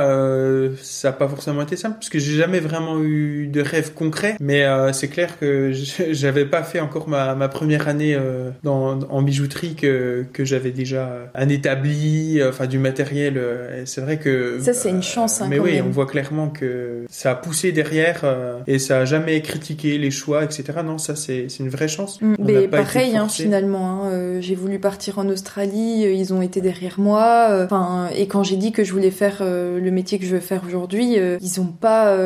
ça 0.83 1.09
a 1.09 1.13
pas 1.13 1.29
forcément 1.29 1.63
été 1.63 1.77
simple 1.77 1.97
parce 1.97 2.09
que 2.09 2.19
j'ai 2.19 2.37
jamais 2.37 2.61
vraiment 2.61 3.03
eu 3.03 3.49
de 3.49 3.61
rêve 3.61 3.93
concret. 3.95 4.37
Mais 4.41 4.58
euh, 4.65 4.93
c'est 4.93 5.09
clair 5.09 5.39
que 5.39 5.73
j'avais 6.11 6.45
pas 6.45 6.63
fait 6.63 6.81
encore 6.81 7.09
ma, 7.09 7.35
ma 7.35 7.49
première 7.49 7.89
année 7.89 8.15
euh, 8.15 8.51
dans, 8.63 8.99
en 9.11 9.23
bijouterie 9.23 9.75
que 9.75 10.25
que 10.33 10.45
j'avais 10.45 10.71
déjà 10.71 11.31
un 11.35 11.49
établi, 11.49 12.41
enfin 12.49 12.67
du 12.67 12.79
matériel. 12.79 13.35
euh, 13.37 13.83
c'est 13.85 14.01
vrai 14.01 14.19
que 14.19 14.59
Ça, 14.61 14.73
c'est 14.73 14.91
une 14.91 15.03
chance, 15.03 15.41
hein, 15.41 15.47
mais 15.49 15.59
quand 15.59 15.65
oui, 15.65 15.75
même. 15.75 15.87
on 15.87 15.91
voit 15.91 16.07
clairement 16.07 16.49
que 16.49 17.05
ça 17.11 17.33
a 17.33 17.35
poussé 17.35 17.73
derrière 17.73 18.25
et 18.67 18.79
ça 18.79 19.01
a 19.01 19.05
jamais 19.05 19.41
critiqué 19.43 19.99
les 19.99 20.11
choix, 20.11 20.45
etc. 20.45 20.65
Non, 20.85 20.99
ça 20.99 21.17
c'est 21.17 21.47
une 21.61 21.69
vraie 21.69 21.89
chance. 21.89 22.21
Mm, 22.21 22.35
Mais 22.41 22.69
pareil, 22.69 23.17
hein, 23.17 23.29
finalement. 23.29 24.05
hein, 24.05 24.41
j'ai 24.41 24.55
voulu 24.55 24.79
partir 24.79 25.19
en 25.19 25.29
Australie, 25.29 26.03
ils 26.03 26.33
ont 26.33 26.43
été 26.43 26.61
derrière 26.61 26.99
moi. 26.99 27.49
Enfin, 27.65 28.09
et 28.17 28.27
quand 28.27 28.43
j'ai 28.43 28.57
dit 28.57 28.73
que 28.73 28.85
je 28.85 28.93
voulais 28.93 29.11
faire 29.11 29.39
le 29.43 29.91
métier 29.91 30.19
que 30.19 30.25
je 30.27 30.35
veux 30.35 30.41
faire 30.41 30.63
aujourd'hui, 30.67 31.17
ils 31.41 31.61
ont 31.61 31.67
pas, 31.67 32.17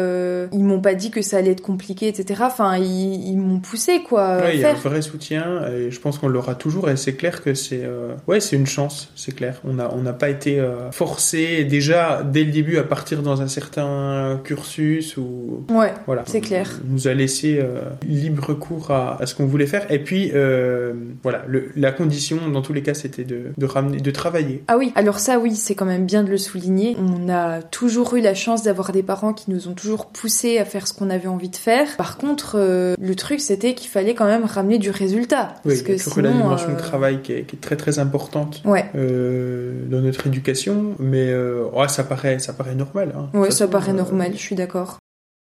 ils 0.52 0.64
m'ont 0.64 0.80
pas 0.80 0.94
dit 0.94 1.10
que 1.10 1.22
ça 1.22 1.38
allait 1.38 1.52
être 1.52 1.62
compliqué, 1.62 2.11
etc. 2.18 2.42
Enfin, 2.46 2.76
ils, 2.78 3.28
ils 3.30 3.36
m'ont 3.38 3.60
poussé 3.60 4.02
quoi. 4.02 4.38
Ouais, 4.38 4.54
il 4.56 4.60
y 4.60 4.64
a 4.64 4.70
un 4.70 4.74
vrai 4.74 5.02
soutien 5.02 5.66
et 5.68 5.90
je 5.90 6.00
pense 6.00 6.18
qu'on 6.18 6.28
l'aura 6.28 6.54
toujours 6.54 6.88
et 6.90 6.96
c'est 6.96 7.14
clair 7.14 7.42
que 7.42 7.54
c'est 7.54 7.82
euh, 7.84 8.14
ouais 8.28 8.40
c'est 8.40 8.56
une 8.56 8.66
chance 8.66 9.10
c'est 9.16 9.34
clair 9.34 9.60
on 9.64 9.78
a 9.78 9.88
on 9.92 10.02
n'a 10.02 10.12
pas 10.12 10.28
été 10.28 10.58
euh, 10.60 10.90
forcé 10.92 11.64
déjà 11.64 12.22
dès 12.22 12.44
le 12.44 12.50
début 12.52 12.76
à 12.78 12.84
partir 12.84 13.22
dans 13.22 13.42
un 13.42 13.48
certain 13.48 14.40
cursus 14.44 15.16
ou 15.16 15.64
Ouais. 15.70 15.92
voilà 16.06 16.22
C'est 16.26 16.40
clair. 16.40 16.70
On 16.88 16.92
nous 16.92 17.08
a 17.08 17.14
laissé 17.14 17.58
euh, 17.60 17.80
libre 18.06 18.54
cours 18.54 18.90
à, 18.90 19.20
à 19.20 19.26
ce 19.26 19.34
qu'on 19.34 19.46
voulait 19.46 19.66
faire 19.66 19.90
et 19.90 19.98
puis 19.98 20.30
euh, 20.34 20.92
voilà 21.22 21.42
le, 21.46 21.70
la 21.76 21.92
condition 21.92 22.48
dans 22.50 22.62
tous 22.62 22.72
les 22.72 22.82
cas 22.82 22.94
c'était 22.94 23.24
de, 23.24 23.52
de 23.56 23.66
ramener 23.66 23.98
de 24.00 24.10
travailler 24.10 24.62
Ah 24.68 24.76
oui, 24.78 24.92
alors 24.94 25.18
ça 25.18 25.38
oui, 25.38 25.54
c'est 25.56 25.74
quand 25.74 25.84
même 25.86 26.06
bien 26.06 26.22
de 26.22 26.30
le 26.30 26.36
souligner. 26.38 26.96
On 26.98 27.28
a 27.28 27.62
toujours 27.62 28.14
eu 28.14 28.20
la 28.20 28.34
chance 28.34 28.62
d'avoir 28.62 28.92
des 28.92 29.02
parents 29.02 29.32
qui 29.32 29.50
nous 29.50 29.68
ont 29.68 29.74
toujours 29.74 30.06
poussé 30.06 30.58
à 30.58 30.64
faire 30.64 30.86
ce 30.86 30.92
qu'on 30.94 31.10
avait 31.10 31.28
envie 31.28 31.48
de 31.48 31.56
faire. 31.56 31.86
Par 32.02 32.16
contre, 32.16 32.56
euh, 32.58 32.94
le 33.00 33.14
truc 33.14 33.38
c'était 33.40 33.74
qu'il 33.74 33.88
fallait 33.88 34.14
quand 34.14 34.24
même 34.24 34.44
ramener 34.44 34.78
du 34.78 34.90
résultat. 34.90 35.54
oui 35.64 35.74
parce 35.74 35.82
que 35.82 35.96
sinon, 35.96 36.30
la 36.30 36.32
dimension 36.32 36.70
euh, 36.70 36.74
de 36.74 36.80
travail 36.80 37.22
qui 37.22 37.32
est, 37.32 37.42
qui 37.44 37.54
est 37.54 37.60
très 37.60 37.76
très 37.76 38.00
importante 38.00 38.60
Ouais. 38.64 38.86
euh, 38.96 39.84
dans 39.88 40.00
notre 40.00 40.26
éducation 40.26 40.96
mais 40.98 41.28
euh, 41.30 41.64
ouais, 41.72 41.86
ça 41.88 42.02
paraît 42.02 42.40
ça 42.40 42.54
paraît 42.54 42.74
normal 42.74 43.14
hein. 43.16 43.28
Toute 43.32 43.52
ça 43.52 43.68
paraît 43.68 43.92
euh, 43.92 43.94
normal, 43.94 44.32
je 44.34 44.38
suis 44.40 44.56
d'accord. 44.56 44.98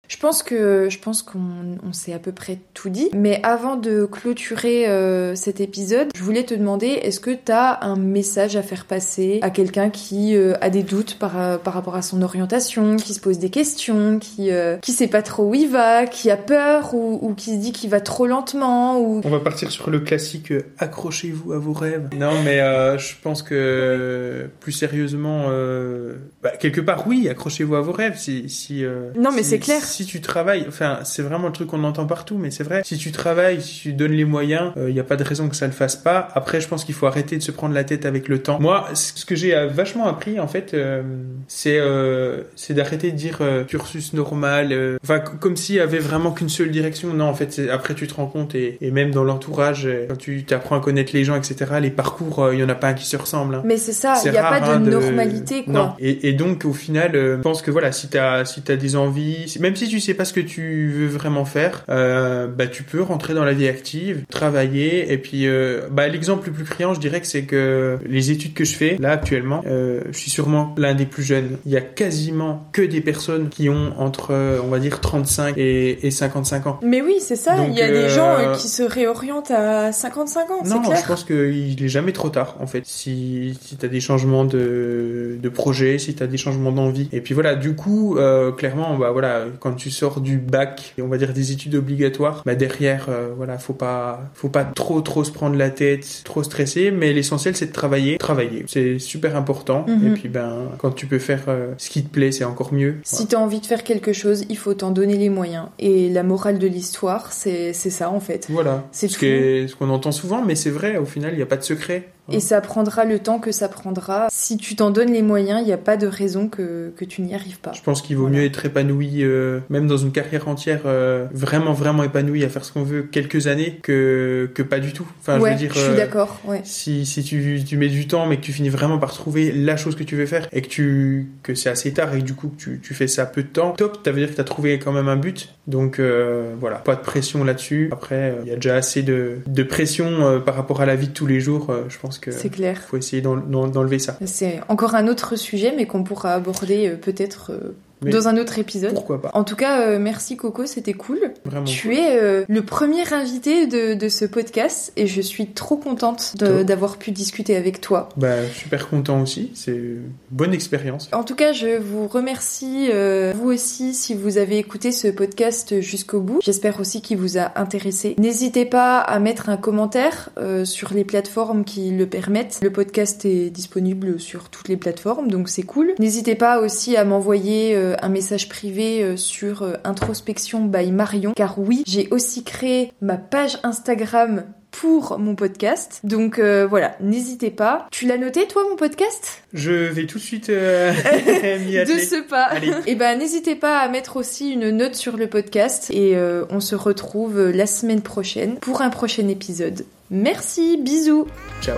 Je 0.07 0.17
pense 0.17 0.41
que 0.43 0.87
je 0.89 0.99
pense 0.99 1.21
qu'on 1.21 1.39
on 1.87 1.93
s'est 1.93 2.13
à 2.13 2.19
peu 2.19 2.31
près 2.31 2.59
tout 2.73 2.89
dit. 2.89 3.09
Mais 3.13 3.39
avant 3.43 3.75
de 3.75 4.05
clôturer 4.05 4.87
euh, 4.87 5.35
cet 5.35 5.59
épisode, 5.59 6.07
je 6.15 6.23
voulais 6.23 6.43
te 6.43 6.53
demander 6.53 6.87
est-ce 6.87 7.19
que 7.19 7.31
tu 7.31 7.51
as 7.51 7.83
un 7.83 7.95
message 7.97 8.55
à 8.55 8.61
faire 8.61 8.85
passer 8.85 9.39
à 9.41 9.49
quelqu'un 9.49 9.89
qui 9.89 10.35
euh, 10.35 10.53
a 10.61 10.69
des 10.69 10.83
doutes 10.83 11.15
par, 11.19 11.39
euh, 11.39 11.57
par 11.57 11.73
rapport 11.73 11.95
à 11.95 12.01
son 12.01 12.21
orientation, 12.21 12.95
qui 12.95 13.13
se 13.13 13.19
pose 13.19 13.39
des 13.39 13.49
questions, 13.49 14.19
qui 14.19 14.51
euh, 14.51 14.77
qui 14.77 14.91
sait 14.93 15.07
pas 15.07 15.21
trop 15.21 15.43
où 15.49 15.53
il 15.55 15.67
va, 15.69 16.05
qui 16.05 16.31
a 16.31 16.37
peur 16.37 16.93
ou, 16.93 17.19
ou 17.21 17.33
qui 17.33 17.51
se 17.55 17.59
dit 17.59 17.71
qu'il 17.71 17.89
va 17.89 17.99
trop 18.01 18.27
lentement 18.27 18.99
ou 18.99 19.21
On 19.25 19.29
va 19.29 19.39
partir 19.39 19.71
sur 19.71 19.89
le 19.89 19.99
classique 19.99 20.51
euh, 20.51 20.61
accrochez-vous 20.77 21.51
à 21.53 21.59
vos 21.59 21.73
rêves. 21.73 22.07
Non, 22.17 22.31
mais 22.45 22.59
euh, 22.61 22.97
je 22.97 23.13
pense 23.21 23.43
que 23.43 24.49
plus 24.59 24.71
sérieusement, 24.71 25.45
euh, 25.49 26.15
bah, 26.41 26.51
quelque 26.57 26.81
part, 26.81 27.07
oui, 27.07 27.27
accrochez-vous 27.29 27.75
à 27.75 27.81
vos 27.81 27.91
rêves. 27.91 28.17
Si, 28.17 28.49
si, 28.49 28.83
euh, 28.85 29.09
Non, 29.17 29.31
mais 29.31 29.43
si- 29.43 29.49
c'est 29.49 29.59
clair. 29.59 29.83
Si 29.83 29.96
tu 30.05 30.21
travailles, 30.21 30.65
enfin, 30.67 30.99
c'est 31.03 31.21
vraiment 31.21 31.47
le 31.47 31.53
truc 31.53 31.67
qu'on 31.69 31.83
entend 31.83 32.05
partout, 32.05 32.37
mais 32.37 32.51
c'est 32.51 32.63
vrai. 32.63 32.81
Si 32.85 32.97
tu 32.97 33.11
travailles, 33.11 33.61
si 33.61 33.81
tu 33.81 33.93
donnes 33.93 34.11
les 34.11 34.25
moyens, 34.25 34.71
il 34.77 34.93
n'y 34.93 34.99
a 34.99 35.03
pas 35.03 35.15
de 35.15 35.23
raison 35.23 35.49
que 35.49 35.55
ça 35.55 35.65
le 35.65 35.73
fasse 35.73 35.95
pas. 35.95 36.27
Après, 36.35 36.61
je 36.61 36.67
pense 36.67 36.83
qu'il 36.85 36.95
faut 36.95 37.07
arrêter 37.07 37.37
de 37.37 37.43
se 37.43 37.51
prendre 37.51 37.73
la 37.73 37.83
tête 37.83 38.05
avec 38.05 38.27
le 38.27 38.41
temps. 38.41 38.59
Moi, 38.59 38.87
ce 38.93 39.25
que 39.25 39.35
j'ai 39.35 39.55
euh, 39.55 39.67
vachement 39.67 40.07
appris, 40.07 40.39
en 40.39 40.47
fait, 40.47 40.73
euh, 40.73 41.01
c'est 41.47 41.77
euh, 41.79 42.43
c'est 42.55 42.73
d'arrêter 42.73 43.11
de 43.11 43.17
dire 43.17 43.37
euh, 43.41 43.63
cursus 43.63 44.13
normal. 44.13 44.71
euh, 44.71 44.97
Enfin, 45.03 45.19
comme 45.19 45.55
s'il 45.55 45.75
y 45.75 45.79
avait 45.79 45.99
vraiment 45.99 46.31
qu'une 46.31 46.49
seule 46.49 46.71
direction. 46.71 47.13
Non, 47.13 47.25
en 47.25 47.33
fait, 47.33 47.59
après 47.71 47.93
tu 47.95 48.07
te 48.07 48.13
rends 48.13 48.27
compte 48.27 48.55
et, 48.55 48.77
et 48.81 48.91
même 48.91 49.11
dans 49.11 49.23
l'entourage, 49.23 49.85
euh, 49.85 50.05
quand 50.09 50.17
tu 50.17 50.43
t'apprends 50.43 50.77
à 50.77 50.79
connaître 50.81 51.11
les 51.13 51.23
gens, 51.23 51.35
etc. 51.35 51.55
Les 51.81 51.89
parcours, 51.91 52.39
euh, 52.43 52.53
il 52.53 52.59
y 52.59 52.63
en 52.63 52.69
a 52.69 52.75
pas 52.75 52.87
un 52.89 52.93
qui 52.93 53.05
se 53.05 53.17
ressemble. 53.17 53.55
hein. 53.55 53.61
mais 53.65 53.77
c'est 53.77 53.93
ça, 53.93 54.15
il 54.25 54.33
y 54.33 54.37
a 54.37 54.41
rare, 54.49 54.59
pas 54.59 54.71
hein, 54.73 54.79
de 54.79 54.89
normalité 54.89 55.63
quoi. 55.63 55.73
Non. 55.73 55.91
Et, 55.99 56.29
et 56.29 56.33
donc 56.33 56.65
au 56.65 56.73
final, 56.73 57.15
euh, 57.15 57.37
je 57.37 57.41
pense 57.41 57.61
que 57.61 57.71
voilà, 57.71 57.91
si 57.91 58.07
t'as 58.09 58.45
si 58.45 58.61
t'as 58.61 58.75
des 58.75 58.95
envies, 58.95 59.47
si- 59.47 59.61
même 59.61 59.75
si 59.75 59.86
tu 59.87 59.99
sais 59.99 60.13
pas 60.13 60.25
ce 60.25 60.33
que 60.33 60.39
tu 60.39 60.89
veux 60.89 61.07
vraiment 61.07 61.45
faire, 61.45 61.83
euh, 61.89 62.47
bah 62.47 62.67
tu 62.67 62.83
peux 62.83 63.01
rentrer 63.01 63.33
dans 63.33 63.43
la 63.45 63.53
vie 63.53 63.67
active, 63.67 64.23
travailler. 64.29 65.11
Et 65.11 65.17
puis 65.17 65.47
euh, 65.47 65.81
bah 65.91 66.07
l'exemple 66.07 66.47
le 66.47 66.53
plus 66.53 66.63
criant, 66.63 66.93
je 66.93 66.99
dirais 66.99 67.21
que 67.21 67.27
c'est 67.27 67.43
que 67.43 67.99
les 68.05 68.31
études 68.31 68.53
que 68.53 68.65
je 68.65 68.75
fais 68.75 68.97
là 68.99 69.11
actuellement, 69.11 69.63
euh, 69.67 70.01
je 70.11 70.17
suis 70.17 70.31
sûrement 70.31 70.73
l'un 70.77 70.95
des 70.95 71.05
plus 71.05 71.23
jeunes. 71.23 71.57
Il 71.65 71.71
y 71.71 71.77
a 71.77 71.81
quasiment 71.81 72.67
que 72.71 72.81
des 72.81 73.01
personnes 73.01 73.49
qui 73.49 73.69
ont 73.69 73.93
entre 73.97 74.33
on 74.63 74.67
va 74.67 74.79
dire 74.79 74.99
35 74.99 75.57
et, 75.57 76.05
et 76.05 76.11
55 76.11 76.67
ans. 76.67 76.79
Mais 76.83 77.01
oui, 77.01 77.17
c'est 77.19 77.35
ça. 77.35 77.55
Donc, 77.55 77.69
il 77.71 77.77
y 77.77 77.81
a 77.81 77.91
des 77.91 78.09
gens 78.09 78.53
qui 78.55 78.67
se 78.67 78.83
réorientent 78.83 79.51
à 79.51 79.91
55 79.91 80.51
ans, 80.51 80.63
Non, 80.65 80.81
clair. 80.81 80.97
je 81.01 81.07
pense 81.07 81.23
qu'il 81.23 81.83
est 81.83 81.89
jamais 81.89 82.11
trop 82.11 82.29
tard, 82.29 82.55
en 82.59 82.67
fait. 82.67 82.83
Si, 82.85 83.57
si 83.61 83.77
t'as 83.77 83.87
des 83.87 83.99
changements 83.99 84.45
de, 84.45 85.37
de 85.41 85.49
projet, 85.49 85.97
si 85.97 86.13
t'as 86.15 86.27
des 86.27 86.37
changements 86.37 86.71
d'envie. 86.71 87.09
Et 87.11 87.21
puis 87.21 87.33
voilà, 87.33 87.55
du 87.55 87.75
coup, 87.75 88.17
clairement, 88.57 88.97
bah 88.97 89.11
voilà, 89.11 89.45
quand 89.59 89.73
tu 89.77 89.91
sors 89.91 90.21
du 90.21 90.37
bac, 90.37 90.93
et 90.97 91.01
on 91.01 91.07
va 91.07 91.17
dire 91.17 91.33
des 91.33 91.51
études 91.51 91.75
obligatoires, 91.75 92.43
bah 92.45 92.55
derrière, 92.55 93.07
euh, 93.09 93.29
voilà, 93.35 93.57
faut 93.57 93.73
pas, 93.73 94.29
faut 94.33 94.49
pas 94.49 94.65
trop, 94.65 95.01
trop 95.01 95.23
se 95.23 95.31
prendre 95.31 95.55
la 95.55 95.69
tête, 95.69 96.21
trop 96.23 96.43
stresser, 96.43 96.91
mais 96.91 97.13
l'essentiel, 97.13 97.55
c'est 97.55 97.67
de 97.67 97.71
travailler. 97.71 98.17
Travailler, 98.17 98.65
c'est 98.67 98.99
super 98.99 99.35
important. 99.35 99.85
Mhm. 99.87 100.07
Et 100.07 100.09
puis, 100.11 100.29
ben, 100.29 100.71
quand 100.79 100.91
tu 100.91 101.05
peux 101.07 101.19
faire 101.19 101.45
euh, 101.47 101.73
ce 101.77 101.89
qui 101.89 102.03
te 102.03 102.09
plaît, 102.09 102.31
c'est 102.31 102.43
encore 102.43 102.73
mieux. 102.73 102.97
Si 103.03 103.27
t'as 103.27 103.37
envie 103.37 103.61
de 103.61 103.65
faire 103.65 103.83
quelque 103.83 104.13
chose, 104.13 104.45
il 104.49 104.57
faut 104.57 104.73
t'en 104.73 104.91
donner 104.91 105.17
les 105.17 105.29
moyens. 105.29 105.67
Et 105.79 106.09
la 106.09 106.23
morale 106.23 106.59
de 106.59 106.67
l'histoire, 106.67 107.31
c'est 107.31 107.73
c'est 107.73 107.89
ça 107.89 108.09
en 108.09 108.19
fait. 108.19 108.47
Voilà. 108.49 108.87
C'est 108.91 109.07
ce 109.07 109.75
qu'on 109.75 109.89
entend 109.89 110.11
souvent, 110.11 110.43
mais 110.43 110.55
c'est 110.55 110.69
vrai, 110.69 110.97
au 110.97 111.05
final, 111.05 111.33
il 111.33 111.37
n'y 111.37 111.43
a 111.43 111.47
pas 111.47 111.57
de 111.57 111.63
secret. 111.63 112.09
Et 112.31 112.39
ça 112.39 112.59
prendra 112.61 113.05
le 113.05 113.19
temps 113.19 113.39
que 113.39 113.51
ça 113.51 113.69
prendra. 113.69 114.27
Si 114.31 114.57
tu 114.57 114.75
t'en 114.75 114.89
donnes 114.91 115.11
les 115.13 115.21
moyens, 115.21 115.61
il 115.61 115.65
n'y 115.65 115.73
a 115.73 115.77
pas 115.77 115.97
de 115.97 116.07
raison 116.07 116.47
que, 116.47 116.91
que 116.95 117.05
tu 117.05 117.21
n'y 117.21 117.33
arrives 117.33 117.59
pas. 117.59 117.71
Je 117.73 117.81
pense 117.81 118.01
qu'il 118.01 118.15
vaut 118.17 118.23
Voilà. 118.23 118.37
mieux 118.39 118.43
être 118.45 118.65
épanoui, 118.65 119.23
euh, 119.23 119.59
même 119.69 119.87
dans 119.87 119.97
une 119.97 120.11
carrière 120.11 120.47
entière, 120.47 120.81
euh, 120.85 121.25
vraiment, 121.33 121.73
vraiment 121.73 122.03
épanoui 122.03 122.43
à 122.43 122.49
faire 122.49 122.65
ce 122.65 122.71
qu'on 122.73 122.83
veut 122.83 123.03
quelques 123.03 123.47
années 123.47 123.79
que, 123.81 124.49
que 124.53 124.61
pas 124.63 124.79
du 124.79 124.93
tout. 124.93 125.07
Enfin, 125.21 125.39
ouais, 125.39 125.49
je 125.51 125.53
veux 125.53 125.59
dire, 125.59 125.73
je 125.73 125.79
suis 125.79 125.91
euh, 125.91 125.95
d'accord. 125.95 126.39
Ouais. 126.45 126.61
si, 126.63 127.05
si 127.05 127.23
tu, 127.23 127.61
tu 127.65 127.77
mets 127.77 127.87
du 127.89 128.07
temps, 128.07 128.25
mais 128.25 128.37
que 128.37 128.41
tu 128.41 128.51
finis 128.53 128.69
vraiment 128.69 128.97
par 128.97 129.13
trouver 129.13 129.51
la 129.51 129.77
chose 129.77 129.95
que 129.95 130.03
tu 130.03 130.15
veux 130.15 130.25
faire 130.25 130.47
et 130.51 130.61
que 130.61 130.67
tu, 130.67 131.27
que 131.43 131.55
c'est 131.55 131.69
assez 131.69 131.93
tard 131.93 132.13
et 132.13 132.19
que 132.19 132.23
du 132.25 132.33
coup, 132.33 132.49
que 132.49 132.57
tu, 132.61 132.79
tu 132.83 132.93
fais 132.93 133.07
ça 133.07 133.25
peu 133.25 133.43
de 133.43 133.47
temps, 133.47 133.71
top, 133.71 133.99
ça 134.03 134.11
veut 134.11 134.19
dire 134.19 134.29
que 134.29 134.35
tu 134.35 134.41
as 134.41 134.45
trouvé 134.45 134.79
quand 134.79 134.91
même 134.91 135.07
un 135.07 135.15
but. 135.17 135.49
Donc, 135.67 135.99
euh, 135.99 136.53
voilà, 136.59 136.77
pas 136.77 136.95
de 136.95 137.01
pression 137.01 137.43
là-dessus. 137.43 137.89
Après, 137.91 138.15
euh, 138.31 138.41
il 138.43 138.49
y 138.49 138.53
a 138.53 138.55
déjà 138.55 138.75
assez 138.75 139.01
de, 139.03 139.37
de 139.47 139.63
pression 139.63 140.07
euh, 140.25 140.39
par 140.39 140.55
rapport 140.55 140.81
à 140.81 140.85
la 140.85 140.95
vie 140.95 141.07
de 141.07 141.13
tous 141.13 141.27
les 141.27 141.39
jours. 141.39 141.69
euh, 141.69 141.83
je 141.89 141.97
pense 141.99 142.16
que 142.19 142.31
C'est 142.31 142.49
clair. 142.49 142.77
faut 142.81 142.97
essayer 142.97 143.21
d'en- 143.21 143.37
d'en- 143.37 143.67
d'enlever 143.67 143.99
ça. 143.99 144.17
C'est 144.25 144.59
encore 144.67 144.95
un 144.95 145.07
autre 145.07 145.35
sujet, 145.35 145.73
mais 145.75 145.85
qu'on 145.87 146.03
pourra 146.03 146.33
aborder 146.33 146.89
euh, 146.89 146.95
peut-être 146.97 147.51
euh, 147.51 147.75
Mais 148.01 148.11
dans 148.11 148.27
un 148.27 148.37
autre 148.37 148.59
épisode. 148.59 148.93
Pourquoi 148.93 149.21
pas? 149.21 149.31
En 149.33 149.43
tout 149.43 149.55
cas, 149.55 149.81
euh, 149.81 149.99
merci 149.99 150.37
Coco, 150.37 150.65
c'était 150.65 150.93
cool. 150.93 151.19
Vraiment. 151.45 151.65
Tu 151.65 151.95
es 151.95 152.17
euh, 152.17 152.45
le 152.47 152.61
premier 152.61 153.11
invité 153.11 153.67
de, 153.67 153.95
de 153.95 154.09
ce 154.09 154.25
podcast 154.25 154.93
et 154.95 155.07
je 155.07 155.21
suis 155.21 155.47
trop 155.47 155.77
contente 155.77 156.35
d'avoir 156.37 156.97
pu 156.97 157.11
discuter 157.11 157.55
avec 157.55 157.81
toi. 157.81 158.09
Bah, 158.17 158.47
super 158.53 158.89
content 158.89 159.21
aussi. 159.21 159.51
C'est 159.53 159.71
une 159.71 160.11
bonne 160.31 160.53
expérience. 160.53 161.09
En 161.11 161.23
tout 161.23 161.35
cas, 161.35 161.53
je 161.53 161.77
vous 161.77 162.07
remercie, 162.07 162.89
euh, 162.91 163.33
vous 163.35 163.49
aussi, 163.49 163.93
si 163.93 164.13
vous 164.13 164.37
avez 164.37 164.57
écouté 164.57 164.91
ce 164.91 165.07
podcast 165.07 165.81
jusqu'au 165.81 166.19
bout. 166.19 166.39
J'espère 166.43 166.79
aussi 166.79 167.01
qu'il 167.01 167.17
vous 167.17 167.37
a 167.37 167.59
intéressé. 167.59 168.15
N'hésitez 168.19 168.65
pas 168.65 168.99
à 168.99 169.19
mettre 169.19 169.49
un 169.49 169.57
commentaire 169.57 170.29
sur 170.63 170.93
les 170.93 171.03
plateformes 171.03 171.63
qui 171.63 171.91
le 171.91 172.05
permettent. 172.05 172.59
Le 172.61 172.71
podcast 172.71 173.25
est 173.25 173.49
disponible 173.49 174.19
sur 174.19 174.49
toutes 174.49 174.67
les 174.67 174.77
plateformes, 174.77 175.29
donc 175.29 175.49
c'est 175.49 175.63
cool. 175.63 175.93
N'hésitez 175.99 176.35
pas 176.35 176.59
aussi 176.59 176.95
à 176.95 177.03
m'envoyer 177.05 177.75
un 178.01 178.09
message 178.09 178.49
privé 178.49 179.03
euh, 179.03 179.17
sur 179.17 179.63
euh, 179.63 179.73
Introspection 179.83 180.65
by 180.65 180.91
Marion, 180.91 181.33
car 181.35 181.59
oui, 181.59 181.83
j'ai 181.85 182.07
aussi 182.11 182.43
créé 182.43 182.91
ma 183.01 183.17
page 183.17 183.59
Instagram 183.63 184.43
pour 184.71 185.17
mon 185.17 185.35
podcast. 185.35 186.01
Donc 186.03 186.39
euh, 186.39 186.67
voilà, 186.67 186.95
n'hésitez 187.01 187.49
pas. 187.49 187.87
Tu 187.91 188.05
l'as 188.05 188.17
noté 188.17 188.47
toi 188.47 188.63
mon 188.69 188.75
podcast? 188.75 189.43
Je 189.53 189.71
vais 189.71 190.05
tout 190.05 190.17
de 190.17 190.23
suite 190.23 190.49
euh, 190.49 190.93
m'y 191.65 191.73
de 191.73 191.99
ce 191.99 192.21
pas. 192.27 192.43
Allez. 192.43 192.71
Et 192.85 192.95
ben 192.95 193.17
n'hésitez 193.17 193.55
pas 193.55 193.79
à 193.79 193.89
mettre 193.89 194.17
aussi 194.17 194.51
une 194.51 194.69
note 194.69 194.95
sur 194.95 195.17
le 195.17 195.27
podcast 195.27 195.89
et 195.91 196.15
euh, 196.15 196.45
on 196.49 196.59
se 196.59 196.75
retrouve 196.75 197.49
la 197.49 197.65
semaine 197.65 198.01
prochaine 198.01 198.57
pour 198.57 198.81
un 198.81 198.89
prochain 198.89 199.27
épisode. 199.27 199.85
Merci, 200.09 200.77
bisous. 200.77 201.27
Ciao. 201.61 201.77